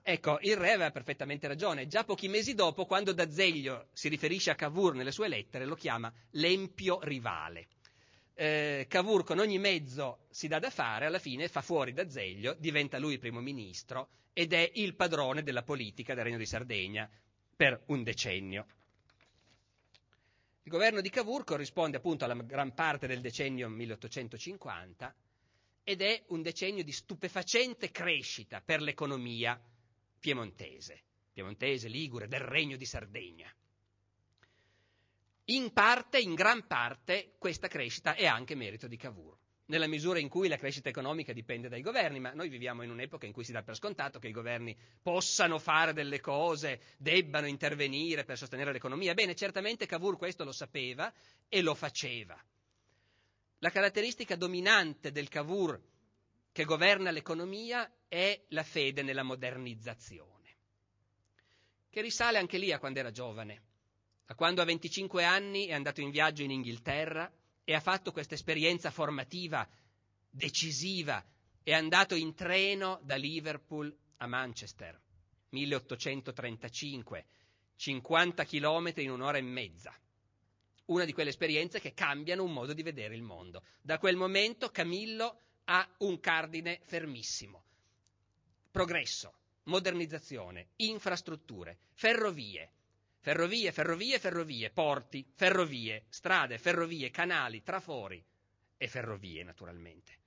Ecco, 0.00 0.38
il 0.42 0.56
re 0.56 0.70
aveva 0.70 0.92
perfettamente 0.92 1.48
ragione. 1.48 1.88
Già 1.88 2.04
pochi 2.04 2.28
mesi 2.28 2.54
dopo, 2.54 2.86
quando 2.86 3.12
D'Azeglio 3.12 3.88
si 3.92 4.08
riferisce 4.08 4.52
a 4.52 4.54
Cavour 4.54 4.94
nelle 4.94 5.10
sue 5.10 5.26
lettere, 5.26 5.64
lo 5.64 5.74
chiama 5.74 6.12
l'empio 6.30 7.00
rivale 7.02 7.66
eh, 8.34 8.86
Cavour 8.88 9.24
con 9.24 9.38
ogni 9.38 9.58
mezzo 9.58 10.26
si 10.30 10.48
dà 10.48 10.58
da 10.58 10.70
fare, 10.70 11.06
alla 11.06 11.18
fine 11.18 11.48
fa 11.48 11.60
fuori 11.60 11.92
da 11.92 12.08
Zeglio, 12.08 12.54
diventa 12.58 12.98
lui 12.98 13.18
primo 13.18 13.40
ministro 13.40 14.08
ed 14.32 14.52
è 14.52 14.70
il 14.74 14.94
padrone 14.94 15.42
della 15.42 15.62
politica 15.62 16.14
del 16.14 16.24
Regno 16.24 16.38
di 16.38 16.46
Sardegna 16.46 17.08
per 17.54 17.82
un 17.86 18.02
decennio. 18.02 18.66
Il 20.64 20.70
governo 20.70 21.00
di 21.00 21.10
Cavour 21.10 21.44
corrisponde 21.44 21.96
appunto 21.96 22.24
alla 22.24 22.34
gran 22.34 22.72
parte 22.72 23.06
del 23.06 23.20
decennio 23.20 23.68
1850 23.68 25.14
ed 25.84 26.00
è 26.00 26.22
un 26.28 26.40
decennio 26.40 26.84
di 26.84 26.92
stupefacente 26.92 27.90
crescita 27.90 28.60
per 28.60 28.80
l'economia 28.80 29.60
piemontese, 30.20 31.02
piemontese, 31.32 31.88
ligure, 31.88 32.28
del 32.28 32.40
Regno 32.40 32.76
di 32.76 32.86
Sardegna. 32.86 33.52
In 35.46 35.72
parte, 35.72 36.20
in 36.20 36.34
gran 36.34 36.66
parte, 36.68 37.34
questa 37.36 37.66
crescita 37.66 38.14
è 38.14 38.26
anche 38.26 38.54
merito 38.54 38.86
di 38.86 38.96
Cavour, 38.96 39.36
nella 39.66 39.88
misura 39.88 40.20
in 40.20 40.28
cui 40.28 40.46
la 40.46 40.56
crescita 40.56 40.88
economica 40.88 41.32
dipende 41.32 41.68
dai 41.68 41.82
governi, 41.82 42.20
ma 42.20 42.32
noi 42.32 42.48
viviamo 42.48 42.82
in 42.82 42.90
un'epoca 42.90 43.26
in 43.26 43.32
cui 43.32 43.42
si 43.42 43.50
dà 43.50 43.62
per 43.64 43.74
scontato 43.74 44.20
che 44.20 44.28
i 44.28 44.32
governi 44.32 44.76
possano 45.02 45.58
fare 45.58 45.92
delle 45.92 46.20
cose, 46.20 46.80
debbano 46.96 47.48
intervenire 47.48 48.22
per 48.22 48.38
sostenere 48.38 48.70
l'economia. 48.70 49.14
Bene, 49.14 49.34
certamente 49.34 49.86
Cavour 49.86 50.16
questo 50.16 50.44
lo 50.44 50.52
sapeva 50.52 51.12
e 51.48 51.60
lo 51.60 51.74
faceva. 51.74 52.40
La 53.58 53.70
caratteristica 53.70 54.36
dominante 54.36 55.10
del 55.10 55.28
Cavour 55.28 55.80
che 56.52 56.64
governa 56.64 57.10
l'economia 57.10 57.90
è 58.06 58.44
la 58.50 58.62
fede 58.62 59.02
nella 59.02 59.24
modernizzazione, 59.24 60.56
che 61.90 62.00
risale 62.00 62.38
anche 62.38 62.58
lì 62.58 62.70
a 62.70 62.78
quando 62.78 63.00
era 63.00 63.10
giovane 63.10 63.70
quando 64.34 64.62
a 64.62 64.64
25 64.64 65.24
anni 65.24 65.66
è 65.66 65.72
andato 65.72 66.00
in 66.00 66.10
viaggio 66.10 66.42
in 66.42 66.50
Inghilterra 66.50 67.30
e 67.64 67.74
ha 67.74 67.80
fatto 67.80 68.12
questa 68.12 68.34
esperienza 68.34 68.90
formativa 68.90 69.68
decisiva, 70.30 71.24
è 71.62 71.72
andato 71.72 72.14
in 72.14 72.34
treno 72.34 73.00
da 73.02 73.16
Liverpool 73.16 73.94
a 74.18 74.26
Manchester, 74.26 75.00
1835, 75.50 77.26
50 77.76 78.44
chilometri 78.44 79.04
in 79.04 79.10
un'ora 79.10 79.38
e 79.38 79.42
mezza. 79.42 79.94
Una 80.86 81.04
di 81.04 81.12
quelle 81.12 81.30
esperienze 81.30 81.80
che 81.80 81.94
cambiano 81.94 82.42
un 82.42 82.52
modo 82.52 82.72
di 82.72 82.82
vedere 82.82 83.14
il 83.14 83.22
mondo. 83.22 83.64
Da 83.80 83.98
quel 83.98 84.16
momento 84.16 84.70
Camillo 84.70 85.40
ha 85.64 85.88
un 85.98 86.18
cardine 86.18 86.80
fermissimo. 86.82 87.64
Progresso, 88.70 89.34
modernizzazione, 89.64 90.70
infrastrutture, 90.76 91.78
ferrovie, 91.94 92.72
Ferrovie, 93.24 93.70
ferrovie, 93.70 94.18
ferrovie, 94.18 94.70
porti, 94.70 95.24
ferrovie, 95.32 96.06
strade, 96.08 96.58
ferrovie, 96.58 97.12
canali, 97.12 97.62
trafori 97.62 98.20
e 98.76 98.88
ferrovie 98.88 99.44
naturalmente. 99.44 100.18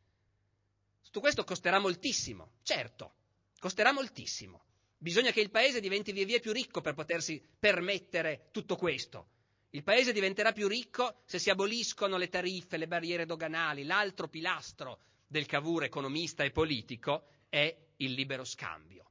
Tutto 1.04 1.20
questo 1.20 1.43
costerà 1.43 1.78
moltissimo, 1.78 2.54
certo, 2.64 3.16
costerà 3.60 3.91
moltissimo. 3.91 4.64
Bisogna 4.98 5.32
che 5.32 5.41
il 5.41 5.50
paese 5.50 5.82
diventi 5.82 6.14
via 6.14 6.24
via 6.24 6.39
più 6.39 6.54
ricco 6.54 6.80
per 6.80 6.93
potersi 6.93 7.46
permettere 7.60 8.48
tutto 8.52 8.78
questo. 8.78 9.28
Il 9.72 9.84
paese 9.84 10.14
diventerà 10.14 10.54
più 10.54 10.70
ricco 10.70 11.24
se 11.26 11.38
si 11.38 11.50
aboliscono 11.50 12.16
le 12.16 12.30
tariffe, 12.30 12.78
le 12.78 12.88
barriere 12.88 13.26
doganali. 13.26 13.84
L'altro 13.84 14.30
pilastro 14.30 15.02
del 15.28 15.46
Cavour 15.46 15.84
economista 15.84 16.46
e 16.46 16.52
politico 16.52 17.28
è 17.50 17.76
il 17.98 18.14
libero 18.14 18.46
scambio. 18.46 19.04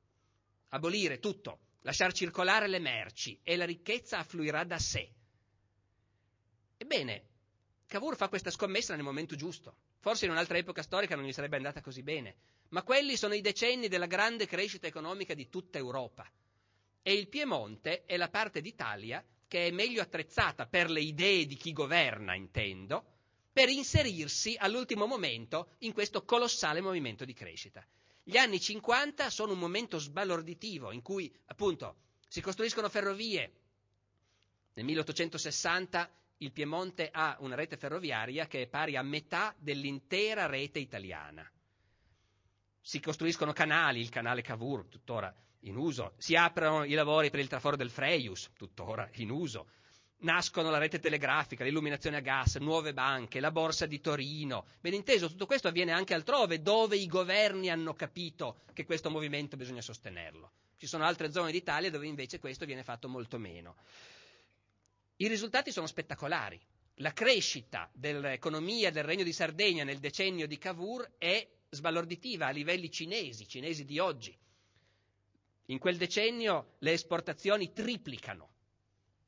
Abolire 0.70 1.18
tutto, 1.18 1.58
lasciar 1.84 2.12
circolare 2.12 2.66
le 2.66 2.78
merci 2.78 3.38
e 3.42 3.56
la 3.56 3.64
ricchezza 3.64 4.18
affluirà 4.18 4.64
da 4.64 4.78
sé. 4.78 5.10
Ebbene, 6.76 7.28
Cavour 7.86 8.16
fa 8.16 8.28
questa 8.28 8.50
scommessa 8.50 8.94
nel 8.94 9.04
momento 9.04 9.36
giusto. 9.36 9.76
Forse 10.00 10.24
in 10.24 10.32
un'altra 10.32 10.58
epoca 10.58 10.82
storica 10.82 11.14
non 11.14 11.24
gli 11.24 11.32
sarebbe 11.32 11.56
andata 11.56 11.80
così 11.80 12.02
bene, 12.02 12.36
ma 12.70 12.82
quelli 12.82 13.16
sono 13.16 13.34
i 13.34 13.40
decenni 13.40 13.88
della 13.88 14.06
grande 14.06 14.46
crescita 14.46 14.86
economica 14.86 15.34
di 15.34 15.48
tutta 15.48 15.78
Europa. 15.78 16.28
E 17.02 17.12
il 17.12 17.28
Piemonte 17.28 18.04
è 18.04 18.16
la 18.16 18.28
parte 18.28 18.60
d'Italia 18.60 19.24
che 19.46 19.66
è 19.66 19.70
meglio 19.70 20.02
attrezzata 20.02 20.66
per 20.66 20.90
le 20.90 21.00
idee 21.00 21.46
di 21.46 21.56
chi 21.56 21.72
governa, 21.72 22.34
intendo, 22.34 23.04
per 23.52 23.68
inserirsi 23.68 24.56
all'ultimo 24.58 25.06
momento 25.06 25.74
in 25.80 25.92
questo 25.92 26.24
colossale 26.24 26.80
movimento 26.80 27.24
di 27.24 27.34
crescita. 27.34 27.86
Gli 28.26 28.38
anni 28.38 28.58
50 28.58 29.28
sono 29.28 29.52
un 29.52 29.58
momento 29.58 29.98
sbalorditivo 29.98 30.92
in 30.92 31.02
cui, 31.02 31.30
appunto, 31.46 31.96
si 32.26 32.40
costruiscono 32.40 32.88
ferrovie. 32.88 33.52
Nel 34.72 34.86
1860 34.86 36.10
il 36.38 36.50
Piemonte 36.50 37.10
ha 37.12 37.36
una 37.40 37.54
rete 37.54 37.76
ferroviaria 37.76 38.46
che 38.46 38.62
è 38.62 38.66
pari 38.66 38.96
a 38.96 39.02
metà 39.02 39.54
dell'intera 39.58 40.46
rete 40.46 40.78
italiana. 40.78 41.48
Si 42.80 42.98
costruiscono 42.98 43.52
canali, 43.52 44.00
il 44.00 44.08
canale 44.08 44.40
Cavour, 44.40 44.86
tuttora 44.86 45.32
in 45.60 45.76
uso, 45.76 46.14
si 46.16 46.34
aprono 46.34 46.84
i 46.84 46.92
lavori 46.94 47.28
per 47.28 47.40
il 47.40 47.48
traforo 47.48 47.76
del 47.76 47.90
Freius, 47.90 48.52
tuttora 48.56 49.08
in 49.16 49.30
uso, 49.30 49.68
nascono 50.18 50.70
la 50.70 50.78
rete 50.78 50.98
telegrafica, 50.98 51.64
l'illuminazione 51.64 52.16
a 52.16 52.20
gas, 52.20 52.56
nuove 52.56 52.92
banche, 52.92 53.40
la 53.40 53.50
borsa 53.50 53.86
di 53.86 54.00
Torino. 54.00 54.66
Ben 54.80 54.94
inteso, 54.94 55.28
tutto 55.28 55.46
questo 55.46 55.68
avviene 55.68 55.92
anche 55.92 56.14
altrove, 56.14 56.62
dove 56.62 56.96
i 56.96 57.06
governi 57.06 57.70
hanno 57.70 57.94
capito 57.94 58.62
che 58.72 58.84
questo 58.84 59.10
movimento 59.10 59.56
bisogna 59.56 59.82
sostenerlo. 59.82 60.52
Ci 60.76 60.86
sono 60.86 61.04
altre 61.04 61.30
zone 61.30 61.52
d'Italia 61.52 61.90
dove 61.90 62.06
invece 62.06 62.38
questo 62.38 62.64
viene 62.64 62.82
fatto 62.82 63.08
molto 63.08 63.38
meno. 63.38 63.76
I 65.16 65.28
risultati 65.28 65.70
sono 65.70 65.86
spettacolari. 65.86 66.60
La 66.98 67.12
crescita 67.12 67.90
dell'economia 67.92 68.90
del 68.90 69.04
Regno 69.04 69.24
di 69.24 69.32
Sardegna 69.32 69.84
nel 69.84 69.98
decennio 69.98 70.46
di 70.46 70.58
Cavour 70.58 71.14
è 71.18 71.46
sbalorditiva 71.70 72.46
a 72.46 72.50
livelli 72.50 72.90
cinesi, 72.90 73.48
cinesi 73.48 73.84
di 73.84 73.98
oggi. 73.98 74.36
In 75.68 75.78
quel 75.78 75.96
decennio 75.96 76.74
le 76.80 76.92
esportazioni 76.92 77.72
triplicano, 77.72 78.53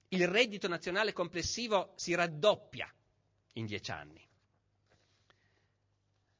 il 0.08 0.26
reddito 0.28 0.68
nazionale 0.68 1.12
complessivo 1.12 1.92
si 1.96 2.14
raddoppia 2.14 2.92
in 3.54 3.66
dieci 3.66 3.90
anni. 3.90 4.24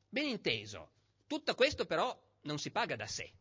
Ben 0.09 0.27
inteso, 0.27 0.91
tutto 1.27 1.55
questo 1.55 1.85
però 1.85 2.17
non 2.43 2.59
si 2.59 2.71
paga 2.71 2.97
da 2.97 3.07
sé. 3.07 3.33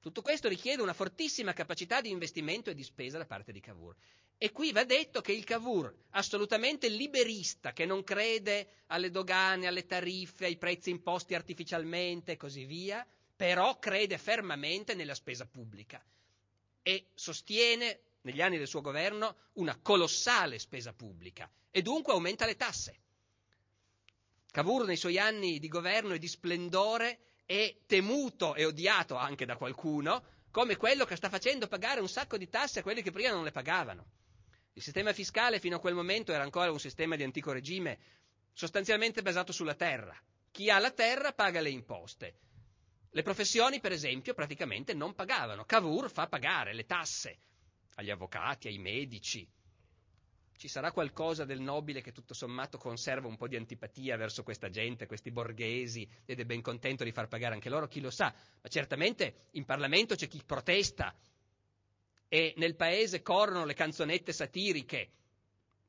Tutto 0.00 0.22
questo 0.22 0.48
richiede 0.48 0.82
una 0.82 0.92
fortissima 0.92 1.52
capacità 1.52 2.00
di 2.00 2.10
investimento 2.10 2.70
e 2.70 2.74
di 2.74 2.84
spesa 2.84 3.18
da 3.18 3.26
parte 3.26 3.50
di 3.50 3.60
Cavour. 3.60 3.96
E 4.38 4.52
qui 4.52 4.70
va 4.70 4.84
detto 4.84 5.20
che 5.20 5.32
il 5.32 5.44
Cavour, 5.44 5.92
assolutamente 6.10 6.88
liberista, 6.88 7.72
che 7.72 7.86
non 7.86 8.04
crede 8.04 8.82
alle 8.86 9.10
dogane, 9.10 9.66
alle 9.66 9.86
tariffe, 9.86 10.44
ai 10.44 10.58
prezzi 10.58 10.90
imposti 10.90 11.34
artificialmente 11.34 12.32
e 12.32 12.36
così 12.36 12.64
via, 12.64 13.04
però 13.34 13.78
crede 13.78 14.16
fermamente 14.16 14.94
nella 14.94 15.14
spesa 15.14 15.44
pubblica 15.46 16.02
e 16.88 17.08
sostiene 17.14 17.98
negli 18.26 18.42
anni 18.42 18.58
del 18.58 18.66
suo 18.66 18.80
governo 18.80 19.36
una 19.54 19.78
colossale 19.80 20.58
spesa 20.58 20.92
pubblica 20.92 21.48
e 21.70 21.80
dunque 21.80 22.12
aumenta 22.12 22.44
le 22.44 22.56
tasse. 22.56 22.98
Cavour 24.50 24.84
nei 24.84 24.96
suoi 24.96 25.16
anni 25.16 25.60
di 25.60 25.68
governo 25.68 26.12
e 26.12 26.18
di 26.18 26.26
splendore 26.26 27.20
è 27.46 27.82
temuto 27.86 28.56
e 28.56 28.64
odiato 28.64 29.14
anche 29.14 29.46
da 29.46 29.56
qualcuno 29.56 30.24
come 30.50 30.76
quello 30.76 31.04
che 31.04 31.14
sta 31.14 31.28
facendo 31.28 31.68
pagare 31.68 32.00
un 32.00 32.08
sacco 32.08 32.36
di 32.36 32.48
tasse 32.48 32.80
a 32.80 32.82
quelli 32.82 33.02
che 33.02 33.12
prima 33.12 33.30
non 33.30 33.44
le 33.44 33.52
pagavano. 33.52 34.06
Il 34.72 34.82
sistema 34.82 35.12
fiscale 35.12 35.60
fino 35.60 35.76
a 35.76 35.80
quel 35.80 35.94
momento 35.94 36.32
era 36.32 36.42
ancora 36.42 36.72
un 36.72 36.80
sistema 36.80 37.14
di 37.14 37.22
antico 37.22 37.52
regime 37.52 37.98
sostanzialmente 38.52 39.22
basato 39.22 39.52
sulla 39.52 39.74
terra. 39.74 40.18
Chi 40.50 40.68
ha 40.68 40.78
la 40.80 40.90
terra 40.90 41.32
paga 41.32 41.60
le 41.60 41.70
imposte. 41.70 42.38
Le 43.10 43.22
professioni, 43.22 43.78
per 43.78 43.92
esempio, 43.92 44.34
praticamente 44.34 44.94
non 44.94 45.14
pagavano. 45.14 45.64
Cavour 45.64 46.10
fa 46.10 46.26
pagare 46.26 46.74
le 46.74 46.86
tasse 46.86 47.38
agli 47.96 48.10
avvocati, 48.10 48.68
ai 48.68 48.78
medici, 48.78 49.46
ci 50.56 50.68
sarà 50.68 50.90
qualcosa 50.90 51.44
del 51.44 51.60
nobile 51.60 52.00
che 52.00 52.12
tutto 52.12 52.32
sommato 52.32 52.78
conserva 52.78 53.28
un 53.28 53.36
po' 53.36 53.48
di 53.48 53.56
antipatia 53.56 54.16
verso 54.16 54.42
questa 54.42 54.70
gente, 54.70 55.06
questi 55.06 55.30
borghesi, 55.30 56.08
ed 56.24 56.40
è 56.40 56.44
ben 56.44 56.62
contento 56.62 57.04
di 57.04 57.12
far 57.12 57.28
pagare 57.28 57.54
anche 57.54 57.68
loro, 57.68 57.86
chi 57.86 58.00
lo 58.00 58.10
sa, 58.10 58.34
ma 58.62 58.68
certamente 58.68 59.34
in 59.52 59.64
Parlamento 59.64 60.14
c'è 60.14 60.28
chi 60.28 60.42
protesta. 60.44 61.14
E 62.28 62.54
nel 62.56 62.74
paese 62.74 63.22
corrono 63.22 63.64
le 63.64 63.74
canzonette 63.74 64.32
satiriche, 64.32 65.10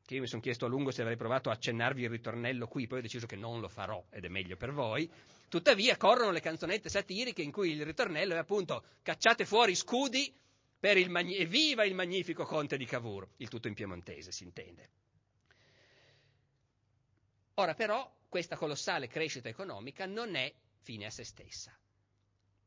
che 0.05 0.15
io 0.15 0.21
mi 0.21 0.27
sono 0.27 0.41
chiesto 0.41 0.65
a 0.65 0.69
lungo 0.69 0.91
se 0.91 1.01
avrei 1.01 1.17
provato 1.17 1.49
a 1.49 1.53
accennarvi 1.53 2.03
il 2.03 2.09
ritornello 2.09 2.67
qui, 2.67 2.87
poi 2.87 2.99
ho 2.99 3.01
deciso 3.01 3.25
che 3.25 3.35
non 3.35 3.59
lo 3.59 3.67
farò 3.67 4.03
ed 4.09 4.25
è 4.25 4.29
meglio 4.29 4.55
per 4.55 4.71
voi, 4.71 5.09
tuttavia 5.49 5.97
corrono 5.97 6.31
le 6.31 6.39
canzonette 6.39 6.89
satiriche 6.89 7.41
in 7.41 7.51
cui 7.51 7.71
il 7.71 7.85
ritornello 7.85 8.33
è 8.33 8.37
appunto 8.37 8.83
cacciate 9.01 9.45
fuori 9.45 9.75
scudi, 9.75 10.33
per 10.79 10.97
il 10.97 11.09
magni- 11.09 11.45
viva 11.45 11.83
il 11.85 11.95
magnifico 11.95 12.45
conte 12.45 12.77
di 12.77 12.85
Cavour, 12.85 13.27
il 13.37 13.49
tutto 13.49 13.67
in 13.67 13.73
piemontese 13.73 14.31
si 14.31 14.43
intende. 14.43 14.89
Ora 17.55 17.73
però 17.73 18.11
questa 18.29 18.55
colossale 18.55 19.07
crescita 19.07 19.49
economica 19.49 20.05
non 20.05 20.35
è 20.35 20.53
fine 20.81 21.05
a 21.05 21.09
se 21.09 21.23
stessa. 21.23 21.75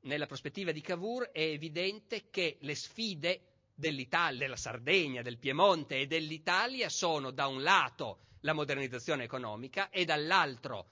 Nella 0.02 0.26
prospettiva 0.26 0.72
di 0.72 0.80
Cavour 0.80 1.30
è 1.30 1.42
evidente 1.42 2.30
che 2.30 2.56
le 2.60 2.74
sfide 2.74 3.42
dell'Italia, 3.74 4.40
della 4.40 4.56
Sardegna, 4.56 5.22
del 5.22 5.38
Piemonte 5.38 6.00
e 6.00 6.06
dell'Italia 6.06 6.88
sono 6.88 7.30
da 7.30 7.46
un 7.46 7.62
lato 7.62 8.26
la 8.40 8.52
modernizzazione 8.52 9.24
economica 9.24 9.90
e 9.90 10.04
dall'altro 10.04 10.90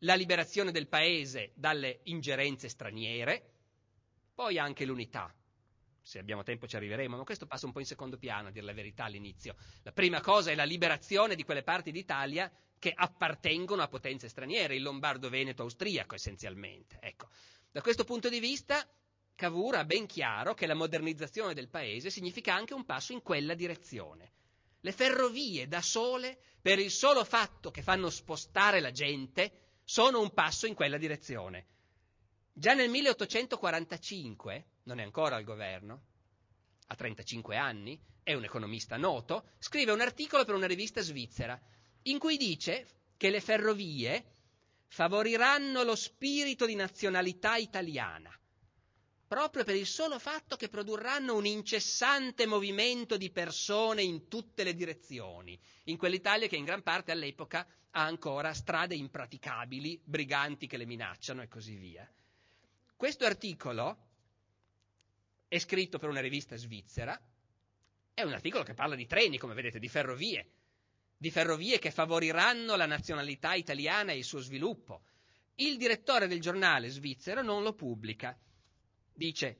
la 0.00 0.14
liberazione 0.14 0.70
del 0.70 0.86
paese 0.86 1.52
dalle 1.54 2.00
ingerenze 2.04 2.68
straniere, 2.68 3.52
poi 4.34 4.58
anche 4.58 4.84
l'unità, 4.84 5.34
se 6.04 6.18
abbiamo 6.18 6.42
tempo 6.42 6.66
ci 6.66 6.76
arriveremo, 6.76 7.16
ma 7.16 7.24
questo 7.24 7.46
passa 7.46 7.64
un 7.64 7.72
po' 7.72 7.80
in 7.80 7.86
secondo 7.86 8.18
piano, 8.18 8.48
a 8.48 8.50
dire 8.50 8.66
la 8.66 8.74
verità 8.74 9.04
all'inizio. 9.04 9.56
La 9.82 9.92
prima 9.92 10.20
cosa 10.20 10.50
è 10.50 10.54
la 10.54 10.64
liberazione 10.64 11.34
di 11.34 11.44
quelle 11.44 11.62
parti 11.62 11.90
d'Italia 11.90 12.52
che 12.78 12.92
appartengono 12.94 13.80
a 13.80 13.88
potenze 13.88 14.28
straniere, 14.28 14.76
il 14.76 14.82
lombardo-veneto 14.82 15.62
austriaco 15.62 16.14
essenzialmente. 16.14 16.98
Ecco. 17.00 17.30
Da 17.72 17.80
questo 17.80 18.04
punto 18.04 18.28
di 18.28 18.38
vista, 18.38 18.86
Cavour 19.34 19.76
ha 19.76 19.84
ben 19.86 20.04
chiaro 20.06 20.52
che 20.52 20.66
la 20.66 20.74
modernizzazione 20.74 21.54
del 21.54 21.70
paese 21.70 22.10
significa 22.10 22.54
anche 22.54 22.74
un 22.74 22.84
passo 22.84 23.14
in 23.14 23.22
quella 23.22 23.54
direzione. 23.54 24.32
Le 24.80 24.92
ferrovie 24.92 25.66
da 25.66 25.80
sole, 25.80 26.38
per 26.60 26.78
il 26.78 26.90
solo 26.90 27.24
fatto 27.24 27.70
che 27.70 27.80
fanno 27.80 28.10
spostare 28.10 28.80
la 28.80 28.90
gente, 28.90 29.70
sono 29.82 30.20
un 30.20 30.34
passo 30.34 30.66
in 30.66 30.74
quella 30.74 30.98
direzione. 30.98 31.66
Già 32.52 32.74
nel 32.74 32.90
1845 32.90 34.66
non 34.84 34.98
è 34.98 35.02
ancora 35.02 35.36
al 35.36 35.44
governo, 35.44 36.02
ha 36.86 36.94
35 36.94 37.56
anni, 37.56 38.00
è 38.22 38.34
un 38.34 38.44
economista 38.44 38.96
noto, 38.96 39.50
scrive 39.58 39.92
un 39.92 40.00
articolo 40.00 40.44
per 40.44 40.54
una 40.54 40.66
rivista 40.66 41.00
svizzera 41.00 41.60
in 42.02 42.18
cui 42.18 42.36
dice 42.36 42.86
che 43.16 43.30
le 43.30 43.40
ferrovie 43.40 44.32
favoriranno 44.88 45.82
lo 45.82 45.96
spirito 45.96 46.66
di 46.66 46.74
nazionalità 46.74 47.56
italiana, 47.56 48.30
proprio 49.26 49.64
per 49.64 49.74
il 49.74 49.86
solo 49.86 50.18
fatto 50.18 50.56
che 50.56 50.68
produrranno 50.68 51.34
un 51.34 51.46
incessante 51.46 52.46
movimento 52.46 53.16
di 53.16 53.30
persone 53.30 54.02
in 54.02 54.28
tutte 54.28 54.64
le 54.64 54.74
direzioni, 54.74 55.58
in 55.84 55.96
quell'Italia 55.96 56.46
che 56.46 56.56
in 56.56 56.64
gran 56.64 56.82
parte 56.82 57.10
all'epoca 57.10 57.66
ha 57.90 58.04
ancora 58.04 58.52
strade 58.52 58.94
impraticabili, 58.94 60.00
briganti 60.04 60.66
che 60.66 60.76
le 60.76 60.86
minacciano 60.86 61.42
e 61.42 61.48
così 61.48 61.76
via. 61.76 62.08
Questo 62.96 63.24
articolo 63.24 64.03
è 65.54 65.60
scritto 65.60 65.98
per 65.98 66.08
una 66.08 66.20
rivista 66.20 66.56
svizzera, 66.56 67.16
è 68.12 68.22
un 68.22 68.32
articolo 68.32 68.64
che 68.64 68.74
parla 68.74 68.96
di 68.96 69.06
treni, 69.06 69.38
come 69.38 69.54
vedete, 69.54 69.78
di 69.78 69.88
ferrovie, 69.88 70.50
di 71.16 71.30
ferrovie 71.30 71.78
che 71.78 71.92
favoriranno 71.92 72.74
la 72.74 72.86
nazionalità 72.86 73.54
italiana 73.54 74.10
e 74.10 74.16
il 74.16 74.24
suo 74.24 74.40
sviluppo. 74.40 75.02
Il 75.54 75.76
direttore 75.76 76.26
del 76.26 76.40
giornale 76.40 76.88
svizzero 76.88 77.40
non 77.40 77.62
lo 77.62 77.72
pubblica. 77.72 78.36
Dice, 79.12 79.58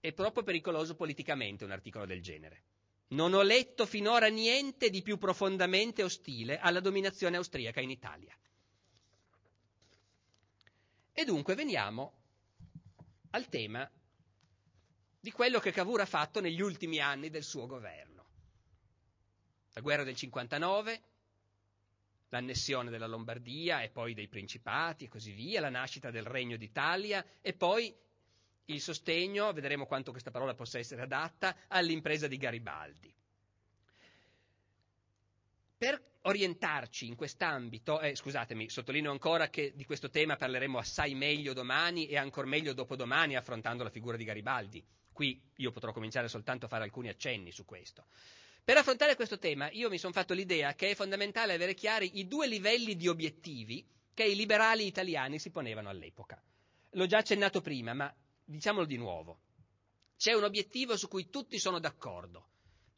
è 0.00 0.12
troppo 0.12 0.42
pericoloso 0.42 0.94
politicamente 0.94 1.64
un 1.64 1.70
articolo 1.70 2.04
del 2.04 2.20
genere. 2.20 2.64
Non 3.08 3.32
ho 3.32 3.40
letto 3.40 3.86
finora 3.86 4.26
niente 4.26 4.90
di 4.90 5.00
più 5.00 5.16
profondamente 5.16 6.02
ostile 6.02 6.58
alla 6.58 6.80
dominazione 6.80 7.38
austriaca 7.38 7.80
in 7.80 7.88
Italia. 7.88 8.36
E 11.10 11.24
dunque 11.24 11.54
veniamo 11.54 12.12
al 13.30 13.48
tema 13.48 13.90
di 15.28 15.34
quello 15.34 15.58
che 15.58 15.72
Cavour 15.72 16.00
ha 16.00 16.06
fatto 16.06 16.40
negli 16.40 16.62
ultimi 16.62 17.00
anni 17.00 17.28
del 17.28 17.42
suo 17.42 17.66
governo. 17.66 18.24
La 19.74 19.82
guerra 19.82 20.02
del 20.02 20.16
59, 20.16 21.02
l'annessione 22.30 22.88
della 22.88 23.06
Lombardia 23.06 23.82
e 23.82 23.90
poi 23.90 24.14
dei 24.14 24.26
Principati 24.26 25.04
e 25.04 25.08
così 25.08 25.32
via, 25.32 25.60
la 25.60 25.68
nascita 25.68 26.10
del 26.10 26.24
Regno 26.24 26.56
d'Italia 26.56 27.22
e 27.42 27.52
poi 27.52 27.94
il 28.64 28.80
sostegno, 28.80 29.52
vedremo 29.52 29.84
quanto 29.84 30.12
questa 30.12 30.30
parola 30.30 30.54
possa 30.54 30.78
essere 30.78 31.02
adatta, 31.02 31.54
all'impresa 31.68 32.26
di 32.26 32.38
Garibaldi. 32.38 33.14
Per 35.76 36.02
orientarci 36.22 37.06
in 37.06 37.16
quest'ambito, 37.16 38.00
eh, 38.00 38.16
scusatemi, 38.16 38.70
sottolineo 38.70 39.10
ancora 39.10 39.50
che 39.50 39.74
di 39.76 39.84
questo 39.84 40.08
tema 40.08 40.36
parleremo 40.36 40.78
assai 40.78 41.14
meglio 41.14 41.52
domani 41.52 42.06
e 42.06 42.16
ancor 42.16 42.46
meglio 42.46 42.72
dopodomani 42.72 43.36
affrontando 43.36 43.82
la 43.82 43.90
figura 43.90 44.16
di 44.16 44.24
Garibaldi. 44.24 44.82
Qui 45.18 45.36
io 45.56 45.72
potrò 45.72 45.92
cominciare 45.92 46.28
soltanto 46.28 46.66
a 46.66 46.68
fare 46.68 46.84
alcuni 46.84 47.08
accenni 47.08 47.50
su 47.50 47.64
questo. 47.64 48.04
Per 48.62 48.76
affrontare 48.76 49.16
questo 49.16 49.36
tema 49.36 49.68
io 49.72 49.88
mi 49.88 49.98
sono 49.98 50.12
fatto 50.12 50.32
l'idea 50.32 50.76
che 50.76 50.90
è 50.90 50.94
fondamentale 50.94 51.54
avere 51.54 51.74
chiari 51.74 52.20
i 52.20 52.28
due 52.28 52.46
livelli 52.46 52.94
di 52.94 53.08
obiettivi 53.08 53.84
che 54.14 54.22
i 54.22 54.36
liberali 54.36 54.86
italiani 54.86 55.40
si 55.40 55.50
ponevano 55.50 55.88
all'epoca. 55.88 56.40
L'ho 56.90 57.06
già 57.06 57.18
accennato 57.18 57.60
prima, 57.60 57.94
ma 57.94 58.14
diciamolo 58.44 58.86
di 58.86 58.96
nuovo. 58.96 59.40
C'è 60.16 60.34
un 60.34 60.44
obiettivo 60.44 60.96
su 60.96 61.08
cui 61.08 61.28
tutti 61.30 61.58
sono 61.58 61.80
d'accordo. 61.80 62.50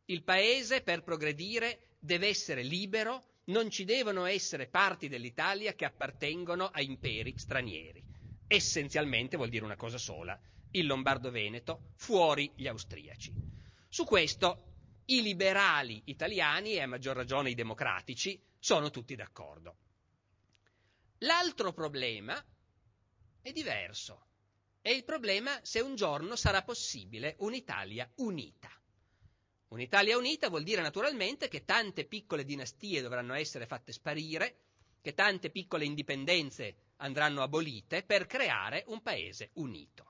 Il 0.05 0.23
paese, 0.23 0.83
per 0.83 1.03
progredire, 1.03 1.95
deve 2.01 2.29
essere 2.29 2.63
libero, 2.63 3.25
non 3.45 3.71
ci 3.71 3.85
devono 3.87 4.27
essere 4.27 4.67
parti 4.67 5.09
dell'Italia 5.09 5.73
che 5.73 5.87
appartengono 5.87 6.67
a 6.67 6.83
imperi 6.83 7.33
stranieri. 7.39 8.05
Essenzialmente 8.47 9.39
vuol 9.39 9.49
dire 9.49 9.65
una 9.65 9.77
cosa 9.77 9.97
sola, 9.97 10.39
il 10.73 10.87
Lombardo-Veneto, 10.87 11.93
fuori 11.97 12.53
gli 12.55 12.67
austriaci. 12.67 13.33
Su 13.89 14.05
questo 14.05 14.67
i 15.07 15.23
liberali 15.23 16.03
italiani 16.07 16.75
e 16.75 16.83
a 16.83 16.87
maggior 16.87 17.17
ragione 17.17 17.51
i 17.51 17.55
democratici 17.55 18.41
sono 18.59 18.91
tutti 18.91 19.17
d'accordo. 19.17 19.77
L'altro 21.19 21.73
problema 21.73 22.43
è 23.43 23.53
diverso. 23.53 24.27
È 24.81 24.89
il 24.89 25.05
problema 25.05 25.59
se 25.63 25.81
un 25.81 25.95
giorno 25.95 26.37
sarà 26.37 26.63
possibile 26.63 27.35
un'Italia 27.41 28.11
unita. 28.17 28.71
Un'Italia 29.69 30.17
unita 30.17 30.49
vuol 30.49 30.63
dire 30.63 30.83
naturalmente 30.83 31.49
che 31.49 31.65
tante 31.65 32.05
piccole 32.05 32.45
dinastie 32.45 33.03
dovranno 33.03 33.35
essere 33.35 33.67
fatte 33.67 33.93
sparire, 33.93 34.57
che 35.01 35.15
tante 35.15 35.51
piccole 35.51 35.85
indipendenze 35.85 36.77
andranno 36.97 37.43
abolite 37.43 38.03
per 38.03 38.27
creare 38.27 38.85
un 38.87 39.03
paese 39.03 39.51
unito. 39.55 40.10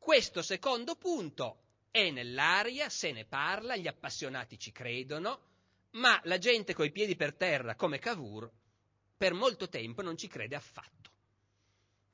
Questo 0.00 0.40
secondo 0.40 0.96
punto 0.96 1.58
è 1.90 2.10
nell'aria, 2.10 2.88
se 2.88 3.12
ne 3.12 3.26
parla, 3.26 3.76
gli 3.76 3.86
appassionati 3.86 4.58
ci 4.58 4.72
credono, 4.72 5.40
ma 5.90 6.18
la 6.24 6.38
gente 6.38 6.72
coi 6.72 6.90
piedi 6.90 7.16
per 7.16 7.34
terra 7.34 7.74
come 7.74 7.98
Cavour 7.98 8.50
per 9.14 9.34
molto 9.34 9.68
tempo 9.68 10.00
non 10.00 10.16
ci 10.16 10.26
crede 10.26 10.56
affatto. 10.56 11.10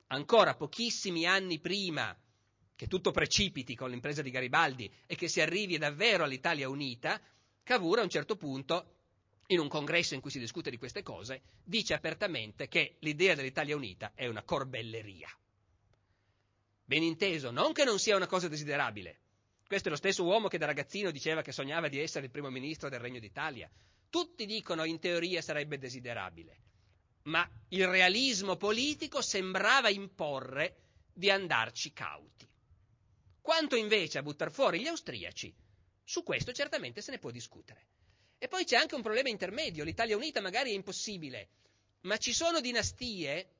Ancora 0.07 0.53
pochissimi 0.55 1.25
anni 1.25 1.59
prima 1.59 2.15
che 2.75 2.87
tutto 2.87 3.11
precipiti 3.11 3.73
con 3.73 3.89
l'impresa 3.89 4.21
di 4.21 4.31
Garibaldi 4.31 4.93
e 5.05 5.15
che 5.15 5.29
si 5.29 5.39
arrivi 5.39 5.77
davvero 5.77 6.25
all'Italia 6.25 6.67
unita, 6.67 7.21
Cavour 7.63 7.99
a 7.99 8.03
un 8.03 8.09
certo 8.09 8.35
punto, 8.35 8.95
in 9.47 9.59
un 9.59 9.69
congresso 9.69 10.13
in 10.13 10.19
cui 10.19 10.29
si 10.29 10.39
discute 10.39 10.69
di 10.69 10.77
queste 10.77 11.03
cose, 11.03 11.41
dice 11.63 11.93
apertamente 11.93 12.67
che 12.67 12.97
l'idea 12.99 13.33
dell'Italia 13.33 13.77
unita 13.77 14.11
è 14.13 14.27
una 14.27 14.43
corbelleria. 14.43 15.29
Ben 16.87 17.03
inteso, 17.03 17.51
non 17.51 17.73
che 17.73 17.83
non 17.83 17.99
sia 17.99 18.15
una 18.15 18.27
cosa 18.27 18.47
desiderabile. 18.47 19.19
Questo 19.67 19.89
è 19.89 19.91
lo 19.91 19.97
stesso 19.97 20.23
uomo 20.23 20.47
che 20.47 20.57
da 20.57 20.67
ragazzino 20.67 21.11
diceva 21.11 21.41
che 21.41 21.51
sognava 21.51 21.89
di 21.89 21.99
essere 21.99 22.27
il 22.27 22.31
primo 22.31 22.49
ministro 22.49 22.87
del 22.87 23.01
Regno 23.01 23.19
d'Italia. 23.19 23.69
Tutti 24.09 24.45
dicono 24.45 24.85
in 24.85 24.97
teoria 24.97 25.41
sarebbe 25.41 25.77
desiderabile, 25.77 26.57
ma 27.23 27.45
il 27.69 27.85
realismo 27.89 28.55
politico 28.55 29.21
sembrava 29.21 29.89
imporre 29.89 30.77
di 31.11 31.29
andarci 31.29 31.91
cauti. 31.91 32.47
Quanto 33.41 33.75
invece 33.75 34.19
a 34.19 34.23
buttare 34.23 34.49
fuori 34.49 34.79
gli 34.79 34.87
austriaci, 34.87 35.53
su 36.05 36.23
questo 36.23 36.53
certamente 36.53 37.01
se 37.01 37.11
ne 37.11 37.19
può 37.19 37.31
discutere. 37.31 37.85
E 38.37 38.47
poi 38.47 38.63
c'è 38.63 38.77
anche 38.77 38.95
un 38.95 39.01
problema 39.01 39.27
intermedio, 39.27 39.83
l'Italia 39.83 40.15
unita 40.15 40.39
magari 40.39 40.71
è 40.71 40.73
impossibile, 40.73 41.49
ma 42.03 42.15
ci 42.15 42.31
sono 42.31 42.61
dinastie, 42.61 43.56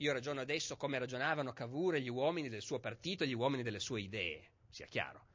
io 0.00 0.12
ragiono 0.12 0.40
adesso 0.40 0.76
come 0.76 0.98
ragionavano 0.98 1.52
Cavour 1.52 1.96
e 1.96 2.00
gli 2.00 2.08
uomini 2.08 2.48
del 2.48 2.62
suo 2.62 2.78
partito 2.78 3.24
e 3.24 3.26
gli 3.26 3.34
uomini 3.34 3.62
delle 3.62 3.80
sue 3.80 4.00
idee, 4.00 4.50
sia 4.70 4.86
chiaro. 4.86 5.26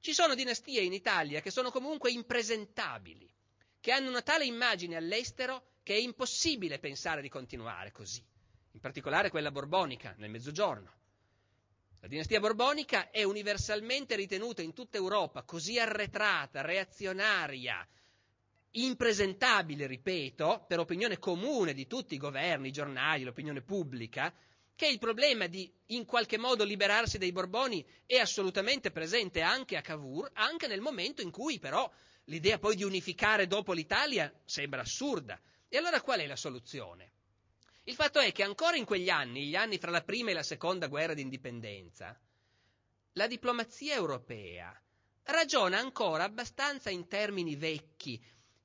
Ci 0.00 0.12
sono 0.12 0.34
dinastie 0.34 0.82
in 0.82 0.92
Italia 0.92 1.40
che 1.40 1.52
sono 1.52 1.70
comunque 1.70 2.10
impresentabili, 2.10 3.32
che 3.78 3.92
hanno 3.92 4.08
una 4.08 4.22
tale 4.22 4.44
immagine 4.44 4.96
all'estero 4.96 5.74
che 5.84 5.94
è 5.94 5.98
impossibile 5.98 6.80
pensare 6.80 7.22
di 7.22 7.28
continuare 7.28 7.92
così, 7.92 8.24
in 8.72 8.80
particolare 8.80 9.30
quella 9.30 9.52
borbonica 9.52 10.14
nel 10.18 10.30
Mezzogiorno. 10.30 10.92
La 12.00 12.08
dinastia 12.08 12.40
borbonica 12.40 13.12
è 13.12 13.22
universalmente 13.22 14.16
ritenuta 14.16 14.62
in 14.62 14.72
tutta 14.72 14.96
Europa 14.96 15.44
così 15.44 15.78
arretrata, 15.78 16.60
reazionaria, 16.60 17.86
impresentabile, 18.72 19.86
ripeto, 19.86 20.64
per 20.66 20.78
opinione 20.78 21.18
comune 21.18 21.74
di 21.74 21.86
tutti 21.86 22.14
i 22.14 22.18
governi, 22.18 22.68
i 22.68 22.72
giornali, 22.72 23.24
l'opinione 23.24 23.60
pubblica, 23.62 24.32
che 24.74 24.86
il 24.86 24.98
problema 24.98 25.46
di 25.46 25.70
in 25.88 26.04
qualche 26.04 26.38
modo 26.38 26.64
liberarsi 26.64 27.18
dei 27.18 27.32
Borboni 27.32 27.84
è 28.06 28.16
assolutamente 28.16 28.90
presente 28.90 29.42
anche 29.42 29.76
a 29.76 29.82
Cavour, 29.82 30.30
anche 30.34 30.66
nel 30.66 30.80
momento 30.80 31.22
in 31.22 31.30
cui 31.30 31.58
però 31.58 31.90
l'idea 32.24 32.58
poi 32.58 32.76
di 32.76 32.82
unificare 32.82 33.46
dopo 33.46 33.72
l'Italia 33.72 34.32
sembra 34.44 34.80
assurda. 34.80 35.38
E 35.68 35.76
allora 35.76 36.00
qual 36.00 36.20
è 36.20 36.26
la 36.26 36.36
soluzione? 36.36 37.12
Il 37.84 37.94
fatto 37.94 38.20
è 38.20 38.32
che 38.32 38.42
ancora 38.42 38.76
in 38.76 38.84
quegli 38.84 39.08
anni, 39.08 39.46
gli 39.46 39.56
anni 39.56 39.78
fra 39.78 39.90
la 39.90 40.02
prima 40.02 40.30
e 40.30 40.34
la 40.34 40.42
seconda 40.42 40.86
guerra 40.86 41.14
d'indipendenza, 41.14 42.18
la 43.14 43.26
diplomazia 43.26 43.94
europea 43.94 44.74
ragiona 45.24 45.78
ancora 45.78 46.24
abbastanza 46.24 46.90
in 46.90 47.06
termini 47.08 47.56
vecchi, 47.56 48.22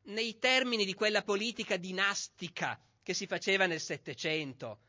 nei 0.08 0.38
termini 0.39 0.86
di 0.86 0.93
quella 0.93 1.24
politica 1.24 1.78
dinastica 1.78 2.80
che 3.01 3.14
si 3.14 3.26
faceva 3.26 3.66
nel 3.66 3.80
Settecento. 3.80 4.80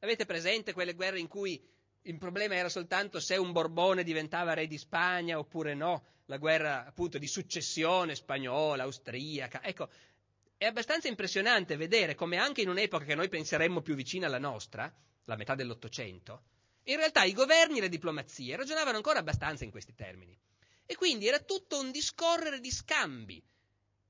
Avete 0.00 0.24
presente 0.24 0.72
quelle 0.72 0.94
guerre 0.94 1.20
in 1.20 1.28
cui 1.28 1.62
il 2.02 2.18
problema 2.18 2.54
era 2.54 2.68
soltanto 2.68 3.20
se 3.20 3.36
un 3.36 3.52
Borbone 3.52 4.04
diventava 4.04 4.54
re 4.54 4.66
di 4.66 4.78
Spagna 4.78 5.38
oppure 5.38 5.74
no, 5.74 6.04
la 6.26 6.36
guerra 6.36 6.86
appunto 6.86 7.18
di 7.18 7.26
successione 7.26 8.14
spagnola, 8.14 8.84
austriaca. 8.84 9.62
Ecco, 9.62 9.88
è 10.56 10.66
abbastanza 10.66 11.08
impressionante 11.08 11.76
vedere 11.76 12.14
come 12.14 12.36
anche 12.36 12.62
in 12.62 12.68
un'epoca 12.68 13.04
che 13.04 13.14
noi 13.14 13.28
penseremmo 13.28 13.82
più 13.82 13.94
vicina 13.94 14.26
alla 14.26 14.38
nostra, 14.38 14.92
la 15.24 15.36
metà 15.36 15.54
dell'Ottocento, 15.54 16.42
in 16.84 16.96
realtà 16.96 17.24
i 17.24 17.32
governi 17.32 17.78
e 17.78 17.82
le 17.82 17.88
diplomazie 17.88 18.56
ragionavano 18.56 18.96
ancora 18.96 19.18
abbastanza 19.18 19.64
in 19.64 19.70
questi 19.70 19.94
termini. 19.94 20.38
E 20.86 20.94
quindi 20.94 21.26
era 21.26 21.40
tutto 21.40 21.80
un 21.80 21.90
discorrere 21.90 22.60
di 22.60 22.70
scambi. 22.70 23.42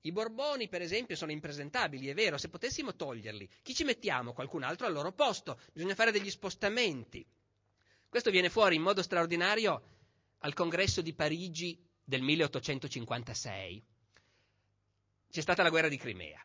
I 0.06 0.12
Borboni, 0.12 0.68
per 0.68 0.82
esempio, 0.82 1.16
sono 1.16 1.32
impresentabili, 1.32 2.06
è 2.08 2.14
vero, 2.14 2.38
se 2.38 2.48
potessimo 2.48 2.94
toglierli, 2.94 3.48
chi 3.62 3.74
ci 3.74 3.82
mettiamo? 3.82 4.32
Qualcun 4.32 4.62
altro 4.62 4.86
al 4.86 4.92
loro 4.92 5.10
posto, 5.12 5.58
bisogna 5.72 5.96
fare 5.96 6.12
degli 6.12 6.30
spostamenti. 6.30 7.26
Questo 8.08 8.30
viene 8.30 8.48
fuori 8.48 8.76
in 8.76 8.82
modo 8.82 9.02
straordinario 9.02 9.82
al 10.38 10.54
congresso 10.54 11.02
di 11.02 11.12
Parigi 11.12 11.76
del 12.04 12.22
1856 12.22 13.84
c'è 15.28 15.40
stata 15.40 15.62
la 15.62 15.70
guerra 15.70 15.88
di 15.88 15.98
Crimea. 15.98 16.40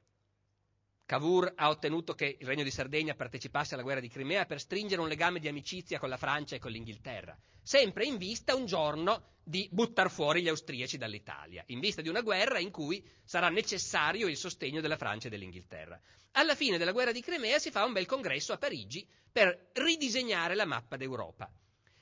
Cavour 1.12 1.52
ha 1.58 1.68
ottenuto 1.68 2.14
che 2.14 2.38
il 2.40 2.48
Regno 2.48 2.64
di 2.64 2.72
Sardegna 2.72 3.16
partecipasse 3.16 3.74
alla 3.74 3.84
guerra 3.84 4.00
di 4.00 4.08
Crimea 4.08 4.46
per 4.46 4.62
stringere 4.62 5.02
un 5.02 5.10
legame 5.10 5.42
di 5.42 5.50
amicizia 5.50 6.00
con 6.00 6.08
la 6.08 6.16
Francia 6.16 6.56
e 6.56 6.60
con 6.60 6.72
l'Inghilterra, 6.72 7.38
sempre 7.62 8.06
in 8.06 8.16
vista 8.16 8.56
un 8.56 8.66
giorno 8.66 9.40
di 9.44 9.68
buttar 9.70 10.10
fuori 10.10 10.42
gli 10.42 10.48
austriaci 10.48 10.98
dall'Italia, 10.98 11.66
in 11.68 11.82
vista 11.82 12.02
di 12.02 12.08
una 12.08 12.22
guerra 12.22 12.60
in 12.60 12.72
cui 12.72 13.06
sarà 13.26 13.50
necessario 13.50 14.30
il 14.30 14.38
sostegno 14.38 14.80
della 14.80 14.96
Francia 14.96 15.28
e 15.28 15.32
dell'Inghilterra. 15.32 16.00
Alla 16.32 16.56
fine 16.56 16.78
della 16.78 16.94
guerra 16.94 17.12
di 17.12 17.20
Crimea 17.20 17.60
si 17.60 17.72
fa 17.72 17.84
un 17.84 17.92
bel 17.92 18.06
congresso 18.06 18.54
a 18.54 18.58
Parigi 18.58 19.06
per 19.30 19.72
ridisegnare 19.74 20.56
la 20.56 20.66
mappa 20.66 20.96
d'Europa. 20.96 21.52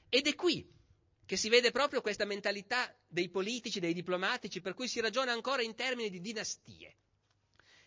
Ed 0.08 0.28
è 0.28 0.36
qui 0.36 0.72
che 1.26 1.36
si 1.36 1.50
vede 1.50 1.72
proprio 1.72 2.02
questa 2.02 2.26
mentalità 2.26 2.96
dei 3.08 3.30
politici, 3.30 3.80
dei 3.80 3.96
diplomatici, 3.96 4.62
per 4.62 4.76
cui 4.76 4.88
si 4.88 5.00
ragiona 5.00 5.32
ancora 5.32 5.64
in 5.64 5.74
termini 5.74 6.12
di 6.12 6.22
dinastie. 6.22 6.94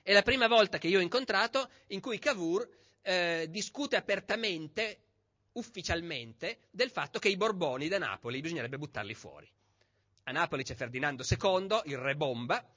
È 0.05 0.13
la 0.13 0.23
prima 0.23 0.49
volta 0.49 0.79
che 0.79 0.89
io 0.89 0.99
ho 0.99 1.03
incontrato 1.03 1.71
in 1.89 2.01
cui 2.01 2.19
Cavour 2.19 2.69
eh, 3.03 3.47
discute 3.49 3.95
apertamente, 3.95 4.99
ufficialmente, 5.53 6.67
del 6.73 6.91
fatto 6.91 7.21
che 7.21 7.29
i 7.29 7.37
Borboni 7.37 7.87
da 7.87 7.99
Napoli 7.99 8.41
bisognerebbe 8.41 8.79
buttarli 8.79 9.15
fuori. 9.15 9.49
A 10.25 10.33
Napoli 10.33 10.65
c'è 10.65 10.75
Ferdinando 10.75 11.25
II, 11.29 11.83
il 11.85 11.99
re 11.99 12.17
bomba, 12.17 12.69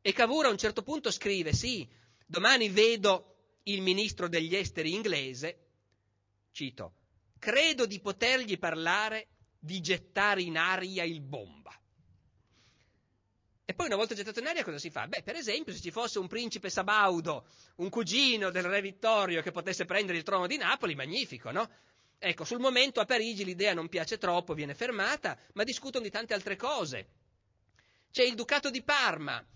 e 0.00 0.12
Cavour 0.12 0.46
a 0.46 0.50
un 0.50 0.58
certo 0.58 0.84
punto 0.84 1.10
scrive, 1.10 1.52
sì, 1.52 1.88
domani 2.24 2.68
vedo 2.68 3.56
il 3.64 3.82
ministro 3.82 4.28
degli 4.28 4.54
esteri 4.54 4.94
inglese, 4.94 5.66
cito, 6.52 6.94
credo 7.40 7.86
di 7.86 7.98
potergli 7.98 8.56
parlare 8.56 9.26
di 9.58 9.80
gettare 9.80 10.42
in 10.42 10.56
aria 10.56 11.02
il 11.02 11.20
bomba. 11.20 11.72
E 13.70 13.74
poi 13.74 13.84
una 13.84 13.96
volta 13.96 14.14
gettato 14.14 14.38
in 14.38 14.46
aria 14.46 14.64
cosa 14.64 14.78
si 14.78 14.88
fa? 14.88 15.06
Beh, 15.06 15.22
per 15.22 15.36
esempio, 15.36 15.74
se 15.74 15.82
ci 15.82 15.90
fosse 15.90 16.18
un 16.18 16.26
principe 16.26 16.70
Sabaudo, 16.70 17.46
un 17.76 17.90
cugino 17.90 18.48
del 18.48 18.62
re 18.62 18.80
Vittorio 18.80 19.42
che 19.42 19.50
potesse 19.50 19.84
prendere 19.84 20.16
il 20.16 20.24
trono 20.24 20.46
di 20.46 20.56
Napoli, 20.56 20.94
magnifico, 20.94 21.50
no? 21.50 21.68
Ecco, 22.18 22.44
sul 22.44 22.60
momento 22.60 22.98
a 23.00 23.04
Parigi 23.04 23.44
l'idea 23.44 23.74
non 23.74 23.90
piace 23.90 24.16
troppo, 24.16 24.54
viene 24.54 24.72
fermata, 24.72 25.38
ma 25.52 25.64
discutono 25.64 26.02
di 26.02 26.10
tante 26.10 26.32
altre 26.32 26.56
cose. 26.56 27.08
C'è 28.10 28.22
il 28.22 28.34
Ducato 28.34 28.70
di 28.70 28.82
Parma. 28.82 29.46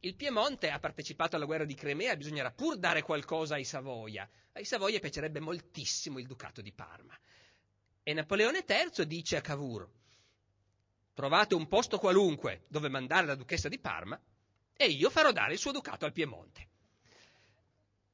Il 0.00 0.16
Piemonte 0.16 0.68
ha 0.68 0.80
partecipato 0.80 1.36
alla 1.36 1.44
guerra 1.44 1.64
di 1.64 1.74
Crimea, 1.74 2.16
bisognerà 2.16 2.50
pur 2.50 2.78
dare 2.78 3.02
qualcosa 3.02 3.54
ai 3.54 3.64
Savoia. 3.64 4.28
Ai 4.54 4.64
Savoia 4.64 4.98
piacerebbe 4.98 5.38
moltissimo 5.38 6.18
il 6.18 6.26
Ducato 6.26 6.62
di 6.62 6.72
Parma. 6.72 7.16
E 8.02 8.12
Napoleone 8.12 8.64
III 8.66 9.06
dice 9.06 9.36
a 9.36 9.40
Cavour, 9.40 9.88
trovate 11.14 11.54
un 11.54 11.68
posto 11.68 11.98
qualunque 11.98 12.64
dove 12.68 12.88
mandare 12.88 13.26
la 13.26 13.34
duchessa 13.34 13.68
di 13.68 13.78
Parma 13.78 14.20
e 14.74 14.86
io 14.86 15.10
farò 15.10 15.32
dare 15.32 15.52
il 15.52 15.58
suo 15.58 15.72
ducato 15.72 16.04
al 16.04 16.12
Piemonte. 16.12 16.68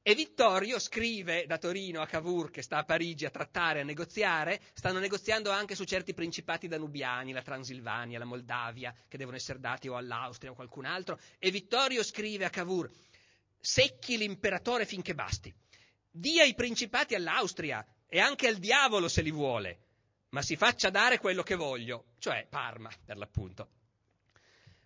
E 0.01 0.15
Vittorio 0.15 0.79
scrive 0.79 1.45
da 1.45 1.57
Torino 1.57 2.01
a 2.01 2.07
Cavour, 2.07 2.49
che 2.49 2.61
sta 2.61 2.77
a 2.77 2.83
Parigi 2.83 3.25
a 3.25 3.29
trattare, 3.29 3.81
a 3.81 3.83
negoziare, 3.83 4.59
stanno 4.73 4.97
negoziando 4.97 5.51
anche 5.51 5.75
su 5.75 5.83
certi 5.83 6.13
principati 6.13 6.67
danubiani, 6.67 7.31
la 7.31 7.41
Transilvania, 7.41 8.17
la 8.17 8.25
Moldavia, 8.25 8.95
che 9.07 9.17
devono 9.17 9.35
essere 9.35 9.59
dati 9.59 9.87
o 9.87 9.95
all'Austria 9.95 10.49
o 10.49 10.53
a 10.53 10.55
qualcun 10.55 10.85
altro, 10.85 11.19
e 11.37 11.51
Vittorio 11.51 12.01
scrive 12.01 12.45
a 12.45 12.49
Cavour, 12.49 12.89
secchi 13.59 14.17
l'imperatore 14.17 14.85
finché 14.85 15.13
basti, 15.13 15.53
dia 16.09 16.43
i 16.43 16.55
principati 16.55 17.13
all'Austria 17.13 17.85
e 18.07 18.19
anche 18.19 18.47
al 18.47 18.55
diavolo 18.55 19.07
se 19.07 19.21
li 19.21 19.31
vuole, 19.31 19.88
ma 20.29 20.41
si 20.41 20.55
faccia 20.55 20.89
dare 20.89 21.19
quello 21.19 21.43
che 21.43 21.55
voglio, 21.55 22.05
cioè 22.19 22.45
Parma, 22.49 22.89
per 23.03 23.17
l'appunto. 23.17 23.69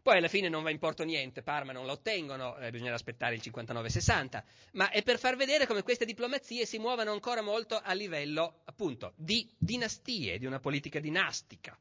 Poi 0.02 0.18
alla 0.18 0.28
fine 0.28 0.50
non 0.50 0.64
va 0.64 0.70
in 0.70 0.80
porto 0.80 1.04
niente, 1.06 1.44
Parma 1.44 1.72
non 1.72 1.86
la 1.86 1.94
ottengono, 1.94 2.58
eh, 2.58 2.72
bisognerà 2.72 2.96
aspettare 2.96 3.36
il 3.36 3.42
59-60, 3.42 4.44
ma 4.74 4.90
è 4.90 5.02
per 5.02 5.18
far 5.18 5.38
vedere 5.38 5.66
come 5.66 5.82
queste 5.82 6.04
diplomazie 6.04 6.66
si 6.66 6.78
muovono 6.78 7.14
ancora 7.14 7.42
molto 7.42 7.80
a 7.82 7.94
livello, 7.94 8.62
appunto, 8.66 9.14
di 9.16 9.50
dinastie, 9.58 10.38
di 10.40 10.46
una 10.46 10.60
politica 10.60 11.00
dinastica. 11.00 11.78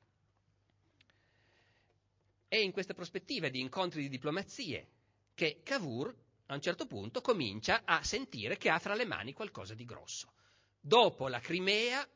È 2.47 2.57
in 2.57 2.71
questa 2.71 2.95
prospettiva 2.95 3.49
di 3.49 3.59
incontri 3.59 4.03
di 4.03 4.09
diplomazie 4.09 4.87
che 5.35 5.61
Cavour 5.65 6.15
a 6.47 6.55
un 6.55 6.61
certo 6.61 6.87
punto 6.87 7.23
comincia 7.23 7.83
a 7.85 8.05
sentire 8.05 8.57
che 8.57 8.71
ha 8.71 8.79
fra 8.79 8.95
le 8.95 9.07
mani 9.07 9.33
qualcosa 9.33 9.75
di 9.75 9.85
grosso. 9.85 10.33
Dopo 10.79 11.27
la 11.27 11.41
Crimea 11.41 12.07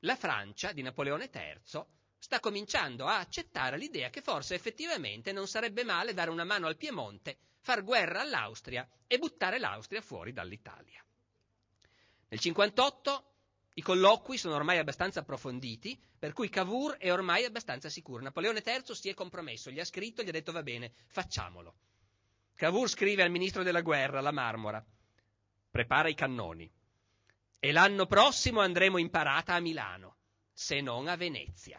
la 0.00 0.16
Francia 0.16 0.72
di 0.72 0.82
Napoleone 0.82 1.30
III 1.32 1.84
sta 2.18 2.40
cominciando 2.40 3.06
a 3.06 3.18
accettare 3.18 3.78
l'idea 3.78 4.10
che 4.10 4.20
forse 4.20 4.54
effettivamente 4.54 5.32
non 5.32 5.48
sarebbe 5.48 5.84
male 5.84 6.12
dare 6.12 6.30
una 6.30 6.44
mano 6.44 6.66
al 6.66 6.76
Piemonte, 6.76 7.38
far 7.60 7.82
guerra 7.82 8.20
all'Austria 8.20 8.88
e 9.06 9.18
buttare 9.18 9.58
l'Austria 9.58 10.00
fuori 10.00 10.32
dall'Italia. 10.32 11.04
Nel 12.28 12.38
58 12.38 13.24
i 13.74 13.82
colloqui 13.82 14.36
sono 14.36 14.54
ormai 14.54 14.78
abbastanza 14.78 15.20
approfonditi, 15.20 15.98
per 16.18 16.32
cui 16.32 16.48
Cavour 16.48 16.96
è 16.96 17.10
ormai 17.10 17.44
abbastanza 17.44 17.88
sicuro. 17.88 18.22
Napoleone 18.22 18.62
III 18.64 18.94
si 18.94 19.08
è 19.08 19.14
compromesso, 19.14 19.70
gli 19.70 19.80
ha 19.80 19.84
scritto, 19.84 20.22
gli 20.22 20.28
ha 20.28 20.32
detto 20.32 20.52
va 20.52 20.62
bene, 20.62 20.92
facciamolo. 21.06 21.74
Cavour 22.54 22.88
scrive 22.88 23.22
al 23.22 23.30
ministro 23.30 23.62
della 23.62 23.80
guerra, 23.80 24.20
la 24.20 24.32
Marmora, 24.32 24.84
prepara 25.70 26.08
i 26.08 26.14
cannoni. 26.14 26.70
E 27.62 27.72
l'anno 27.72 28.06
prossimo 28.06 28.60
andremo 28.60 28.96
in 28.96 29.10
parata 29.10 29.52
a 29.52 29.60
Milano, 29.60 30.16
se 30.50 30.80
non 30.80 31.08
a 31.08 31.16
Venezia. 31.16 31.78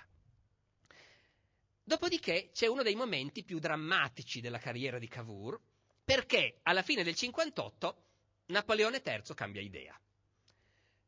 Dopodiché 1.84 2.52
c'è 2.54 2.68
uno 2.68 2.84
dei 2.84 2.94
momenti 2.94 3.44
più 3.44 3.58
drammatici 3.58 4.42
della 4.42 4.60
carriera 4.60 5.00
di 5.00 5.08
Cavour, 5.08 5.60
perché 6.06 6.60
alla 6.62 6.84
fine 6.84 7.04
del 7.04 7.16
58 7.16 8.04
Napoleone 8.46 9.02
III 9.04 9.34
cambia 9.34 9.62
idea. 9.62 10.00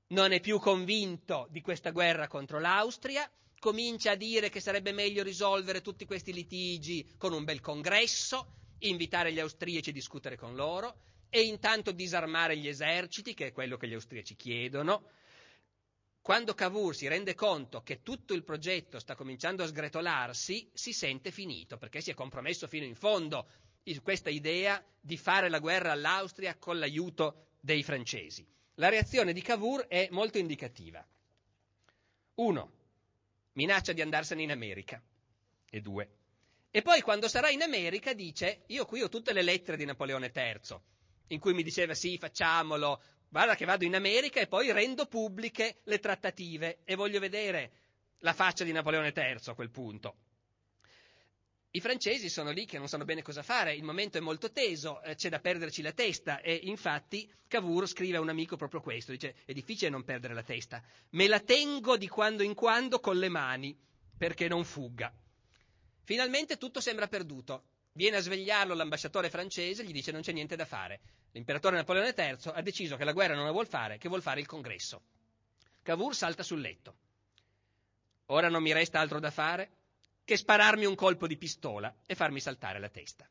Non 0.08 0.32
è 0.32 0.40
più 0.40 0.58
convinto 0.60 1.48
di 1.52 1.62
questa 1.62 1.92
guerra 1.92 2.28
contro 2.28 2.60
l'Austria, 2.60 3.32
comincia 3.60 4.12
a 4.12 4.16
dire 4.16 4.50
che 4.50 4.60
sarebbe 4.60 4.92
meglio 4.92 5.22
risolvere 5.22 5.82
tutti 5.82 6.06
questi 6.06 6.34
litigi 6.34 7.14
con 7.16 7.32
un 7.32 7.44
bel 7.44 7.62
congresso, 7.62 8.56
invitare 8.80 9.32
gli 9.32 9.40
austriaci 9.40 9.92
a 9.92 9.94
discutere 9.94 10.36
con 10.36 10.56
loro, 10.56 10.98
e 11.36 11.42
intanto 11.42 11.92
disarmare 11.92 12.56
gli 12.56 12.68
eserciti, 12.68 13.34
che 13.34 13.48
è 13.48 13.52
quello 13.52 13.76
che 13.76 13.88
gli 13.88 13.96
austriaci 13.96 14.36
chiedono. 14.36 15.10
Quando 16.22 16.54
Cavour 16.54 16.96
si 16.96 17.08
rende 17.08 17.34
conto 17.34 17.82
che 17.82 18.04
tutto 18.04 18.36
il 18.36 18.44
progetto 18.44 19.00
sta 19.00 19.16
cominciando 19.16 19.64
a 19.64 19.66
sgretolarsi, 19.66 20.70
si 20.72 20.94
sente 20.94 21.32
finito, 21.32 21.78
perché 21.78 22.02
si 22.02 22.12
è 22.12 22.14
compromesso 22.14 22.68
fino 22.68 22.86
in 22.86 22.94
fondo 22.94 23.50
in 23.86 24.04
questa 24.04 24.30
idea 24.30 24.80
di 25.02 25.18
fare 25.18 25.50
la 25.50 25.58
guerra 25.58 25.94
all'Austria 25.94 26.56
con 26.60 26.78
l'aiuto 26.78 27.48
dei 27.60 27.82
francesi. 27.82 28.48
La 28.76 28.90
reazione 28.90 29.34
di 29.34 29.42
Cavour 29.42 29.88
è 29.88 30.10
molto 30.12 30.38
indicativa. 30.38 31.04
Uno, 32.36 32.72
minaccia 33.54 33.92
di 33.92 34.02
andarsene 34.02 34.44
in 34.44 34.52
America. 34.52 35.02
E 35.68 35.82
due. 35.82 36.10
E 36.70 36.84
poi 36.84 37.02
quando 37.02 37.28
sarà 37.28 37.50
in 37.50 37.64
America 37.64 38.14
dice, 38.14 38.66
io 38.68 38.86
qui 38.86 39.02
ho 39.02 39.10
tutte 39.10 39.34
le 39.34 39.42
lettere 39.42 39.78
di 39.78 39.86
Napoleone 39.86 40.32
III, 40.32 40.92
in 41.34 41.40
cui 41.40 41.54
mi 41.54 41.64
diceva 41.64 41.94
sì, 41.94 42.18
facciamolo, 42.18 43.02
guarda 43.30 43.56
che 43.56 43.66
vado 43.66 43.84
in 43.84 43.96
America 43.96 44.40
e 44.40 44.48
poi 44.48 44.72
rendo 44.72 45.08
pubbliche 45.08 45.80
le 45.84 46.00
trattative 46.00 46.80
e 46.86 46.96
voglio 46.96 47.20
vedere 47.20 47.72
la 48.20 48.34
faccia 48.34 48.64
di 48.64 48.72
Napoleone 48.72 49.12
III 49.16 49.38
a 49.46 49.54
quel 49.54 49.72
punto. 49.72 50.16
I 51.72 51.82
francesi 51.82 52.30
sono 52.30 52.52
lì 52.52 52.66
che 52.66 52.78
non 52.78 52.88
sanno 52.88 53.04
bene 53.04 53.24
cosa 53.24 53.42
fare, 53.42 53.74
il 53.74 53.84
momento 53.84 54.20
è 54.20 54.22
molto 54.22 54.52
teso, 54.52 55.02
eh, 55.02 55.16
c'è 55.16 55.30
da 55.30 55.40
perderci 55.40 55.82
la 55.82 55.92
testa 55.92 56.40
e 56.40 56.54
infatti 56.54 57.28
Cavour 57.48 57.88
scrive 57.88 58.18
a 58.18 58.22
un 58.22 58.30
amico 58.30 58.56
proprio 58.56 58.80
questo, 58.80 59.12
dice 59.12 59.38
è 59.44 59.54
difficile 59.54 59.90
non 59.90 60.04
perdere 60.04 60.36
la 60.36 60.44
testa, 60.44 60.84
me 61.12 61.28
la 61.28 61.40
tengo 61.40 61.98
di 61.98 62.08
quando 62.08 62.44
in 62.44 62.54
quando 62.54 63.00
con 63.00 63.18
le 63.18 63.30
mani 63.30 63.76
perché 64.16 64.48
non 64.48 64.64
fugga. 64.64 65.12
Finalmente 66.04 66.58
tutto 66.58 66.80
sembra 66.80 67.08
perduto, 67.08 67.64
Viene 67.96 68.18
a 68.18 68.22
svegliarlo 68.22 68.74
l'ambasciatore 68.74 69.30
francese, 69.30 69.86
gli 69.86 69.92
dice 69.92 70.12
non 70.12 70.22
c'è 70.22 70.32
niente 70.32 70.56
da 70.56 70.66
fare. 70.66 71.00
L'imperatore 71.34 71.76
Napoleone 71.76 72.14
III 72.16 72.52
ha 72.54 72.62
deciso 72.62 72.96
che 72.96 73.04
la 73.04 73.12
guerra 73.12 73.36
non 73.36 73.46
la 73.46 73.52
vuol 73.52 73.68
fare, 73.68 73.98
che 73.98 74.08
vuol 74.08 74.22
fare 74.22 74.40
il 74.40 74.46
congresso. 74.46 75.02
Cavour 75.82 76.16
salta 76.16 76.44
sul 76.44 76.62
letto. 76.62 76.96
Ora 78.28 78.50
non 78.50 78.62
mi 78.62 78.72
resta 78.72 79.00
altro 79.00 79.20
da 79.20 79.32
fare 79.32 79.72
che 80.24 80.38
spararmi 80.38 80.86
un 80.86 80.96
colpo 80.96 81.28
di 81.28 81.38
pistola 81.38 81.94
e 82.06 82.16
farmi 82.16 82.40
saltare 82.40 82.80
la 82.80 82.90
testa. 82.90 83.28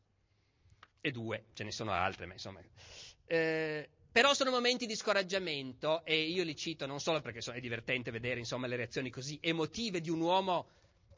E 1.00 1.10
due, 1.10 1.46
ce 1.54 1.64
ne 1.64 1.70
sono 1.70 1.92
altre, 1.92 2.26
ma 2.26 2.32
insomma. 2.32 2.60
Eh, 3.24 3.88
però 4.10 4.34
sono 4.34 4.50
momenti 4.50 4.84
di 4.84 4.96
scoraggiamento 4.96 6.04
e 6.04 6.22
io 6.22 6.42
li 6.42 6.56
cito 6.56 6.86
non 6.86 7.00
solo 7.00 7.20
perché 7.20 7.38
è 7.52 7.60
divertente 7.60 8.10
vedere 8.10 8.40
insomma, 8.40 8.66
le 8.66 8.76
reazioni 8.76 9.10
così 9.10 9.38
emotive 9.40 10.00
di 10.00 10.10
un 10.10 10.20
uomo 10.20 10.68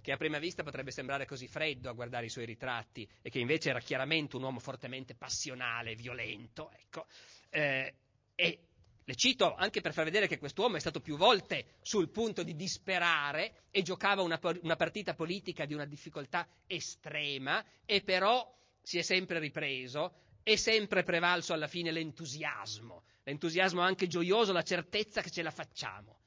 che 0.05 0.13
a 0.13 0.19
prima 0.19 0.39
vista 0.39 0.63
potrebbe 0.63 0.91
sembrare 0.91 1.25
così 1.25 1.49
freddo 1.49 1.89
a 1.89 1.95
guardare 1.95 2.27
i 2.27 2.29
suoi 2.29 2.45
ritratti 2.45 3.09
e 3.23 3.31
che 3.31 3.39
invece 3.39 3.71
era 3.71 3.81
chiaramente 3.81 4.37
un 4.37 4.43
uomo 4.43 4.59
fortemente 4.59 5.15
passionale, 5.15 5.95
violento, 5.95 6.71
ecco. 6.73 7.07
Eh, 7.49 7.95
e 8.35 8.59
le 9.03 9.15
cito 9.15 9.55
anche 9.55 9.81
per 9.81 9.95
far 9.95 10.05
vedere 10.05 10.27
che 10.27 10.37
quest'uomo 10.37 10.77
è 10.77 10.81
stato 10.81 11.01
più 11.01 11.17
volte 11.17 11.77
sul 11.81 12.11
punto 12.11 12.43
di 12.43 12.55
disperare 12.55 13.63
e 13.71 13.81
giocava 13.81 14.21
una, 14.21 14.39
una 14.61 14.77
partita 14.77 15.15
politica 15.15 15.65
di 15.65 15.73
una 15.73 15.87
difficoltà 15.87 16.47
estrema 16.67 17.65
e 17.87 18.03
però 18.03 18.47
si 18.83 18.99
è 18.99 19.03
sempre 19.03 19.39
ripreso 19.39 20.17
è 20.43 20.57
sempre 20.57 21.03
prevalso 21.03 21.55
alla 21.55 21.67
fine 21.67 21.91
l'entusiasmo, 21.91 23.05
l'entusiasmo 23.23 23.81
anche 23.81 24.07
gioioso, 24.07 24.53
la 24.53 24.61
certezza 24.61 25.23
che 25.23 25.31
ce 25.31 25.41
la 25.41 25.51
facciamo. 25.51 26.19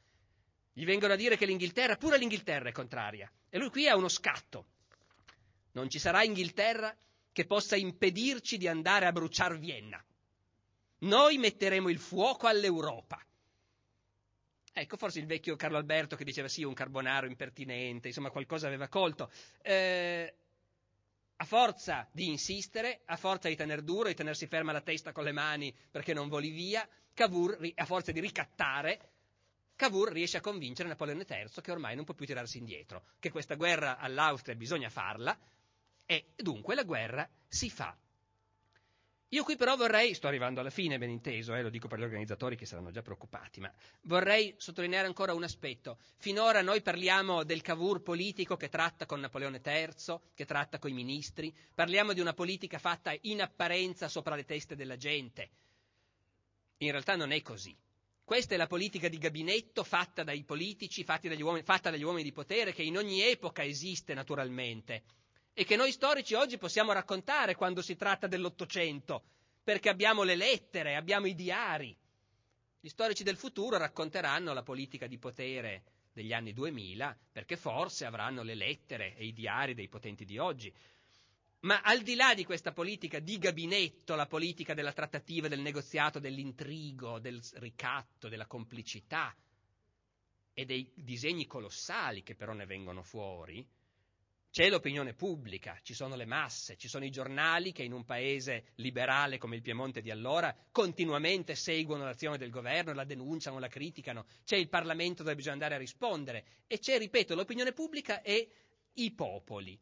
Gli 0.78 0.86
vengono 0.86 1.14
a 1.14 1.16
dire 1.16 1.38
che 1.38 1.48
l'Inghilterra, 1.48 1.96
pure 1.96 2.20
l'Inghilterra 2.20 2.70
è 2.70 2.72
contraria. 2.72 3.28
E 3.50 3.58
lui 3.58 3.72
qui 3.72 3.88
ha 3.88 3.96
uno 3.96 4.10
scatto. 4.10 4.68
Non 5.72 5.90
ci 5.90 5.98
sarà 5.98 6.24
Inghilterra 6.24 6.96
che 7.32 7.48
possa 7.48 7.76
impedirci 7.76 8.58
di 8.58 8.68
andare 8.68 9.08
a 9.08 9.12
bruciare 9.12 9.58
Vienna. 9.58 10.00
Noi 11.00 11.40
metteremo 11.40 11.90
il 11.90 11.98
fuoco 11.98 12.46
all'Europa. 12.46 13.20
Ecco, 14.72 14.98
forse 14.98 15.18
il 15.18 15.26
vecchio 15.26 15.56
Carlo 15.56 15.78
Alberto 15.78 16.16
che 16.16 16.24
diceva 16.24 16.48
sì, 16.48 16.62
un 16.62 16.76
carbonaro 16.76 17.26
impertinente, 17.26 18.10
insomma 18.10 18.30
qualcosa 18.30 18.68
aveva 18.68 18.88
colto. 18.88 19.32
Eh, 19.64 20.36
a 21.38 21.46
forza 21.46 22.08
di 22.12 22.28
insistere, 22.28 23.02
a 23.06 23.18
forza 23.18 23.48
di 23.48 23.56
tener 23.56 23.82
duro, 23.82 24.10
di 24.10 24.14
tenersi 24.14 24.46
ferma 24.46 24.74
la 24.74 24.82
testa 24.82 25.12
con 25.12 25.24
le 25.24 25.32
mani 25.32 25.76
perché 25.90 26.14
non 26.14 26.30
voli 26.30 26.52
via, 26.52 26.88
Cavour, 27.16 27.58
a 27.74 27.86
forza 27.86 28.12
di 28.12 28.20
ricattare, 28.20 29.17
Cavour 29.78 30.12
riesce 30.12 30.38
a 30.38 30.42
convincere 30.42 30.90
Napoleone 30.90 31.24
III 31.30 31.62
che 31.62 31.72
ormai 31.72 31.96
non 31.96 32.04
può 32.04 32.16
più 32.16 32.26
tirarsi 32.26 32.58
indietro, 32.58 33.04
che 33.20 33.30
questa 33.30 33.54
guerra 33.54 34.00
all'Austria 34.00 34.56
bisogna 34.56 34.90
farla 34.90 35.38
e 36.04 36.34
dunque 36.36 36.74
la 36.74 36.84
guerra 36.84 37.30
si 37.48 37.70
fa. 37.70 37.96
Io 39.32 39.44
qui 39.44 39.56
però 39.56 39.76
vorrei, 39.76 40.16
sto 40.16 40.28
arrivando 40.28 40.62
alla 40.62 40.72
fine, 40.72 40.98
ben 40.98 41.12
inteso, 41.12 41.54
eh, 41.54 41.62
lo 41.62 41.70
dico 41.70 41.88
per 41.88 42.00
gli 42.00 42.04
organizzatori 42.04 42.56
che 42.56 42.66
saranno 42.66 42.90
già 42.90 43.04
preoccupati, 43.04 43.60
ma 43.60 43.72
vorrei 44.04 44.56
sottolineare 44.58 45.06
ancora 45.06 45.36
un 45.36 45.44
aspetto. 45.44 46.00
Finora 46.16 46.64
noi 46.64 46.82
parliamo 46.82 47.44
del 47.44 47.62
Cavour 47.62 48.02
politico 48.02 48.58
che 48.58 48.70
tratta 48.70 49.06
con 49.06 49.20
Napoleone 49.20 49.62
III, 49.64 50.20
che 50.34 50.46
tratta 50.46 50.80
con 50.80 50.90
i 50.90 50.94
ministri, 50.94 51.54
parliamo 51.76 52.14
di 52.14 52.20
una 52.20 52.34
politica 52.34 52.80
fatta 52.80 53.16
in 53.22 53.42
apparenza 53.42 54.08
sopra 54.08 54.34
le 54.34 54.46
teste 54.46 54.76
della 54.76 54.98
gente. 54.98 55.50
In 56.78 56.90
realtà 56.90 57.16
non 57.16 57.32
è 57.32 57.42
così. 57.44 57.78
Questa 58.28 58.56
è 58.56 58.58
la 58.58 58.68
politica 58.68 59.08
di 59.08 59.20
gabinetto 59.20 59.86
fatta 59.86 60.22
dai 60.22 60.44
politici, 60.44 61.06
dagli 61.06 61.42
uomini, 61.42 61.64
fatta 61.64 61.90
dagli 61.90 62.04
uomini 62.04 62.24
di 62.24 62.34
potere, 62.34 62.74
che 62.74 62.84
in 62.84 62.98
ogni 62.98 63.22
epoca 63.22 63.64
esiste 63.64 64.14
naturalmente 64.14 65.04
e 65.54 65.64
che 65.64 65.78
noi 65.78 65.94
storici 65.94 66.34
oggi 66.34 66.58
possiamo 66.58 66.92
raccontare 66.92 67.56
quando 67.56 67.82
si 67.82 67.96
tratta 67.96 68.28
dell'Ottocento, 68.28 69.24
perché 69.64 69.88
abbiamo 69.88 70.24
le 70.24 70.36
lettere, 70.36 70.98
abbiamo 70.98 71.28
i 71.28 71.36
diari. 71.36 71.98
Gli 72.82 72.90
storici 72.90 73.24
del 73.24 73.38
futuro 73.38 73.78
racconteranno 73.78 74.52
la 74.52 74.62
politica 74.62 75.08
di 75.08 75.18
potere 75.18 75.84
degli 76.12 76.34
anni 76.34 76.52
2000, 76.52 77.18
perché 77.32 77.56
forse 77.56 78.04
avranno 78.04 78.44
le 78.44 78.56
lettere 78.56 79.16
e 79.16 79.26
i 79.26 79.32
diari 79.32 79.74
dei 79.74 79.88
potenti 79.88 80.26
di 80.26 80.38
oggi. 80.38 80.70
Ma 81.62 81.82
al 81.82 82.02
di 82.02 82.14
là 82.16 82.36
di 82.36 82.46
questa 82.46 82.72
politica 82.72 83.20
di 83.20 83.40
gabinetto, 83.40 84.16
la 84.16 84.28
politica 84.28 84.74
della 84.74 84.94
trattativa, 84.94 85.48
del 85.48 85.62
negoziato, 85.62 86.20
dell'intrigo, 86.20 87.20
del 87.20 87.42
ricatto, 87.56 88.30
della 88.30 88.46
complicità 88.46 89.36
e 90.54 90.66
dei 90.66 90.92
disegni 90.94 91.48
colossali 91.48 92.22
che 92.22 92.36
però 92.36 92.54
ne 92.54 92.66
vengono 92.66 93.02
fuori, 93.02 93.68
c'è 94.52 94.70
l'opinione 94.70 95.14
pubblica, 95.14 95.80
ci 95.84 95.94
sono 95.94 96.16
le 96.16 96.26
masse, 96.26 96.78
ci 96.78 96.88
sono 96.88 97.06
i 97.06 97.12
giornali 97.12 97.72
che 97.72 97.84
in 97.84 97.92
un 97.92 98.06
paese 98.06 98.70
liberale 98.76 99.38
come 99.38 99.56
il 99.56 99.62
Piemonte 99.62 100.02
di 100.02 100.10
allora 100.10 100.56
continuamente 100.72 101.54
seguono 101.54 102.06
l'azione 102.06 102.38
del 102.38 102.50
governo, 102.50 102.94
la 102.94 103.04
denunciano, 103.04 103.60
la 103.60 103.68
criticano, 103.68 104.26
c'è 104.46 104.56
il 104.56 104.70
Parlamento 104.70 105.22
dove 105.22 105.36
bisogna 105.36 105.54
andare 105.54 105.76
a 105.76 105.80
rispondere 105.80 106.46
e 106.66 106.80
c'è, 106.80 106.98
ripeto, 106.98 107.36
l'opinione 107.36 107.74
pubblica 107.74 108.22
e 108.22 108.50
i 108.94 109.12
popoli. 109.14 109.80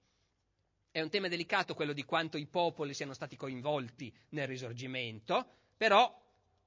È 0.96 1.02
un 1.02 1.10
tema 1.10 1.28
delicato 1.28 1.74
quello 1.74 1.92
di 1.92 2.06
quanto 2.06 2.38
i 2.38 2.46
popoli 2.46 2.94
siano 2.94 3.12
stati 3.12 3.36
coinvolti 3.36 4.16
nel 4.30 4.48
risorgimento, 4.48 5.46
però 5.76 6.10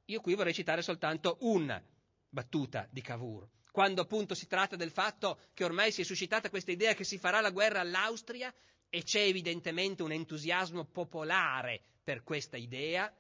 io 0.04 0.20
qui 0.20 0.34
vorrei 0.34 0.52
citare 0.52 0.82
soltanto 0.82 1.38
una 1.40 1.82
battuta 2.28 2.86
di 2.90 3.00
Cavour 3.00 3.48
quando 3.70 4.02
appunto 4.02 4.34
si 4.34 4.46
tratta 4.46 4.76
del 4.76 4.90
fatto 4.90 5.40
che 5.54 5.64
ormai 5.64 5.92
si 5.92 6.02
è 6.02 6.04
suscitata 6.04 6.50
questa 6.50 6.72
idea 6.72 6.92
che 6.92 7.04
si 7.04 7.16
farà 7.16 7.40
la 7.40 7.48
guerra 7.48 7.80
all'Austria 7.80 8.52
e 8.90 9.02
c'è 9.02 9.22
evidentemente 9.22 10.02
un 10.02 10.12
entusiasmo 10.12 10.84
popolare 10.84 11.80
per 12.04 12.22
questa 12.22 12.58
idea, 12.58 13.10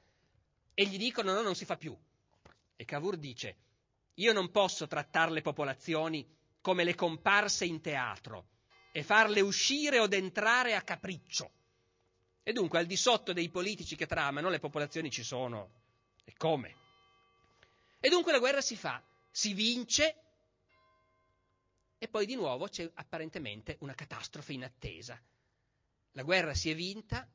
e 0.74 0.86
gli 0.86 0.98
dicono 0.98 1.32
no, 1.32 1.40
non 1.40 1.54
si 1.54 1.64
fa 1.64 1.78
più. 1.78 1.96
E 2.76 2.84
Cavour 2.84 3.16
dice, 3.16 3.56
io 4.16 4.34
non 4.34 4.50
posso 4.50 4.86
trattare 4.86 5.30
le 5.30 5.40
popolazioni 5.40 6.26
come 6.60 6.84
le 6.84 6.94
comparse 6.94 7.64
in 7.64 7.80
teatro 7.80 8.48
e 8.92 9.02
farle 9.02 9.40
uscire 9.40 9.98
o 9.98 10.08
entrare 10.10 10.74
a 10.74 10.82
capriccio. 10.82 11.50
E 12.42 12.52
dunque 12.52 12.78
al 12.78 12.86
di 12.86 12.96
sotto 12.96 13.32
dei 13.32 13.50
politici 13.50 13.96
che 13.96 14.06
tramano 14.06 14.48
le 14.48 14.58
popolazioni 14.58 15.10
ci 15.10 15.22
sono. 15.22 15.70
E 16.24 16.34
come? 16.36 16.74
E 18.00 18.08
dunque 18.08 18.32
la 18.32 18.38
guerra 18.38 18.60
si 18.60 18.76
fa, 18.76 19.02
si 19.30 19.52
vince 19.52 20.22
e 21.98 22.08
poi 22.08 22.26
di 22.26 22.36
nuovo 22.36 22.68
c'è 22.68 22.88
apparentemente 22.94 23.76
una 23.80 23.94
catastrofe 23.94 24.52
inattesa. 24.52 25.20
La 26.12 26.22
guerra 26.22 26.54
si 26.54 26.70
è 26.70 26.74
vinta, 26.74 27.28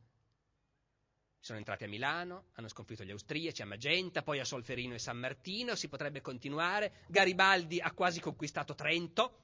sono 1.39 1.58
entrati 1.58 1.84
a 1.84 1.89
Milano, 1.89 2.45
hanno 2.54 2.70
sconfitto 2.70 3.04
gli 3.04 3.12
austriaci 3.12 3.62
a 3.62 3.66
Magenta, 3.66 4.24
poi 4.24 4.39
a 4.39 4.45
Solferino 4.45 4.93
e 4.93 4.99
San 4.99 5.18
Martino, 5.18 5.76
si 5.76 5.89
potrebbe 5.89 6.22
continuare, 6.22 7.04
Garibaldi 7.08 7.82
ha 7.82 7.91
quasi 7.91 8.22
conquistato 8.22 8.74
Trento 8.74 9.43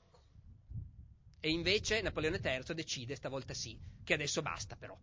e 1.39 1.49
invece 1.49 2.01
Napoleone 2.01 2.39
III 2.43 2.73
decide 2.73 3.15
stavolta 3.15 3.53
sì, 3.53 3.79
che 4.03 4.13
adesso 4.13 4.41
basta 4.41 4.75
però 4.75 4.97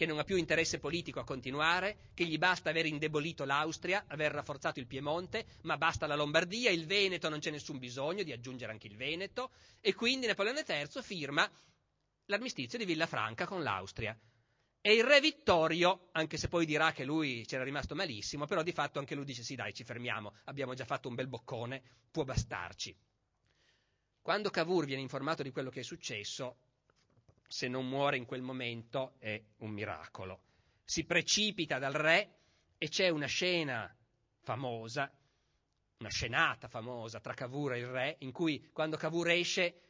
che 0.00 0.06
non 0.06 0.18
ha 0.18 0.24
più 0.24 0.38
interesse 0.38 0.78
politico 0.78 1.20
a 1.20 1.24
continuare, 1.24 2.10
che 2.14 2.24
gli 2.24 2.38
basta 2.38 2.70
aver 2.70 2.86
indebolito 2.86 3.44
l'Austria, 3.44 4.06
aver 4.06 4.32
rafforzato 4.32 4.80
il 4.80 4.86
Piemonte, 4.86 5.44
ma 5.64 5.76
basta 5.76 6.06
la 6.06 6.14
Lombardia, 6.14 6.70
il 6.70 6.86
Veneto 6.86 7.28
non 7.28 7.38
c'è 7.38 7.50
nessun 7.50 7.78
bisogno 7.78 8.22
di 8.22 8.32
aggiungere 8.32 8.72
anche 8.72 8.86
il 8.86 8.96
Veneto, 8.96 9.50
e 9.78 9.92
quindi 9.92 10.26
Napoleone 10.26 10.64
III 10.66 11.02
firma 11.02 11.46
l'armistizio 12.24 12.78
di 12.78 12.86
Villafranca 12.86 13.46
con 13.46 13.62
l'Austria. 13.62 14.18
E 14.80 14.94
il 14.94 15.04
re 15.04 15.20
Vittorio, 15.20 16.08
anche 16.12 16.38
se 16.38 16.48
poi 16.48 16.64
dirà 16.64 16.92
che 16.92 17.04
lui 17.04 17.44
c'era 17.44 17.62
rimasto 17.62 17.94
malissimo, 17.94 18.46
però 18.46 18.62
di 18.62 18.72
fatto 18.72 19.00
anche 19.00 19.14
lui 19.14 19.26
dice 19.26 19.42
sì 19.42 19.54
dai 19.54 19.74
ci 19.74 19.84
fermiamo, 19.84 20.32
abbiamo 20.44 20.72
già 20.72 20.86
fatto 20.86 21.08
un 21.08 21.14
bel 21.14 21.28
boccone, 21.28 21.82
può 22.10 22.24
bastarci. 22.24 22.96
Quando 24.22 24.50
Cavour 24.50 24.84
viene 24.84 25.00
informato 25.00 25.42
di 25.42 25.50
quello 25.50 25.70
che 25.70 25.80
è 25.80 25.82
successo, 25.82 26.56
se 27.48 27.68
non 27.68 27.88
muore 27.88 28.18
in 28.18 28.26
quel 28.26 28.42
momento 28.42 29.14
è 29.18 29.42
un 29.58 29.70
miracolo. 29.70 30.42
Si 30.84 31.04
precipita 31.04 31.78
dal 31.78 31.94
re 31.94 32.38
e 32.76 32.88
c'è 32.88 33.08
una 33.08 33.26
scena 33.26 33.92
famosa, 34.42 35.10
una 35.98 36.10
scenata 36.10 36.68
famosa 36.68 37.18
tra 37.20 37.32
Cavour 37.32 37.72
e 37.72 37.78
il 37.78 37.86
re, 37.86 38.16
in 38.20 38.30
cui 38.30 38.68
quando 38.72 38.96
Cavour 38.96 39.30
esce, 39.30 39.80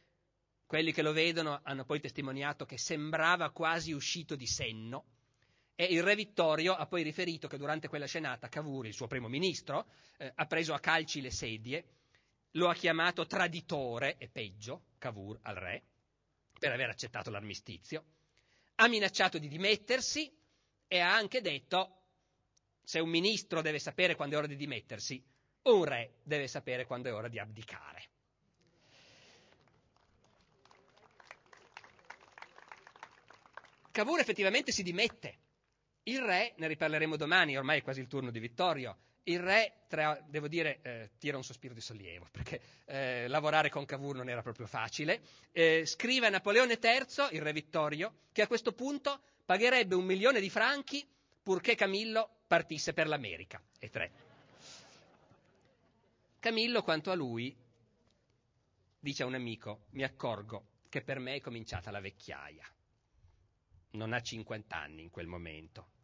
quelli 0.65 0.93
che 0.93 1.01
lo 1.01 1.11
vedono 1.11 1.59
hanno 1.63 1.83
poi 1.83 1.99
testimoniato 1.99 2.65
che 2.65 2.77
sembrava 2.77 3.51
quasi 3.51 3.91
uscito 3.91 4.37
di 4.37 4.47
senno. 4.47 5.05
E 5.75 5.85
il 5.85 6.03
re 6.03 6.15
Vittorio 6.15 6.73
ha 6.73 6.85
poi 6.85 7.03
riferito 7.03 7.47
che 7.47 7.57
durante 7.57 7.89
quella 7.89 8.05
scenata 8.05 8.47
Cavour, 8.47 8.87
il 8.87 8.93
suo 8.93 9.07
primo 9.07 9.27
ministro, 9.27 9.87
eh, 10.17 10.31
ha 10.33 10.45
preso 10.45 10.73
a 10.73 10.79
calci 10.79 11.19
le 11.19 11.31
sedie, 11.31 11.85
lo 12.51 12.69
ha 12.69 12.73
chiamato 12.73 13.25
traditore, 13.25 14.17
e 14.17 14.27
peggio, 14.27 14.85
Cavour 14.97 15.39
al 15.43 15.55
re, 15.55 15.83
per 16.59 16.71
aver 16.71 16.89
accettato 16.89 17.29
l'armistizio, 17.29 18.05
ha 18.75 18.87
minacciato 18.87 19.37
di 19.37 19.47
dimettersi 19.47 20.31
e 20.87 20.99
ha 20.99 21.13
anche 21.13 21.41
detto 21.41 21.97
se 22.83 22.99
un 22.99 23.09
ministro 23.09 23.61
deve 23.61 23.79
sapere 23.79 24.15
quando 24.15 24.35
è 24.35 24.37
ora 24.39 24.47
di 24.47 24.55
dimettersi, 24.55 25.23
un 25.63 25.83
re 25.85 26.15
deve 26.23 26.47
sapere 26.47 26.85
quando 26.85 27.09
è 27.09 27.13
ora 27.13 27.27
di 27.27 27.39
abdicare. 27.39 28.09
Cavour 33.91 34.19
effettivamente 34.19 34.71
si 34.71 34.83
dimette. 34.83 35.37
Il 36.03 36.21
re, 36.21 36.53
ne 36.57 36.67
riparleremo 36.67 37.15
domani, 37.15 37.57
ormai 37.57 37.79
è 37.79 37.83
quasi 37.83 37.99
il 37.99 38.07
turno 38.07 38.31
di 38.31 38.39
Vittorio, 38.39 38.97
il 39.23 39.39
re, 39.39 39.83
tra, 39.87 40.19
devo 40.27 40.47
dire, 40.47 40.79
eh, 40.81 41.09
tira 41.19 41.37
un 41.37 41.43
sospiro 41.43 41.73
di 41.73 41.81
sollievo, 41.81 42.27
perché 42.31 42.61
eh, 42.85 43.27
lavorare 43.27 43.69
con 43.69 43.85
Cavour 43.85 44.15
non 44.15 44.29
era 44.29 44.41
proprio 44.41 44.65
facile. 44.65 45.21
Eh, 45.51 45.85
scrive 45.85 46.27
a 46.27 46.29
Napoleone 46.29 46.79
III, 46.81 47.27
il 47.31 47.41
re 47.41 47.53
Vittorio, 47.53 48.13
che 48.31 48.41
a 48.41 48.47
questo 48.47 48.73
punto 48.73 49.21
pagherebbe 49.45 49.95
un 49.95 50.05
milione 50.05 50.39
di 50.39 50.49
franchi 50.49 51.07
purché 51.43 51.75
Camillo 51.75 52.41
partisse 52.47 52.93
per 52.93 53.07
l'America. 53.07 53.61
E 53.79 53.89
tre. 53.89 54.11
Camillo, 56.39 56.81
quanto 56.81 57.11
a 57.11 57.15
lui, 57.15 57.55
dice 58.99 59.23
a 59.23 59.27
un 59.27 59.35
amico, 59.35 59.85
mi 59.91 60.03
accorgo 60.03 60.65
che 60.89 61.01
per 61.01 61.19
me 61.19 61.35
è 61.35 61.41
cominciata 61.41 61.91
la 61.91 61.99
vecchiaia. 61.99 62.65
Non 63.91 64.13
ha 64.13 64.21
50 64.21 64.75
anni 64.75 65.03
in 65.03 65.09
quel 65.09 65.27
momento 65.27 65.99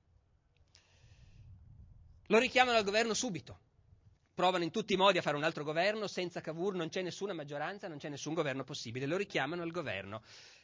lo 2.27 2.39
richiamano 2.39 2.77
al 2.77 2.83
governo 2.83 3.13
subito. 3.13 3.59
Provano 4.33 4.63
in 4.63 4.71
tutti 4.71 4.93
i 4.93 4.97
modi 4.97 5.17
a 5.17 5.21
fare 5.21 5.35
un 5.35 5.43
altro 5.43 5.63
governo, 5.63 6.07
senza 6.07 6.41
Cavour 6.41 6.75
non 6.75 6.89
c'è 6.89 7.01
nessuna 7.01 7.33
maggioranza, 7.33 7.87
non 7.87 7.97
c'è 7.97 8.09
nessun 8.09 8.35
governo 8.35 8.63
possibile, 8.63 9.07
lo 9.07 9.17
richiamano 9.17 9.63
al 9.63 9.71
governo. 9.71 10.21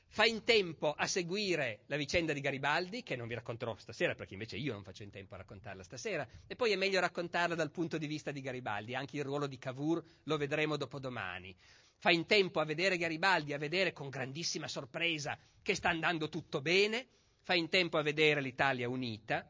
Fa 0.10 0.26
in 0.26 0.44
tempo 0.44 0.94
a 0.94 1.08
seguire 1.08 1.82
la 1.88 1.98
vicenda 1.98 2.34
di 2.34 2.40
Garibaldi, 2.40 3.02
che 3.02 3.16
non 3.16 3.28
vi 3.28 3.34
racconterò 3.34 3.76
stasera, 3.76 4.14
perché 4.14 4.34
invece 4.34 4.58
io 4.58 4.74
non 4.74 4.84
faccio 4.84 5.02
in 5.02 5.10
tempo 5.10 5.34
a 5.34 5.38
raccontarla 5.38 5.82
stasera, 5.82 6.28
e 6.46 6.56
poi 6.56 6.72
è 6.72 6.76
meglio 6.76 7.00
raccontarla 7.00 7.56
dal 7.56 7.72
punto 7.72 7.98
di 7.98 8.06
vista 8.06 8.30
di 8.30 8.42
Garibaldi, 8.42 8.94
anche 8.94 9.18
il 9.18 9.24
ruolo 9.24 9.48
di 9.48 9.58
Cavour 9.58 10.04
lo 10.24 10.38
vedremo 10.38 10.78
dopodomani. 10.78 11.56
Fa 11.98 12.12
in 12.12 12.28
tempo 12.28 12.60
a 12.60 12.66
vedere 12.66 12.98
Garibaldi, 12.98 13.54
a 13.54 13.58
vedere 13.58 13.92
con 13.92 14.10
grandissima 14.10 14.68
sorpresa 14.68 15.36
che 15.64 15.74
sta 15.74 15.90
andando 15.90 16.30
tutto 16.30 16.62
bene, 16.62 17.08
fa 17.42 17.56
in 17.56 17.70
tempo 17.70 17.98
a 17.98 18.04
vedere 18.04 18.40
l'Italia 18.40 18.88
unita, 18.88 19.50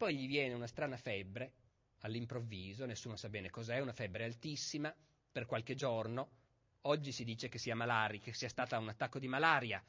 poi 0.00 0.16
gli 0.16 0.26
viene 0.26 0.54
una 0.54 0.66
strana 0.66 0.96
febbre, 0.96 1.52
all'improvviso, 1.98 2.86
nessuno 2.86 3.16
sa 3.16 3.28
bene 3.28 3.50
cos'è, 3.50 3.80
una 3.80 3.92
febbre 3.92 4.24
altissima, 4.24 4.90
per 5.30 5.44
qualche 5.44 5.74
giorno. 5.74 6.30
Oggi 6.84 7.12
si 7.12 7.22
dice 7.22 7.50
che 7.50 7.58
sia 7.58 7.74
malari, 7.74 8.18
che 8.18 8.32
sia 8.32 8.48
stata 8.48 8.78
un 8.78 8.88
attacco 8.88 9.18
di 9.18 9.28
malaria, 9.28 9.84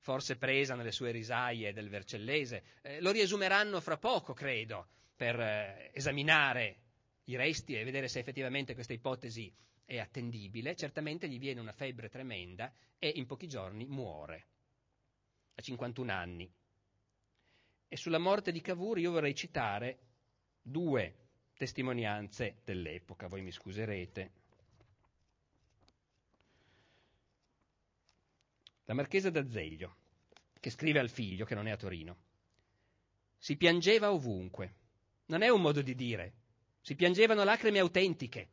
forse 0.00 0.38
presa 0.38 0.74
nelle 0.74 0.90
sue 0.90 1.12
risaie 1.12 1.72
del 1.72 1.88
Vercellese. 1.88 2.64
Eh, 2.82 3.00
lo 3.00 3.12
riesumeranno 3.12 3.80
fra 3.80 3.96
poco, 3.96 4.32
credo, 4.32 4.88
per 5.14 5.38
eh, 5.38 5.90
esaminare 5.94 6.80
i 7.26 7.36
resti 7.36 7.76
e 7.76 7.84
vedere 7.84 8.08
se 8.08 8.18
effettivamente 8.18 8.74
questa 8.74 8.92
ipotesi 8.92 9.54
è 9.84 10.00
attendibile. 10.00 10.74
Certamente 10.74 11.28
gli 11.28 11.38
viene 11.38 11.60
una 11.60 11.70
febbre 11.70 12.08
tremenda 12.08 12.74
e 12.98 13.06
in 13.14 13.26
pochi 13.26 13.46
giorni 13.46 13.86
muore, 13.86 14.46
a 15.54 15.62
51 15.62 16.12
anni. 16.12 16.52
E 17.94 17.96
sulla 17.96 18.18
morte 18.18 18.50
di 18.50 18.60
Cavour 18.60 18.98
io 18.98 19.12
vorrei 19.12 19.36
citare 19.36 19.98
due 20.60 21.14
testimonianze 21.56 22.56
dell'epoca, 22.64 23.28
voi 23.28 23.40
mi 23.40 23.52
scuserete. 23.52 24.32
La 28.86 28.94
marchesa 28.94 29.30
d'Azeglio, 29.30 29.94
che 30.58 30.70
scrive 30.70 30.98
al 30.98 31.08
figlio, 31.08 31.44
che 31.44 31.54
non 31.54 31.68
è 31.68 31.70
a 31.70 31.76
Torino, 31.76 32.16
si 33.38 33.56
piangeva 33.56 34.10
ovunque. 34.10 34.74
Non 35.26 35.42
è 35.42 35.48
un 35.48 35.60
modo 35.60 35.80
di 35.80 35.94
dire. 35.94 36.32
Si 36.80 36.96
piangevano 36.96 37.44
lacrime 37.44 37.78
autentiche. 37.78 38.48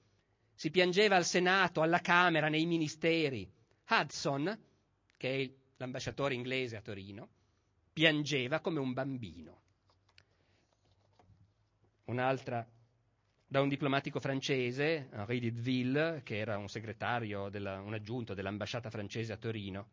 Si 0.54 0.70
piangeva 0.70 1.16
al 1.16 1.26
Senato, 1.26 1.82
alla 1.82 2.00
Camera, 2.00 2.48
nei 2.48 2.68
ministeri. 2.68 3.52
Hudson, 3.90 4.56
che 5.18 5.42
è 5.42 5.52
l'ambasciatore 5.78 6.36
inglese 6.36 6.76
a 6.76 6.82
Torino, 6.82 7.30
piangeva 7.94 8.60
come 8.60 8.80
un 8.80 8.94
bambino. 8.94 9.60
Un'altra 12.06 12.68
da 13.46 13.60
un 13.60 13.68
diplomatico 13.68 14.20
francese, 14.20 15.10
Henri 15.12 15.40
Didville, 15.40 16.22
che 16.24 16.38
era 16.38 16.58
un 16.58 16.70
segretario, 16.70 17.50
della, 17.50 17.82
un 17.82 17.94
aggiunto 17.94 18.34
dell'ambasciata 18.34 18.90
francese 18.90 19.34
a 19.34 19.38
Torino. 19.38 19.90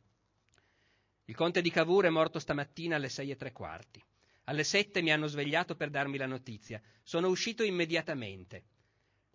Il 1.25 1.35
conte 1.35 1.61
di 1.61 1.71
Cavour 1.71 2.05
è 2.05 2.09
morto 2.09 2.39
stamattina 2.39 2.97
alle 2.97 3.09
sei 3.09 3.31
e 3.31 3.37
tre 3.37 3.51
quarti. 3.51 4.03
Alle 4.45 4.63
sette 4.63 5.03
mi 5.03 5.13
hanno 5.13 5.27
svegliato 5.27 5.75
per 5.75 5.91
darmi 5.91 6.17
la 6.17 6.27
notizia. 6.27 6.81
Sono 7.03 7.29
uscito 7.29 7.65
immediatamente. 7.65 8.65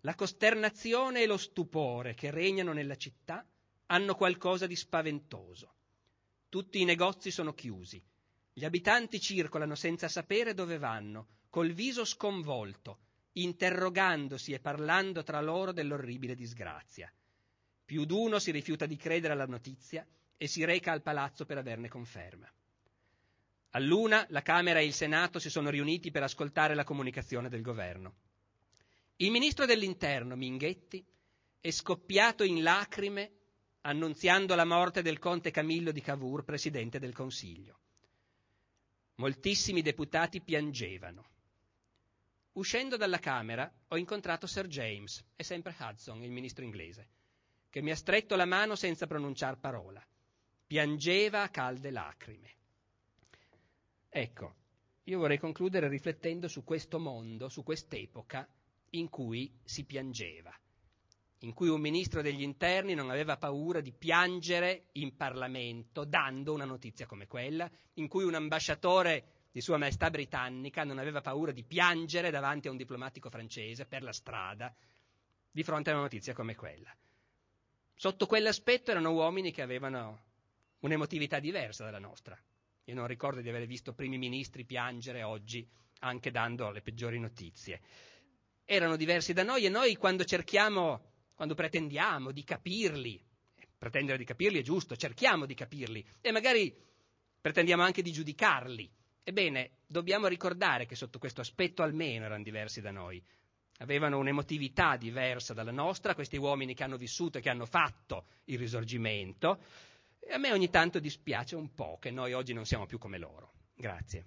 La 0.00 0.14
costernazione 0.14 1.22
e 1.22 1.26
lo 1.26 1.36
stupore 1.36 2.14
che 2.14 2.30
regnano 2.30 2.72
nella 2.72 2.96
città 2.96 3.46
hanno 3.86 4.14
qualcosa 4.14 4.66
di 4.66 4.74
spaventoso. 4.74 5.74
Tutti 6.48 6.80
i 6.80 6.84
negozi 6.84 7.30
sono 7.30 7.52
chiusi. 7.52 8.02
Gli 8.56 8.64
abitanti 8.64 9.18
circolano 9.18 9.74
senza 9.74 10.06
sapere 10.06 10.54
dove 10.54 10.78
vanno, 10.78 11.26
col 11.50 11.72
viso 11.72 12.04
sconvolto, 12.04 13.00
interrogandosi 13.32 14.52
e 14.52 14.60
parlando 14.60 15.24
tra 15.24 15.40
loro 15.40 15.72
dell'orribile 15.72 16.36
disgrazia. 16.36 17.12
Più 17.84 18.04
d'uno 18.04 18.38
si 18.38 18.52
rifiuta 18.52 18.86
di 18.86 18.94
credere 18.94 19.32
alla 19.32 19.46
notizia 19.46 20.06
e 20.36 20.46
si 20.46 20.64
reca 20.64 20.92
al 20.92 21.02
palazzo 21.02 21.44
per 21.44 21.58
averne 21.58 21.88
conferma. 21.88 22.48
All'una 23.70 24.24
la 24.28 24.42
Camera 24.42 24.78
e 24.78 24.84
il 24.84 24.92
Senato 24.92 25.40
si 25.40 25.50
sono 25.50 25.68
riuniti 25.68 26.12
per 26.12 26.22
ascoltare 26.22 26.76
la 26.76 26.84
comunicazione 26.84 27.48
del 27.48 27.60
governo. 27.60 28.14
Il 29.16 29.32
ministro 29.32 29.66
dell'Interno, 29.66 30.36
Minghetti, 30.36 31.04
è 31.58 31.70
scoppiato 31.72 32.44
in 32.44 32.62
lacrime 32.62 33.32
annunziando 33.80 34.54
la 34.54 34.64
morte 34.64 35.02
del 35.02 35.18
conte 35.18 35.50
Camillo 35.50 35.90
di 35.90 36.00
Cavour, 36.00 36.44
presidente 36.44 37.00
del 37.00 37.12
Consiglio. 37.12 37.80
Moltissimi 39.16 39.80
deputati 39.80 40.40
piangevano. 40.40 41.30
Uscendo 42.52 42.96
dalla 42.96 43.18
Camera 43.18 43.70
ho 43.88 43.96
incontrato 43.96 44.46
Sir 44.46 44.66
James, 44.66 45.24
e 45.36 45.44
sempre 45.44 45.74
Hudson, 45.78 46.22
il 46.22 46.30
ministro 46.30 46.64
inglese, 46.64 47.08
che 47.70 47.80
mi 47.80 47.90
ha 47.90 47.96
stretto 47.96 48.36
la 48.36 48.44
mano 48.44 48.74
senza 48.74 49.06
pronunciar 49.06 49.58
parola. 49.58 50.04
Piangeva 50.66 51.42
a 51.42 51.48
calde 51.48 51.90
lacrime. 51.90 52.54
Ecco, 54.08 54.54
io 55.04 55.18
vorrei 55.18 55.38
concludere 55.38 55.88
riflettendo 55.88 56.48
su 56.48 56.64
questo 56.64 56.98
mondo, 56.98 57.48
su 57.48 57.62
quest'epoca 57.62 58.48
in 58.90 59.08
cui 59.08 59.52
si 59.62 59.84
piangeva, 59.84 60.56
in 61.44 61.52
cui 61.52 61.68
un 61.68 61.80
ministro 61.80 62.22
degli 62.22 62.42
interni 62.42 62.94
non 62.94 63.10
aveva 63.10 63.36
paura 63.36 63.80
di 63.80 63.92
piangere 63.92 64.86
in 64.92 65.14
Parlamento 65.14 66.04
dando 66.04 66.54
una 66.54 66.64
notizia 66.64 67.06
come 67.06 67.26
quella, 67.26 67.70
in 67.94 68.08
cui 68.08 68.24
un 68.24 68.34
ambasciatore 68.34 69.48
di 69.52 69.60
Sua 69.60 69.76
Maestà 69.76 70.10
britannica 70.10 70.84
non 70.84 70.98
aveva 70.98 71.20
paura 71.20 71.52
di 71.52 71.62
piangere 71.62 72.30
davanti 72.30 72.68
a 72.68 72.70
un 72.70 72.78
diplomatico 72.78 73.28
francese 73.28 73.84
per 73.84 74.02
la 74.02 74.12
strada 74.12 74.74
di 75.50 75.62
fronte 75.62 75.90
a 75.90 75.92
una 75.92 76.02
notizia 76.02 76.32
come 76.32 76.56
quella. 76.56 76.92
Sotto 77.94 78.26
quell'aspetto 78.26 78.90
erano 78.90 79.12
uomini 79.12 79.52
che 79.52 79.62
avevano 79.62 80.24
un'emotività 80.80 81.38
diversa 81.38 81.84
dalla 81.84 82.00
nostra. 82.00 82.36
Io 82.84 82.94
non 82.94 83.06
ricordo 83.06 83.42
di 83.42 83.48
aver 83.50 83.66
visto 83.66 83.92
primi 83.92 84.16
ministri 84.18 84.64
piangere 84.64 85.22
oggi, 85.22 85.66
anche 86.00 86.30
dando 86.30 86.70
le 86.70 86.80
peggiori 86.80 87.18
notizie. 87.18 87.80
Erano 88.64 88.96
diversi 88.96 89.34
da 89.34 89.42
noi 89.42 89.66
e 89.66 89.68
noi 89.68 89.94
quando 89.96 90.24
cerchiamo, 90.24 91.12
quando 91.34 91.54
pretendiamo 91.54 92.30
di 92.32 92.44
capirli, 92.44 93.22
pretendere 93.76 94.18
di 94.18 94.24
capirli 94.24 94.60
è 94.60 94.62
giusto, 94.62 94.96
cerchiamo 94.96 95.46
di 95.46 95.54
capirli 95.54 96.04
e 96.20 96.32
magari 96.32 96.74
pretendiamo 97.40 97.82
anche 97.82 98.02
di 98.02 98.12
giudicarli 98.12 98.90
Ebbene, 99.26 99.78
dobbiamo 99.86 100.26
ricordare 100.26 100.84
che 100.84 100.94
sotto 100.94 101.18
questo 101.18 101.40
aspetto 101.40 101.82
almeno 101.82 102.26
erano 102.26 102.42
diversi 102.42 102.82
da 102.82 102.90
noi. 102.90 103.24
Avevano 103.78 104.18
un'emotività 104.18 104.98
diversa 104.98 105.54
dalla 105.54 105.70
nostra, 105.70 106.14
questi 106.14 106.36
uomini 106.36 106.74
che 106.74 106.84
hanno 106.84 106.98
vissuto 106.98 107.38
e 107.38 107.40
che 107.40 107.48
hanno 107.48 107.64
fatto 107.64 108.26
il 108.44 108.58
risorgimento. 108.58 109.58
E 110.20 110.30
a 110.30 110.38
me 110.38 110.52
ogni 110.52 110.68
tanto 110.68 111.00
dispiace 111.00 111.56
un 111.56 111.72
po' 111.72 111.96
che 111.98 112.10
noi 112.10 112.34
oggi 112.34 112.52
non 112.52 112.66
siamo 112.66 112.84
più 112.84 112.98
come 112.98 113.16
loro. 113.16 113.52
Grazie. 113.74 114.26